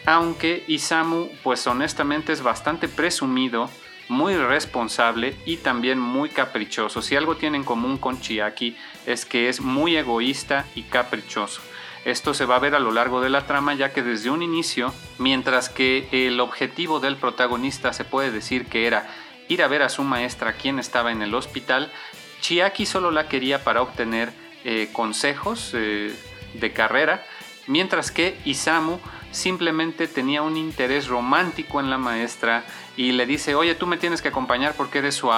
aunque 0.06 0.64
Isamu 0.66 1.28
pues 1.42 1.66
honestamente 1.66 2.32
es 2.32 2.42
bastante 2.42 2.88
presumido, 2.88 3.70
muy 4.08 4.36
responsable 4.36 5.34
y 5.46 5.58
también 5.58 5.98
muy 5.98 6.28
caprichoso. 6.28 7.00
Si 7.00 7.16
algo 7.16 7.36
tiene 7.36 7.56
en 7.56 7.64
común 7.64 7.96
con 7.96 8.20
Chiaki 8.20 8.76
es 9.06 9.24
que 9.24 9.48
es 9.48 9.60
muy 9.60 9.96
egoísta 9.96 10.66
y 10.74 10.82
caprichoso. 10.82 11.62
Esto 12.04 12.34
se 12.34 12.44
va 12.44 12.56
a 12.56 12.60
ver 12.60 12.74
a 12.74 12.80
lo 12.80 12.92
largo 12.92 13.22
de 13.22 13.30
la 13.30 13.46
trama 13.46 13.72
ya 13.72 13.92
que 13.94 14.02
desde 14.02 14.28
un 14.28 14.42
inicio, 14.42 14.92
mientras 15.18 15.70
que 15.70 16.06
el 16.12 16.38
objetivo 16.38 17.00
del 17.00 17.16
protagonista 17.16 17.94
se 17.94 18.04
puede 18.04 18.30
decir 18.30 18.66
que 18.66 18.86
era 18.86 19.08
ir 19.48 19.62
a 19.62 19.68
ver 19.68 19.82
a 19.82 19.88
su 19.88 20.02
maestra 20.02 20.52
quien 20.52 20.78
estaba 20.78 21.12
en 21.12 21.22
el 21.22 21.34
hospital, 21.34 21.90
Chiaki 22.42 22.84
solo 22.84 23.10
la 23.10 23.28
quería 23.28 23.64
para 23.64 23.80
obtener 23.80 24.32
eh, 24.64 24.90
consejos 24.92 25.70
eh, 25.72 26.14
de 26.52 26.72
carrera, 26.74 27.24
mientras 27.66 28.10
que 28.10 28.36
Isamu 28.44 28.98
simplemente 29.34 30.06
tenía 30.06 30.42
un 30.42 30.56
interés 30.56 31.08
romántico 31.08 31.80
en 31.80 31.90
la 31.90 31.98
maestra 31.98 32.64
y 32.96 33.12
le 33.12 33.26
dice, 33.26 33.56
oye, 33.56 33.74
tú 33.74 33.86
me 33.86 33.96
tienes 33.96 34.22
que 34.22 34.28
acompañar 34.28 34.74
porque 34.76 34.98
eres 34.98 35.16
su, 35.16 35.30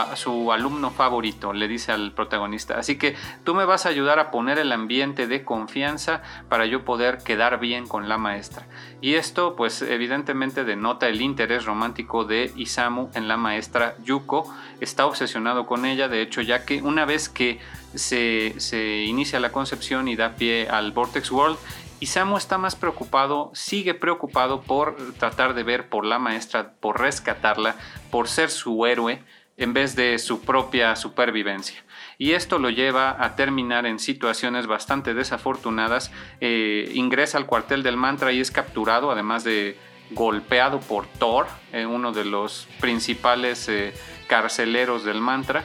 alumno 0.52 0.90
favorito, 0.90 1.54
le 1.54 1.66
dice 1.66 1.92
al 1.92 2.12
protagonista. 2.12 2.78
Así 2.78 2.98
que 2.98 3.16
tú 3.44 3.54
me 3.54 3.64
vas 3.64 3.86
a 3.86 3.88
ayudar 3.88 4.18
a 4.18 4.30
poner 4.30 4.58
el 4.58 4.70
ambiente 4.72 5.26
de 5.26 5.44
confianza 5.44 6.22
para 6.50 6.66
yo 6.66 6.84
poder 6.84 7.18
quedar 7.24 7.58
bien 7.58 7.86
con 7.86 8.08
la 8.08 8.18
maestra. 8.18 8.66
Y 9.00 9.14
esto 9.14 9.56
pues 9.56 9.80
evidentemente 9.80 10.64
denota 10.64 11.08
el 11.08 11.22
interés 11.22 11.64
romántico 11.64 12.24
de 12.24 12.52
Isamu 12.56 13.08
en 13.14 13.28
la 13.28 13.38
maestra 13.38 13.96
Yuko. 14.04 14.52
Está 14.80 15.06
obsesionado 15.06 15.66
con 15.66 15.86
ella, 15.86 16.08
de 16.08 16.20
hecho, 16.20 16.42
ya 16.42 16.66
que 16.66 16.82
una 16.82 17.06
vez 17.06 17.30
que 17.30 17.58
se, 17.94 18.54
se 18.58 19.04
inicia 19.04 19.40
la 19.40 19.52
concepción 19.52 20.08
y 20.08 20.16
da 20.16 20.36
pie 20.36 20.68
al 20.68 20.92
Vortex 20.92 21.30
World, 21.30 21.56
Isamu 21.98 22.36
está 22.36 22.58
más 22.58 22.76
preocupado, 22.76 23.50
sigue 23.54 23.94
preocupado 23.94 24.60
por 24.60 24.96
tratar 25.14 25.54
de 25.54 25.62
ver 25.62 25.88
por 25.88 26.04
la 26.04 26.18
maestra, 26.18 26.72
por 26.80 27.00
rescatarla, 27.00 27.76
por 28.10 28.28
ser 28.28 28.50
su 28.50 28.84
héroe 28.84 29.22
en 29.56 29.72
vez 29.72 29.96
de 29.96 30.18
su 30.18 30.42
propia 30.42 30.94
supervivencia. 30.96 31.82
Y 32.18 32.32
esto 32.32 32.58
lo 32.58 32.68
lleva 32.68 33.16
a 33.24 33.34
terminar 33.34 33.86
en 33.86 33.98
situaciones 33.98 34.66
bastante 34.66 35.14
desafortunadas. 35.14 36.12
Eh, 36.40 36.90
ingresa 36.94 37.38
al 37.38 37.46
cuartel 37.46 37.82
del 37.82 37.96
mantra 37.96 38.32
y 38.32 38.40
es 38.40 38.50
capturado, 38.50 39.10
además 39.10 39.44
de 39.44 39.78
golpeado 40.10 40.80
por 40.80 41.06
Thor, 41.06 41.46
eh, 41.72 41.86
uno 41.86 42.12
de 42.12 42.26
los 42.26 42.68
principales 42.80 43.68
eh, 43.70 43.94
carceleros 44.26 45.04
del 45.04 45.22
mantra. 45.22 45.64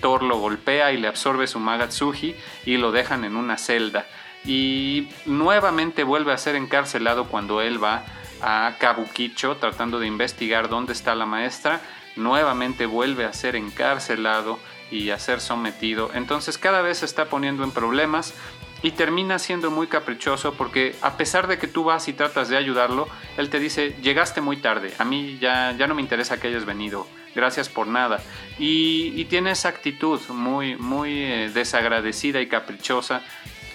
Thor 0.00 0.22
lo 0.22 0.38
golpea 0.38 0.92
y 0.92 0.96
le 0.96 1.08
absorbe 1.08 1.46
su 1.46 1.60
Magatsuji 1.60 2.34
y 2.66 2.76
lo 2.78 2.90
dejan 2.90 3.24
en 3.24 3.36
una 3.36 3.58
celda 3.58 4.06
y 4.44 5.08
nuevamente 5.26 6.04
vuelve 6.04 6.32
a 6.32 6.38
ser 6.38 6.56
encarcelado 6.56 7.26
cuando 7.26 7.60
él 7.60 7.82
va 7.82 8.04
a 8.40 8.76
Kabukicho 8.78 9.56
tratando 9.56 9.98
de 9.98 10.06
investigar 10.06 10.68
dónde 10.68 10.92
está 10.92 11.14
la 11.14 11.26
maestra, 11.26 11.80
nuevamente 12.16 12.86
vuelve 12.86 13.24
a 13.24 13.32
ser 13.32 13.56
encarcelado 13.56 14.58
y 14.90 15.10
a 15.10 15.18
ser 15.18 15.40
sometido. 15.40 16.10
Entonces 16.14 16.58
cada 16.58 16.82
vez 16.82 16.98
se 16.98 17.04
está 17.04 17.26
poniendo 17.26 17.64
en 17.64 17.70
problemas 17.70 18.34
y 18.82 18.92
termina 18.92 19.38
siendo 19.38 19.70
muy 19.70 19.86
caprichoso 19.86 20.54
porque 20.54 20.96
a 21.02 21.16
pesar 21.16 21.46
de 21.46 21.58
que 21.58 21.68
tú 21.68 21.84
vas 21.84 22.08
y 22.08 22.12
tratas 22.12 22.48
de 22.48 22.56
ayudarlo, 22.56 23.08
él 23.36 23.50
te 23.50 23.58
dice, 23.58 23.94
llegaste 24.02 24.40
muy 24.40 24.56
tarde, 24.56 24.92
a 24.98 25.04
mí 25.04 25.38
ya, 25.38 25.74
ya 25.76 25.86
no 25.86 25.94
me 25.94 26.02
interesa 26.02 26.40
que 26.40 26.48
hayas 26.48 26.64
venido, 26.64 27.06
gracias 27.34 27.68
por 27.68 27.86
nada. 27.86 28.22
Y, 28.58 29.24
tiene 29.26 29.52
esa 29.52 29.68
actitud 29.68 30.20
muy, 30.30 30.76
muy 30.76 31.22
eh, 31.22 31.50
desagradecida 31.52 32.40
y 32.40 32.48
caprichosa 32.48 33.22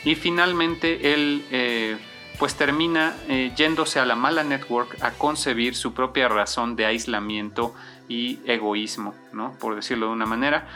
y 0.05 0.15
finalmente 0.15 1.13
él 1.13 1.43
eh, 1.51 1.97
pues 2.39 2.55
termina 2.55 3.15
eh, 3.27 3.51
yéndose 3.55 3.99
a 3.99 4.05
la 4.05 4.15
mala 4.15 4.43
network 4.43 4.97
a 5.01 5.11
concebir 5.11 5.75
su 5.75 5.93
propia 5.93 6.29
razón 6.29 6.75
de 6.75 6.85
aislamiento 6.85 7.73
y 8.07 8.39
egoísmo, 8.45 9.15
¿no? 9.33 9.53
por 9.59 9.75
decirlo 9.75 10.07
de 10.07 10.13
una 10.13 10.25
manera. 10.25 10.67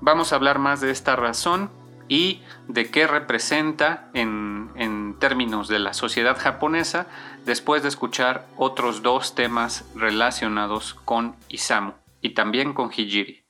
Vamos 0.00 0.32
a 0.32 0.36
hablar 0.36 0.58
más 0.58 0.80
de 0.80 0.90
esta 0.90 1.16
razón 1.16 1.70
y 2.08 2.42
de 2.68 2.90
qué 2.90 3.06
representa 3.06 4.10
en, 4.14 4.70
en, 4.76 5.18
términos 5.18 5.68
de 5.68 5.78
la 5.78 5.92
sociedad 5.94 6.38
japonesa 6.38 7.06
después 7.44 7.82
de 7.82 7.88
escuchar 7.88 8.46
otros 8.56 9.02
dos 9.02 9.34
temas 9.34 9.84
relacionados 9.94 10.94
con 11.04 11.36
Isamu 11.48 11.92
y 12.22 12.30
también 12.30 12.72
con 12.72 12.90
Hijiri. 12.90 13.47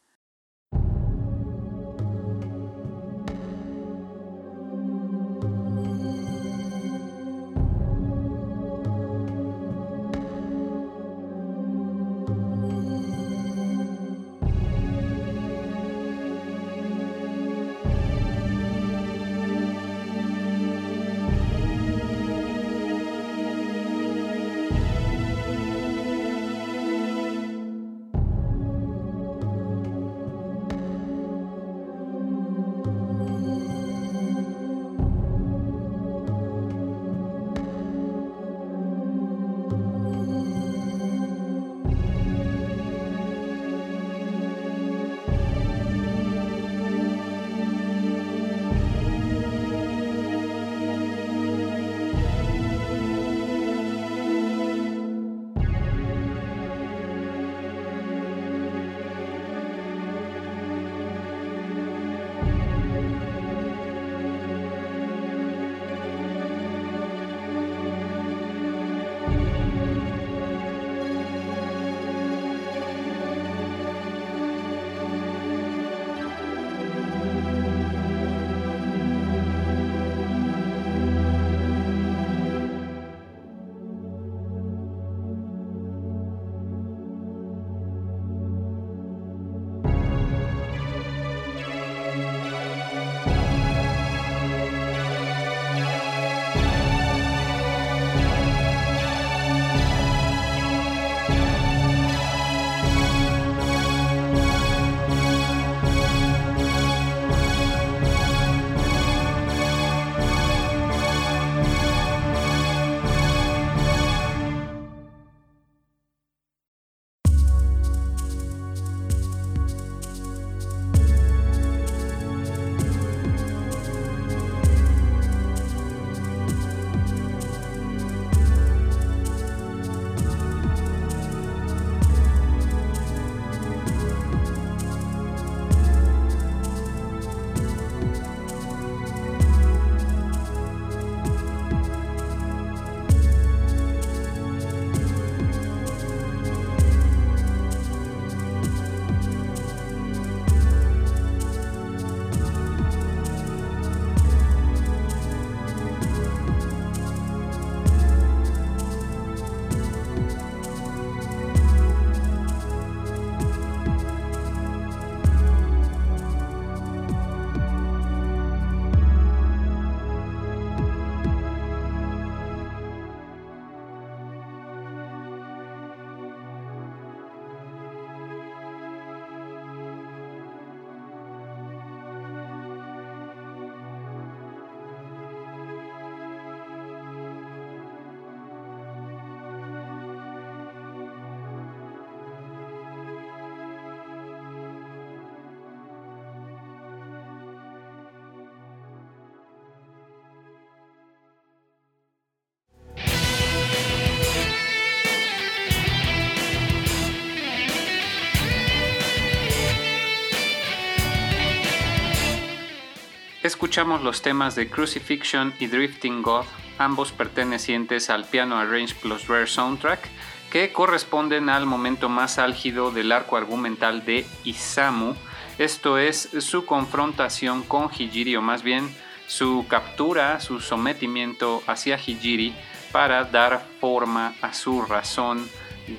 Escuchamos 213.49 214.03
los 214.03 214.21
temas 214.21 214.55
de 214.55 214.69
Crucifixion 214.69 215.55
y 215.59 215.69
Drifting 215.69 216.21
God, 216.21 216.45
ambos 216.77 217.13
pertenecientes 217.13 218.11
al 218.11 218.27
Piano 218.27 218.59
Arrange 218.59 218.95
plus 218.95 219.27
Rare 219.27 219.47
Soundtrack, 219.47 220.07
que 220.51 220.71
corresponden 220.71 221.49
al 221.49 221.65
momento 221.65 222.11
más 222.11 222.39
álgido 222.39 222.91
del 222.91 223.11
arco 223.11 223.39
argumental 223.39 224.05
de 224.05 224.27
Isamu, 224.45 225.15
esto 225.57 225.97
es 225.97 226.29
su 226.41 226.67
confrontación 226.67 227.63
con 227.63 227.89
Hijiri 227.91 228.37
o 228.37 228.43
más 228.43 228.63
bien 228.63 228.95
su 229.27 229.65
captura, 229.67 230.41
su 230.41 230.61
sometimiento 230.61 231.63
hacia 231.67 231.97
Hijiri 231.97 232.55
para 232.93 233.25
dar 233.25 233.67
forma 233.81 234.35
a 234.43 234.53
su 234.53 234.83
razón 234.83 235.49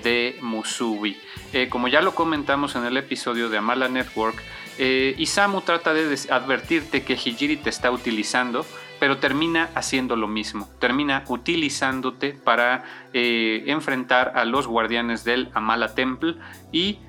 de 0.03 0.37
Musubi. 0.41 1.19
Eh, 1.51 1.67
como 1.67 1.87
ya 1.87 2.01
lo 2.01 2.13
comentamos 2.13 2.75
en 2.75 2.85
el 2.85 2.95
episodio 2.95 3.49
de 3.49 3.57
Amala 3.57 3.89
Network, 3.89 4.41
eh, 4.79 5.13
Isamu 5.17 5.61
trata 5.61 5.93
de 5.93 6.17
advertirte 6.29 7.03
que 7.03 7.13
Hijiri 7.13 7.57
te 7.57 7.69
está 7.69 7.91
utilizando, 7.91 8.65
pero 8.99 9.17
termina 9.17 9.69
haciendo 9.75 10.15
lo 10.15 10.27
mismo, 10.27 10.67
termina 10.79 11.23
utilizándote 11.27 12.31
para 12.33 12.83
eh, 13.13 13.63
enfrentar 13.67 14.33
a 14.35 14.45
los 14.45 14.65
guardianes 14.65 15.23
del 15.23 15.49
Amala 15.53 15.93
Temple 15.93 16.35
y 16.71 16.99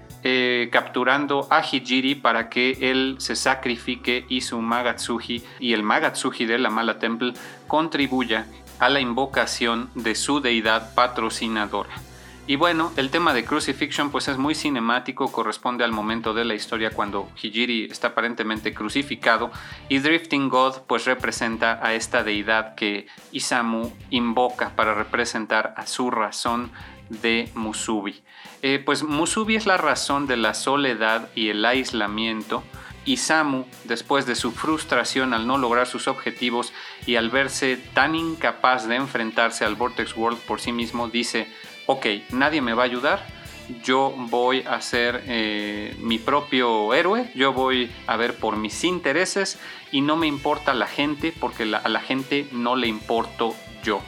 capturando 0.71 1.49
a 1.51 1.63
Hijiri 1.63 2.15
para 2.15 2.51
que 2.51 2.77
él 2.91 3.17
se 3.19 3.35
sacrifique 3.35 4.27
y 4.29 4.43
su 4.43 4.61
Magatsuji 4.61 5.43
y 5.61 5.73
el 5.73 5.83
Magatsuji 5.83 6.45
del 6.45 6.67
Amala 6.67 6.99
Temple 6.99 7.33
contribuya 7.67 8.47
a 8.81 8.91
la 8.91 9.01
invocación 9.01 9.89
de 9.95 10.15
su 10.15 10.43
deidad 10.43 10.95
patrocinadora. 10.95 12.10
Y 12.51 12.57
bueno, 12.57 12.93
el 12.97 13.11
tema 13.11 13.33
de 13.33 13.45
Crucifixion 13.45 14.11
pues 14.11 14.27
es 14.27 14.37
muy 14.37 14.57
cinemático, 14.57 15.31
corresponde 15.31 15.85
al 15.85 15.93
momento 15.93 16.35
de 16.35 16.45
la 16.45 16.55
historia 16.55 16.91
cuando 16.91 17.31
Hijiri 17.41 17.85
está 17.85 18.09
aparentemente 18.09 18.75
crucificado 18.75 19.53
y 19.89 20.01
Drifting 20.01 20.49
God 20.49 20.79
pues 20.89 21.05
representa 21.05 21.79
a 21.81 21.95
esta 21.95 22.25
deidad 22.25 22.75
que 22.75 23.07
Isamu 23.31 23.93
invoca 24.11 24.75
para 24.75 24.95
representar 24.95 25.75
a 25.77 25.87
su 25.87 26.11
razón 26.11 26.73
de 27.09 27.49
Musubi. 27.55 28.21
Eh, 28.63 28.83
pues 28.85 29.05
Musubi 29.05 29.55
es 29.55 29.67
la 29.67 29.77
razón 29.77 30.27
de 30.27 30.37
la 30.37 30.55
soledad 30.55 31.29
y 31.37 31.51
el 31.51 31.65
aislamiento. 31.65 32.65
Isamu, 33.07 33.65
después 33.85 34.27
de 34.27 34.35
su 34.35 34.51
frustración 34.51 35.35
al 35.35 35.47
no 35.47 35.57
lograr 35.57 35.87
sus 35.87 36.09
objetivos 36.09 36.73
y 37.07 37.15
al 37.15 37.31
verse 37.31 37.77
tan 37.95 38.17
incapaz 38.17 38.89
de 38.89 38.97
enfrentarse 38.97 39.65
al 39.65 39.77
Vortex 39.77 40.17
World 40.17 40.39
por 40.41 40.61
sí 40.61 40.73
mismo, 40.73 41.09
dice, 41.09 41.49
ok, 41.91 42.07
nadie 42.31 42.61
me 42.61 42.73
va 42.73 42.85
a 42.85 42.87
ayudar, 42.87 43.27
yo 43.83 44.15
voy 44.17 44.63
a 44.63 44.81
ser 44.81 45.25
eh, 45.27 45.97
mi 45.99 46.19
propio 46.19 46.95
héroe, 46.95 47.33
yo 47.35 47.53
voy 47.53 47.91
a 48.07 48.17
ver 48.17 48.37
por 48.37 48.57
mis 48.57 48.85
intereses 48.85 49.59
y 49.91 50.01
no 50.01 50.17
me 50.17 50.29
importa 50.29 50.73
la 50.73 50.87
gente 50.87 51.35
porque 51.39 51.65
a 51.65 51.89
la 51.89 52.01
gente 52.01 52.47
no 52.53 52.77
le 52.77 52.87
importo 52.87 53.57
yo. 53.83 54.01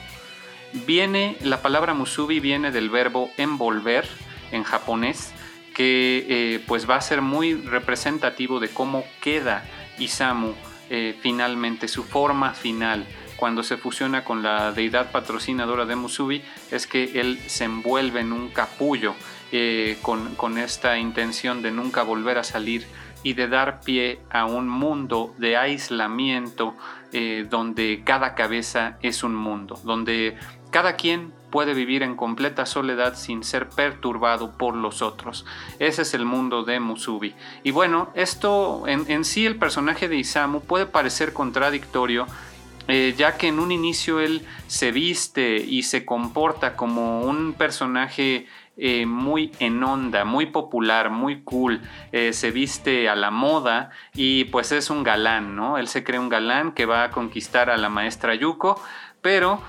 Viene, 0.87 1.37
la 1.43 1.61
palabra 1.61 1.93
musubi 1.93 2.39
viene 2.39 2.71
del 2.71 2.89
verbo 2.89 3.31
envolver 3.37 4.09
en 4.53 4.63
japonés, 4.63 5.33
que 5.75 6.25
eh, 6.29 6.65
pues 6.69 6.89
va 6.89 6.97
a 6.97 7.01
ser 7.01 7.21
muy 7.21 7.55
representativo 7.55 8.61
de 8.61 8.69
cómo 8.69 9.03
queda 9.21 9.65
Isamu 9.99 10.55
eh, 10.89 11.17
finalmente, 11.21 11.89
su 11.89 12.05
forma 12.05 12.55
final 12.55 13.07
cuando 13.43 13.65
se 13.65 13.77
fusiona 13.77 14.23
con 14.23 14.45
la 14.45 14.71
deidad 14.71 15.11
patrocinadora 15.11 15.85
de 15.85 15.97
Musubi 15.97 16.45
es 16.71 16.87
que 16.87 17.19
él 17.21 17.41
se 17.49 17.65
envuelve 17.65 18.21
en 18.21 18.33
un 18.33 18.51
capullo 18.51 19.17
eh, 19.51 19.99
con, 20.01 20.59
esta 20.59 20.97
intención 20.97 21.61
de 21.61 21.73
nunca 21.73 22.05
volver 22.05 22.39
a 22.39 22.45
salir 22.45 22.87
y 23.25 23.33
de 23.33 23.49
dar 23.49 23.81
pie 23.81 24.21
a 24.31 24.45
un 24.45 24.69
mundo 24.69 25.35
de 25.39 25.57
aislamiento 25.57 26.77
eh, 27.13 27.45
donde 27.51 28.03
cada 28.05 28.37
cabeza 28.37 28.97
es 29.03 29.25
un 29.25 29.35
mundo, 29.35 29.77
donde 29.83 30.39
cada 30.71 30.95
quien 30.95 31.33
puede 31.51 31.75
vivir 31.75 32.05
en 32.05 32.15
completa 32.15 32.65
soledad 32.65 33.17
sin 33.17 33.43
ser 33.43 33.69
perturbado 33.69 34.57
por 34.57 34.77
los 34.77 35.03
otros. 35.03 35.45
Ese 35.81 36.03
es 36.03 36.15
el 36.15 36.25
mundo 36.25 36.63
de 36.63 36.79
Musubi. 36.79 37.35
Y 37.65 37.73
bueno, 37.73 38.11
esto 38.15 38.85
en, 38.87 39.05
en 39.11 39.25
sí 39.25 39.47
el 39.47 39.57
personaje 39.59 40.09
de 40.09 40.15
Isamu 40.15 40.61
puede 40.61 40.87
parecer 40.87 41.33
contradictorio 41.33 42.27
eh, 42.89 43.15
ya 43.17 43.37
que 43.37 43.49
en 43.49 43.61
un 43.61 43.71
inicio 43.71 44.21
él 44.21 44.43
se 44.67 44.91
viste 44.91 45.57
y 45.57 45.85
se 45.85 46.05
comporta 46.05 46.75
como 46.75 47.21
un 47.21 47.53
personaje 47.53 48.47
eh, 48.77 49.07
muy 49.07 49.53
en 49.61 49.83
onda, 49.85 50.25
muy 50.25 50.47
popular, 50.47 51.11
muy 51.11 51.43
cool, 51.43 51.81
eh, 52.11 52.33
se 52.33 52.51
viste 52.51 53.09
a 53.09 53.15
la 53.15 53.31
moda 53.31 53.91
y 54.15 54.45
pues 54.47 54.73
es 54.73 54.91
un 54.91 55.05
galán, 55.05 55.55
¿no? 55.55 55.79
Él 55.79 55.87
se 55.87 56.03
cree 56.03 56.19
un 56.19 56.29
galán 56.29 56.73
que 56.73 56.87
va 56.87 57.05
a 57.05 57.11
conquistar 57.11 57.71
a 57.71 57.77
la 57.77 57.89
maestra 57.89 58.35
Yuko, 58.35 58.83
pero 59.21 59.63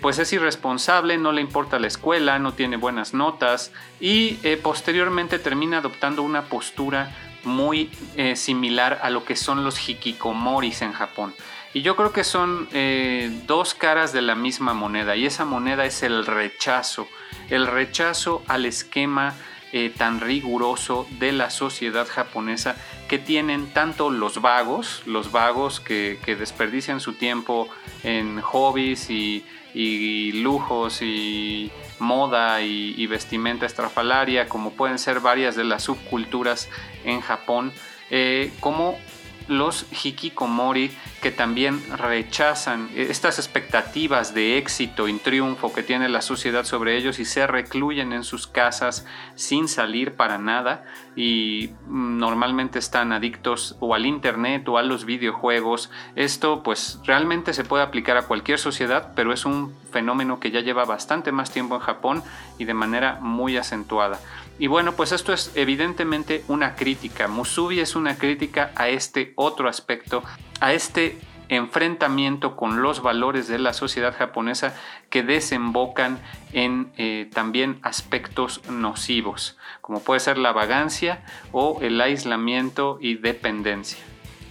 pues 0.00 0.18
es 0.18 0.32
irresponsable, 0.32 1.18
no 1.18 1.30
le 1.30 1.40
importa 1.40 1.78
la 1.78 1.86
escuela, 1.86 2.40
no 2.40 2.54
tiene 2.54 2.76
buenas 2.76 3.14
notas 3.14 3.70
y 4.00 4.32
posteriormente 4.60 5.38
termina 5.38 5.78
adoptando 5.78 6.24
una 6.24 6.46
postura 6.46 7.14
muy 7.44 7.88
similar 8.34 8.98
a 9.02 9.10
lo 9.10 9.24
que 9.24 9.36
son 9.36 9.62
los 9.62 9.88
hikikomoris 9.88 10.82
en 10.82 10.92
Japón. 10.92 11.32
Y 11.76 11.82
yo 11.82 11.94
creo 11.94 12.10
que 12.10 12.24
son 12.24 12.70
eh, 12.72 13.30
dos 13.46 13.74
caras 13.74 14.14
de 14.14 14.22
la 14.22 14.34
misma 14.34 14.72
moneda 14.72 15.14
y 15.14 15.26
esa 15.26 15.44
moneda 15.44 15.84
es 15.84 16.02
el 16.02 16.24
rechazo, 16.24 17.06
el 17.50 17.66
rechazo 17.66 18.42
al 18.48 18.64
esquema 18.64 19.34
eh, 19.72 19.92
tan 19.94 20.20
riguroso 20.20 21.06
de 21.18 21.32
la 21.32 21.50
sociedad 21.50 22.08
japonesa 22.08 22.76
que 23.08 23.18
tienen 23.18 23.66
tanto 23.74 24.08
los 24.08 24.40
vagos, 24.40 25.02
los 25.04 25.32
vagos 25.32 25.78
que, 25.80 26.18
desperdician 26.24 26.98
su 26.98 27.12
tiempo 27.12 27.68
en 28.04 28.40
hobbies 28.40 29.10
y, 29.10 29.44
lujos 30.32 31.02
y 31.02 31.70
moda 31.98 32.62
y, 32.62 33.06
vestimenta 33.06 33.66
estrafalaria, 33.66 34.48
como 34.48 34.70
pueden 34.70 34.98
ser 34.98 35.20
varias 35.20 35.56
de 35.56 35.64
las 35.64 35.82
subculturas 35.82 36.70
en 37.04 37.20
Japón, 37.20 37.70
eh, 38.08 38.50
como 38.60 38.98
los 39.48 39.86
hikikomori 39.90 40.90
que 41.22 41.30
también 41.30 41.82
rechazan 41.96 42.88
estas 42.94 43.38
expectativas 43.38 44.34
de 44.34 44.58
éxito 44.58 45.08
y 45.08 45.16
triunfo 45.18 45.72
que 45.72 45.82
tiene 45.82 46.08
la 46.08 46.22
sociedad 46.22 46.64
sobre 46.64 46.96
ellos 46.96 47.18
y 47.18 47.24
se 47.24 47.46
recluyen 47.46 48.12
en 48.12 48.22
sus 48.22 48.46
casas 48.46 49.06
sin 49.34 49.68
salir 49.68 50.14
para 50.14 50.38
nada 50.38 50.84
y 51.16 51.70
normalmente 51.88 52.78
están 52.78 53.12
adictos 53.12 53.76
o 53.80 53.94
al 53.94 54.06
internet 54.06 54.68
o 54.68 54.78
a 54.78 54.82
los 54.82 55.04
videojuegos. 55.04 55.90
Esto 56.14 56.62
pues 56.62 57.00
realmente 57.04 57.54
se 57.54 57.64
puede 57.64 57.82
aplicar 57.82 58.16
a 58.16 58.22
cualquier 58.22 58.58
sociedad, 58.58 59.12
pero 59.16 59.32
es 59.32 59.44
un 59.44 59.74
fenómeno 59.90 60.38
que 60.38 60.50
ya 60.50 60.60
lleva 60.60 60.84
bastante 60.84 61.32
más 61.32 61.50
tiempo 61.50 61.74
en 61.74 61.80
Japón 61.80 62.22
y 62.58 62.66
de 62.66 62.74
manera 62.74 63.18
muy 63.20 63.56
acentuada. 63.56 64.20
Y 64.58 64.68
bueno, 64.68 64.92
pues 64.92 65.12
esto 65.12 65.32
es 65.32 65.52
evidentemente 65.54 66.44
una 66.48 66.74
crítica. 66.76 67.28
Musubi 67.28 67.80
es 67.80 67.94
una 67.94 68.16
crítica 68.16 68.72
a 68.74 68.88
este 68.88 69.32
otro 69.36 69.68
aspecto, 69.68 70.22
a 70.60 70.72
este 70.72 71.18
enfrentamiento 71.48 72.56
con 72.56 72.82
los 72.82 73.02
valores 73.02 73.48
de 73.48 73.58
la 73.58 73.72
sociedad 73.72 74.16
japonesa 74.16 74.74
que 75.10 75.22
desembocan 75.22 76.18
en 76.52 76.92
eh, 76.96 77.28
también 77.32 77.78
aspectos 77.82 78.62
nocivos, 78.68 79.56
como 79.80 80.00
puede 80.00 80.20
ser 80.20 80.38
la 80.38 80.52
vagancia 80.52 81.22
o 81.52 81.78
el 81.82 82.00
aislamiento 82.00 82.98
y 83.00 83.14
dependencia. 83.14 83.98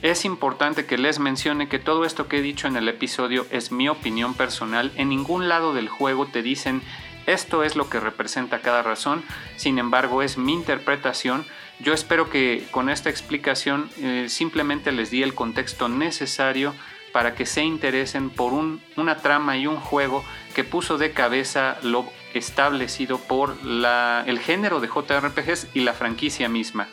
Es 0.01 0.23
importante 0.23 0.85
que 0.85 0.97
les 0.99 1.19
mencione 1.19 1.67
que 1.67 1.79
todo 1.79 2.05
esto 2.05 2.27
que 2.27 2.37
he 2.37 2.41
dicho 2.41 2.67
en 2.67 2.75
el 2.75 2.87
episodio 2.87 3.47
es 3.49 3.71
mi 3.71 3.89
opinión 3.89 4.35
personal. 4.35 4.91
En 4.97 5.09
ningún 5.09 5.47
lado 5.47 5.73
del 5.73 5.89
juego 5.89 6.27
te 6.27 6.43
dicen 6.43 6.83
esto 7.25 7.63
es 7.63 7.75
lo 7.75 7.89
que 7.89 7.99
representa 7.99 8.59
cada 8.59 8.83
razón, 8.83 9.23
sin 9.55 9.79
embargo 9.79 10.21
es 10.21 10.37
mi 10.37 10.53
interpretación. 10.53 11.45
Yo 11.79 11.93
espero 11.93 12.29
que 12.29 12.65
con 12.71 12.89
esta 12.89 13.09
explicación 13.09 13.89
eh, 13.97 14.27
simplemente 14.29 14.91
les 14.91 15.11
di 15.11 15.23
el 15.23 15.33
contexto 15.33 15.89
necesario 15.89 16.73
para 17.11 17.33
que 17.33 17.45
se 17.45 17.63
interesen 17.63 18.29
por 18.29 18.51
una 18.51 19.17
trama 19.17 19.55
y 19.55 19.67
un 19.67 19.77
juego 19.77 20.25
que 20.53 20.65
puso 20.65 20.97
de 20.97 21.11
cabeza 21.11 21.77
lo 21.81 22.05
establecido 22.33 23.19
por 23.19 23.55
el 23.63 24.39
género 24.39 24.81
de 24.81 24.89
JRPGs 24.89 25.67
y 25.73 25.79
la 25.79 25.93
franquicia 25.93 26.49
misma. 26.49 26.89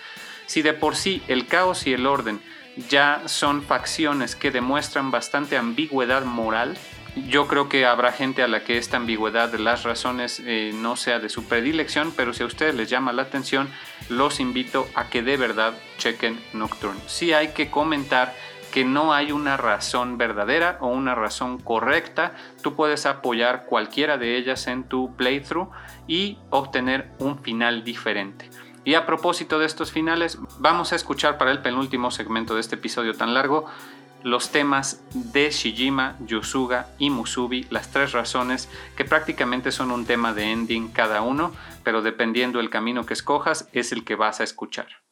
Si 0.47 0.63
de 0.63 0.75
por 0.75 0.95
sí 0.95 1.23
el 1.27 1.47
caos 1.49 1.89
y 1.89 1.93
el 1.93 2.07
orden 2.07 2.41
ya 2.89 3.23
son 3.27 3.63
facciones 3.63 4.37
que 4.37 4.53
demuestran 4.53 5.11
bastante 5.11 5.57
ambigüedad 5.57 6.25
moral, 6.25 6.79
yo 7.15 7.47
creo 7.47 7.69
que 7.69 7.85
habrá 7.85 8.13
gente 8.13 8.43
a 8.43 8.49
la 8.49 8.65
que 8.65 8.79
esta 8.79 8.97
ambigüedad 8.97 9.51
de 9.51 9.59
las 9.59 9.83
razones 9.83 10.41
eh, 10.45 10.73
no 10.75 10.97
sea 10.97 11.19
de 11.19 11.29
su 11.29 11.45
predilección, 11.45 12.13
pero 12.17 12.33
si 12.33 12.43
a 12.43 12.47
ustedes 12.47 12.75
les 12.75 12.89
llama 12.89 13.13
la 13.13 13.23
atención, 13.23 13.69
los 14.09 14.41
invito 14.41 14.89
a 14.95 15.09
que 15.09 15.23
de 15.23 15.37
verdad 15.37 15.75
chequen 15.99 16.41
Nocturne. 16.53 17.01
Sí 17.07 17.33
hay 17.33 17.49
que 17.49 17.71
comentar 17.71 18.35
que 18.73 18.85
no 18.85 19.13
hay 19.13 19.33
una 19.33 19.59
razón 19.59 20.17
verdadera 20.17 20.79
o 20.81 20.89
una 20.89 21.15
razón 21.15 21.59
correcta. 21.59 22.33
Tú 22.63 22.75
puedes 22.75 23.05
apoyar 23.05 23.67
cualquiera 23.67 24.17
de 24.17 24.39
ellas 24.39 24.67
en 24.67 24.85
tu 24.85 25.15
playthrough 25.15 25.69
y 26.09 26.39
obtener 26.49 27.13
un 27.19 27.39
final 27.39 27.85
diferente. 27.85 28.49
Y 28.85 28.95
a 28.95 29.07
propósito 29.07 29.61
de 29.61 29.67
estos 29.67 29.93
finales, 29.93 30.39
vamos 30.59 30.93
a 30.93 30.97
escuchar 30.97 31.39
para 31.39 31.53
el 31.53 31.63
penúltimo 31.63 32.11
segmento 32.11 32.55
de 32.55 32.61
este 32.61 32.75
episodio 32.75 33.15
tan 33.15 33.33
largo 33.33 33.67
los 34.25 34.51
temas 34.51 35.03
de 35.15 35.51
Shijima, 35.51 36.17
Yusuga 36.27 36.89
y 36.99 37.11
Musubi, 37.11 37.67
las 37.71 37.91
tres 37.91 38.13
razones, 38.13 38.69
que 38.97 39.05
prácticamente 39.05 39.73
son 39.73 39.91
un 39.91 40.07
tema 40.07 40.33
de 40.33 40.51
ending 40.53 40.89
cada 40.89 41.23
uno, 41.23 41.53
pero 41.85 42.03
dependiendo 42.03 42.61
el 42.61 42.71
camino 42.71 43.07
que 43.07 43.15
escojas 43.15 43.69
es 43.73 43.93
el 43.93 44.05
que 44.05 44.17
vas 44.17 44.41
a 44.41 44.45
escuchar. 44.45 45.03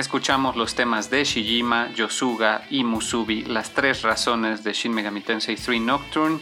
Escuchamos 0.00 0.56
los 0.56 0.74
temas 0.74 1.10
de 1.10 1.24
Shijima, 1.24 1.92
Yosuga 1.92 2.66
y 2.70 2.84
Musubi, 2.84 3.44
las 3.44 3.70
tres 3.70 4.02
razones 4.02 4.64
de 4.64 4.72
Shin 4.72 4.94
Megami 4.94 5.20
Tensei 5.20 5.56
3 5.56 5.80
Nocturne, 5.82 6.40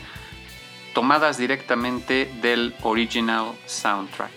tomadas 0.94 1.38
directamente 1.38 2.30
del 2.40 2.74
original 2.82 3.52
soundtrack. 3.66 4.30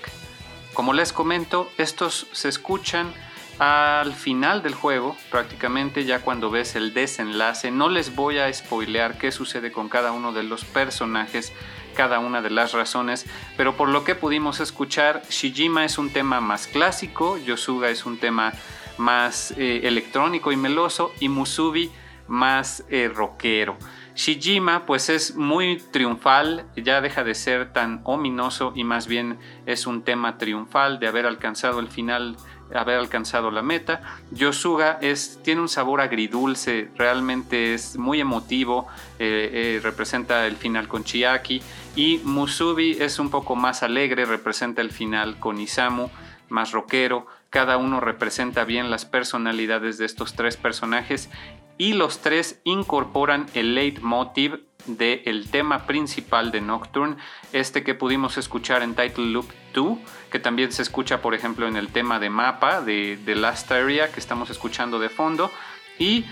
Como 0.73 0.93
les 0.93 1.13
comento, 1.13 1.71
estos 1.77 2.27
se 2.31 2.49
escuchan 2.49 3.13
al 3.59 4.13
final 4.13 4.63
del 4.63 4.73
juego, 4.73 5.15
prácticamente 5.29 6.03
ya 6.03 6.21
cuando 6.21 6.49
ves 6.49 6.75
el 6.75 6.95
desenlace. 6.95 7.69
No 7.69 7.89
les 7.89 8.15
voy 8.15 8.39
a 8.39 8.51
spoilear 8.51 9.19
qué 9.19 9.31
sucede 9.31 9.71
con 9.71 9.87
cada 9.87 10.13
uno 10.13 10.33
de 10.33 10.41
los 10.41 10.65
personajes, 10.65 11.53
cada 11.95 12.17
una 12.17 12.41
de 12.41 12.49
las 12.49 12.71
razones, 12.71 13.27
pero 13.55 13.77
por 13.77 13.89
lo 13.89 14.03
que 14.03 14.15
pudimos 14.15 14.59
escuchar, 14.61 15.21
Shijima 15.29 15.85
es 15.85 15.99
un 15.99 16.09
tema 16.09 16.41
más 16.41 16.65
clásico, 16.65 17.37
Yosuga 17.37 17.89
es 17.89 18.05
un 18.05 18.17
tema 18.17 18.53
más 19.01 19.51
eh, 19.57 19.81
electrónico 19.83 20.51
y 20.51 20.57
meloso 20.57 21.11
y 21.19 21.27
Musubi 21.27 21.91
más 22.27 22.85
eh, 22.89 23.11
rockero. 23.13 23.77
Shijima 24.15 24.85
pues 24.85 25.09
es 25.09 25.35
muy 25.35 25.77
triunfal, 25.91 26.65
ya 26.75 27.01
deja 27.01 27.23
de 27.23 27.33
ser 27.33 27.73
tan 27.73 28.01
ominoso 28.03 28.71
y 28.75 28.83
más 28.83 29.07
bien 29.07 29.39
es 29.65 29.87
un 29.87 30.03
tema 30.03 30.37
triunfal 30.37 30.99
de 30.99 31.07
haber 31.07 31.25
alcanzado 31.25 31.79
el 31.79 31.87
final 31.87 32.37
haber 32.73 32.97
alcanzado 32.97 33.51
la 33.51 33.61
meta. 33.61 34.01
Yosuga 34.31 34.97
es, 35.01 35.41
tiene 35.43 35.59
un 35.59 35.67
sabor 35.67 35.99
agridulce, 35.99 36.89
realmente 36.95 37.73
es 37.73 37.97
muy 37.97 38.21
emotivo, 38.21 38.87
eh, 39.19 39.81
representa 39.83 40.47
el 40.47 40.55
final 40.55 40.87
con 40.87 41.03
Chiaki. 41.03 41.61
Y 41.97 42.21
Musubi 42.23 42.91
es 43.01 43.19
un 43.19 43.29
poco 43.29 43.57
más 43.57 43.83
alegre, 43.83 44.23
representa 44.23 44.81
el 44.81 44.91
final 44.91 45.37
con 45.37 45.59
Isamu, 45.59 46.09
más 46.47 46.71
rockero. 46.71 47.27
Cada 47.51 47.75
uno 47.75 47.99
representa 47.99 48.63
bien 48.63 48.89
las 48.89 49.03
personalidades 49.03 49.97
de 49.97 50.05
estos 50.05 50.35
tres 50.35 50.55
personajes 50.55 51.29
y 51.77 51.93
los 51.93 52.19
tres 52.19 52.61
incorporan 52.63 53.45
el 53.53 53.75
leitmotiv 53.75 54.63
del 54.87 55.51
tema 55.51 55.85
principal 55.85 56.51
de 56.51 56.61
Nocturne, 56.61 57.17
este 57.51 57.83
que 57.83 57.93
pudimos 57.93 58.37
escuchar 58.37 58.83
en 58.83 58.95
Title 58.95 59.25
Loop 59.25 59.51
2, 59.73 59.97
que 60.31 60.39
también 60.39 60.71
se 60.71 60.81
escucha 60.81 61.21
por 61.21 61.35
ejemplo 61.35 61.67
en 61.67 61.75
el 61.75 61.89
tema 61.89 62.21
de 62.21 62.29
mapa 62.29 62.79
de, 62.79 63.19
Last 63.35 63.69
Area 63.69 64.13
que 64.13 64.21
estamos 64.21 64.49
escuchando 64.49 64.97
de 64.97 65.09
fondo 65.09 65.51
y 65.99 66.23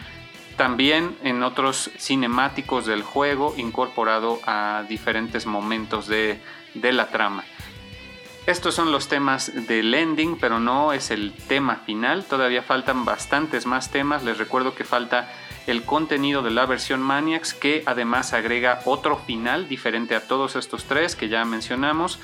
también 0.55 1.17
en 1.21 1.43
otros 1.43 1.91
cinemáticos 1.97 2.85
del 2.85 3.03
juego 3.03 3.55
incorporado 3.57 4.39
a 4.45 4.85
diferentes 4.87 5.45
momentos 5.45 6.07
de 6.07 6.39
la 6.75 7.07
trama. 7.09 7.43
Estos 8.49 8.73
son 8.73 8.91
los 8.91 9.07
temas 9.07 9.67
del 9.67 9.93
ending, 9.93 10.39
pero 10.39 10.59
no 10.59 10.91
es 10.91 11.11
el 11.11 11.33
tema 11.33 11.75
final. 11.85 12.25
Todavía 12.25 12.63
faltan 12.63 13.05
bastantes 13.05 13.67
más 13.67 13.91
temas. 13.91 14.23
Les 14.23 14.39
recuerdo 14.39 14.73
que 14.73 14.83
falta 14.83 15.31
el 15.67 15.83
contenido 15.83 16.41
de 16.41 16.49
la 16.49 16.65
versión 16.65 16.99
Maniacs 16.99 17.53
que 17.53 17.83
además 17.85 18.33
agrega 18.33 18.81
otro 18.85 19.17
final 19.17 19.67
diferente 19.67 20.15
a 20.15 20.27
todos 20.27 20.55
estos 20.55 20.85
tres 20.85 21.15
que 21.15 21.29
ya 21.29 21.45
mencionamos. 21.45 22.19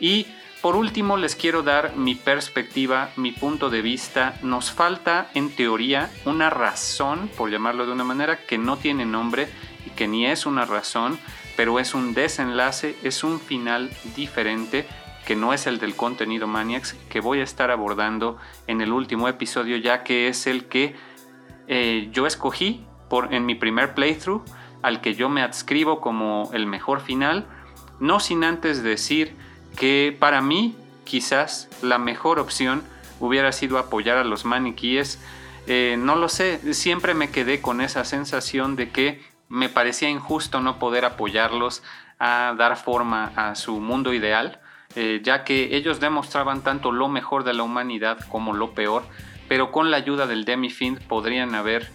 Y 0.00 0.26
por 0.60 0.76
último 0.76 1.16
les 1.16 1.34
quiero 1.34 1.62
dar 1.62 1.96
mi 1.96 2.14
perspectiva, 2.14 3.08
mi 3.16 3.32
punto 3.32 3.70
de 3.70 3.80
vista. 3.80 4.34
Nos 4.42 4.70
falta 4.70 5.30
en 5.32 5.48
teoría 5.48 6.10
una 6.26 6.50
razón, 6.50 7.30
por 7.38 7.50
llamarlo 7.50 7.86
de 7.86 7.92
una 7.92 8.04
manera, 8.04 8.44
que 8.44 8.58
no 8.58 8.76
tiene 8.76 9.06
nombre 9.06 9.48
y 9.86 9.90
que 9.92 10.08
ni 10.08 10.26
es 10.26 10.44
una 10.44 10.66
razón, 10.66 11.18
pero 11.56 11.80
es 11.80 11.94
un 11.94 12.12
desenlace, 12.12 12.96
es 13.02 13.24
un 13.24 13.40
final 13.40 13.90
diferente 14.14 14.86
que 15.26 15.36
no 15.36 15.52
es 15.52 15.66
el 15.66 15.78
del 15.78 15.94
contenido 15.96 16.46
Maniacs, 16.46 16.94
que 17.08 17.20
voy 17.20 17.40
a 17.40 17.44
estar 17.44 17.70
abordando 17.70 18.38
en 18.66 18.80
el 18.80 18.92
último 18.92 19.28
episodio, 19.28 19.76
ya 19.76 20.02
que 20.02 20.28
es 20.28 20.46
el 20.46 20.64
que 20.66 20.94
eh, 21.68 22.08
yo 22.12 22.26
escogí 22.26 22.84
por, 23.08 23.32
en 23.32 23.46
mi 23.46 23.54
primer 23.54 23.94
playthrough, 23.94 24.42
al 24.82 25.00
que 25.00 25.14
yo 25.14 25.28
me 25.28 25.42
adscribo 25.42 26.00
como 26.00 26.50
el 26.52 26.66
mejor 26.66 27.00
final, 27.00 27.46
no 27.98 28.18
sin 28.18 28.44
antes 28.44 28.82
decir 28.82 29.36
que 29.76 30.16
para 30.18 30.40
mí 30.40 30.74
quizás 31.04 31.68
la 31.82 31.98
mejor 31.98 32.38
opción 32.38 32.82
hubiera 33.18 33.52
sido 33.52 33.78
apoyar 33.78 34.16
a 34.16 34.24
los 34.24 34.44
maniquíes. 34.44 35.20
Eh, 35.66 35.96
no 35.98 36.16
lo 36.16 36.28
sé, 36.28 36.74
siempre 36.74 37.14
me 37.14 37.30
quedé 37.30 37.60
con 37.60 37.80
esa 37.80 38.04
sensación 38.04 38.76
de 38.76 38.90
que 38.90 39.22
me 39.48 39.68
parecía 39.68 40.08
injusto 40.08 40.60
no 40.60 40.78
poder 40.78 41.04
apoyarlos 41.04 41.82
a 42.18 42.54
dar 42.56 42.76
forma 42.76 43.32
a 43.36 43.54
su 43.54 43.80
mundo 43.80 44.12
ideal, 44.12 44.59
eh, 44.96 45.20
ya 45.22 45.44
que 45.44 45.76
ellos 45.76 46.00
demostraban 46.00 46.62
tanto 46.62 46.92
lo 46.92 47.08
mejor 47.08 47.44
de 47.44 47.54
la 47.54 47.62
humanidad 47.62 48.18
como 48.28 48.52
lo 48.52 48.72
peor, 48.72 49.04
pero 49.48 49.70
con 49.72 49.90
la 49.90 49.96
ayuda 49.96 50.26
del 50.26 50.44
Demi-Fiend 50.44 51.06
podrían 51.06 51.54
haber, 51.54 51.90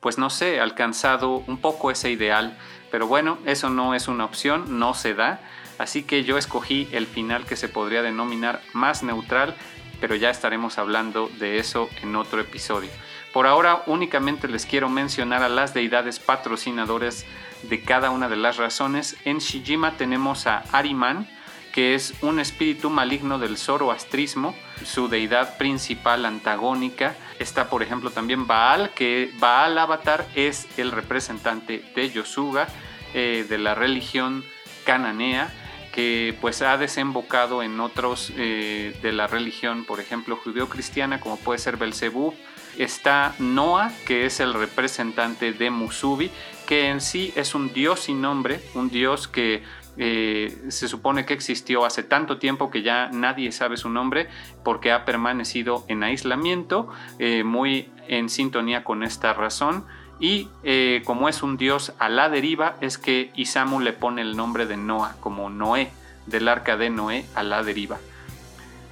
pues 0.00 0.18
no 0.18 0.30
sé, 0.30 0.60
alcanzado 0.60 1.42
un 1.46 1.58
poco 1.58 1.90
ese 1.90 2.10
ideal. 2.10 2.56
Pero 2.90 3.06
bueno, 3.06 3.38
eso 3.46 3.70
no 3.70 3.94
es 3.94 4.08
una 4.08 4.24
opción, 4.24 4.78
no 4.78 4.94
se 4.94 5.14
da. 5.14 5.40
Así 5.78 6.04
que 6.04 6.24
yo 6.24 6.38
escogí 6.38 6.88
el 6.92 7.06
final 7.06 7.44
que 7.44 7.56
se 7.56 7.68
podría 7.68 8.02
denominar 8.02 8.60
más 8.72 9.02
neutral, 9.02 9.54
pero 10.00 10.14
ya 10.14 10.30
estaremos 10.30 10.78
hablando 10.78 11.30
de 11.38 11.58
eso 11.58 11.88
en 12.02 12.16
otro 12.16 12.40
episodio. 12.40 12.90
Por 13.32 13.46
ahora 13.46 13.82
únicamente 13.86 14.48
les 14.48 14.64
quiero 14.64 14.88
mencionar 14.88 15.42
a 15.42 15.48
las 15.48 15.74
deidades 15.74 16.18
patrocinadores 16.20 17.26
de 17.62 17.82
cada 17.82 18.10
una 18.10 18.28
de 18.28 18.36
las 18.36 18.56
razones. 18.56 19.16
En 19.24 19.38
Shijima 19.38 19.96
tenemos 19.96 20.46
a 20.46 20.64
Ariman, 20.72 21.28
que 21.76 21.94
es 21.94 22.14
un 22.22 22.40
espíritu 22.40 22.88
maligno 22.88 23.38
del 23.38 23.58
zoroastrismo, 23.58 24.54
su 24.82 25.08
deidad 25.08 25.58
principal 25.58 26.24
antagónica. 26.24 27.14
Está, 27.38 27.68
por 27.68 27.82
ejemplo, 27.82 28.08
también 28.08 28.46
Baal, 28.46 28.92
que 28.94 29.30
Baal 29.38 29.76
Avatar 29.76 30.26
es 30.34 30.66
el 30.78 30.90
representante 30.90 31.84
de 31.94 32.10
Yosuga, 32.10 32.66
eh, 33.12 33.44
de 33.46 33.58
la 33.58 33.74
religión 33.74 34.42
cananea, 34.86 35.52
que 35.92 36.34
pues 36.40 36.62
ha 36.62 36.78
desembocado 36.78 37.62
en 37.62 37.78
otros 37.78 38.32
eh, 38.38 38.98
de 39.02 39.12
la 39.12 39.26
religión, 39.26 39.84
por 39.84 40.00
ejemplo, 40.00 40.36
judeo-cristiana, 40.42 41.20
como 41.20 41.36
puede 41.36 41.58
ser 41.58 41.76
Belzebub. 41.76 42.32
Está 42.78 43.34
Noah, 43.38 43.92
que 44.06 44.24
es 44.24 44.40
el 44.40 44.54
representante 44.54 45.52
de 45.52 45.68
Musubi, 45.68 46.30
que 46.66 46.88
en 46.88 47.02
sí 47.02 47.34
es 47.36 47.54
un 47.54 47.74
dios 47.74 48.00
sin 48.00 48.22
nombre, 48.22 48.62
un 48.74 48.88
dios 48.88 49.28
que 49.28 49.62
eh, 49.98 50.66
se 50.68 50.88
supone 50.88 51.24
que 51.24 51.34
existió 51.34 51.84
hace 51.84 52.02
tanto 52.02 52.38
tiempo 52.38 52.70
que 52.70 52.82
ya 52.82 53.08
nadie 53.12 53.52
sabe 53.52 53.76
su 53.76 53.88
nombre 53.88 54.28
porque 54.62 54.92
ha 54.92 55.04
permanecido 55.04 55.84
en 55.88 56.02
aislamiento, 56.02 56.88
eh, 57.18 57.44
muy 57.44 57.90
en 58.08 58.28
sintonía 58.28 58.84
con 58.84 59.02
esta 59.02 59.32
razón. 59.32 59.84
Y 60.18 60.48
eh, 60.62 61.02
como 61.04 61.28
es 61.28 61.42
un 61.42 61.56
dios 61.56 61.92
a 61.98 62.08
la 62.08 62.28
deriva, 62.28 62.76
es 62.80 62.98
que 62.98 63.30
Isamu 63.34 63.80
le 63.80 63.92
pone 63.92 64.22
el 64.22 64.36
nombre 64.36 64.66
de 64.66 64.76
Noah, 64.76 65.16
como 65.20 65.50
Noé, 65.50 65.90
del 66.26 66.48
arca 66.48 66.76
de 66.76 66.90
Noé 66.90 67.26
a 67.34 67.42
la 67.42 67.62
deriva. 67.62 67.98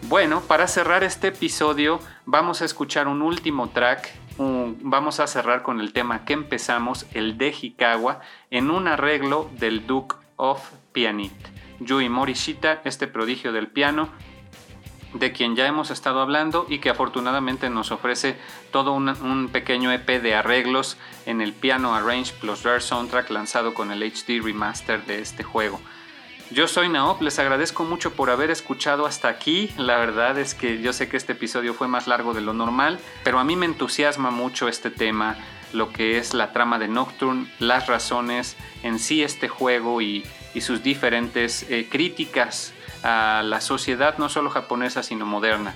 Bueno, 0.03 0.43
para 0.43 0.69
cerrar 0.69 1.03
este 1.03 1.29
episodio, 1.29 1.99
vamos 2.27 2.61
a 2.61 2.67
escuchar 2.67 3.09
un 3.09 3.23
último 3.23 3.71
track. 3.71 4.13
vamos 4.37 5.21
a 5.21 5.27
cerrar 5.27 5.63
con 5.63 5.81
el 5.81 5.93
tema 5.93 6.27
que 6.27 6.35
empezamos, 6.35 7.07
el 7.13 7.39
de 7.39 7.55
Hikawa, 7.59 8.21
en 8.51 8.71
un 8.71 8.87
arreglo 8.87 9.49
del 9.59 9.87
Duke 9.87 10.17
of 10.37 10.61
Pianit. 10.95 11.35
Yui 11.81 12.09
Morishita, 12.09 12.81
este 12.85 13.07
prodigio 13.09 13.53
del 13.53 13.67
piano, 13.67 14.09
de 15.13 15.33
quien 15.33 15.57
ya 15.57 15.67
hemos 15.67 15.91
estado 15.91 16.21
hablando 16.21 16.67
y 16.69 16.79
que 16.79 16.91
afortunadamente 16.91 17.69
nos 17.69 17.93
ofrece 17.93 18.37
todo 18.71 18.93
un, 18.93 19.49
pequeño 19.53 19.93
EP 19.93 20.23
de 20.23 20.35
arreglos 20.35 20.97
en 21.27 21.41
el 21.41 21.53
Piano 21.53 21.95
Arrange 21.95 22.33
plus 22.41 22.63
Rare 22.63 22.81
Soundtrack 22.81 23.31
lanzado 23.31 23.75
con 23.75 23.91
el 23.91 24.03
HD 24.03 24.43
Remaster 24.43 25.05
de 25.05 25.21
este 25.21 25.43
juego. 25.43 25.81
Yo 26.51 26.69
soy 26.69 26.89
Naop, 26.89 27.23
les 27.23 27.39
agradezco 27.39 27.85
mucho 27.85 28.13
por 28.13 28.31
haber 28.31 28.51
escuchado 28.51 29.07
hasta 29.07 29.29
aquí. 29.29 29.71
La 29.77 29.97
verdad 29.97 30.39
es 30.39 30.55
que 30.55 30.81
yo 30.81 30.93
sé 30.93 31.09
que 31.09 31.17
este 31.17 31.33
episodio 31.33 31.75
fue 31.75 31.89
más 31.89 32.07
largo 32.07 32.35
de 32.35 32.41
lo 32.41 32.53
normal, 32.53 32.99
pero 33.25 33.39
a 33.39 33.45
mí 33.45 33.57
me 33.57 33.67
entusiasma 33.67 34.31
mucho 34.31 34.69
este 34.69 34.91
tema, 34.91 35.37
lo 35.73 35.91
que 35.93 36.19
es 36.19 36.35
la 36.35 36.53
trama 36.53 36.79
de 36.79 36.89
Nocturne, 36.89 37.51
las 37.59 37.87
razones 37.87 38.57
en 38.83 38.99
sí 38.99 39.23
este 39.23 39.49
juego 39.49 40.01
y, 40.55 40.61
sus 40.61 40.83
diferentes 40.83 41.67
eh, 41.69 41.89
críticas 41.91 42.73
a 43.03 43.43
la 43.45 43.61
sociedad 43.61 44.17
no 44.19 44.29
solo 44.29 44.51
japonesa 44.51 45.03
sino 45.03 45.27
moderna. 45.27 45.75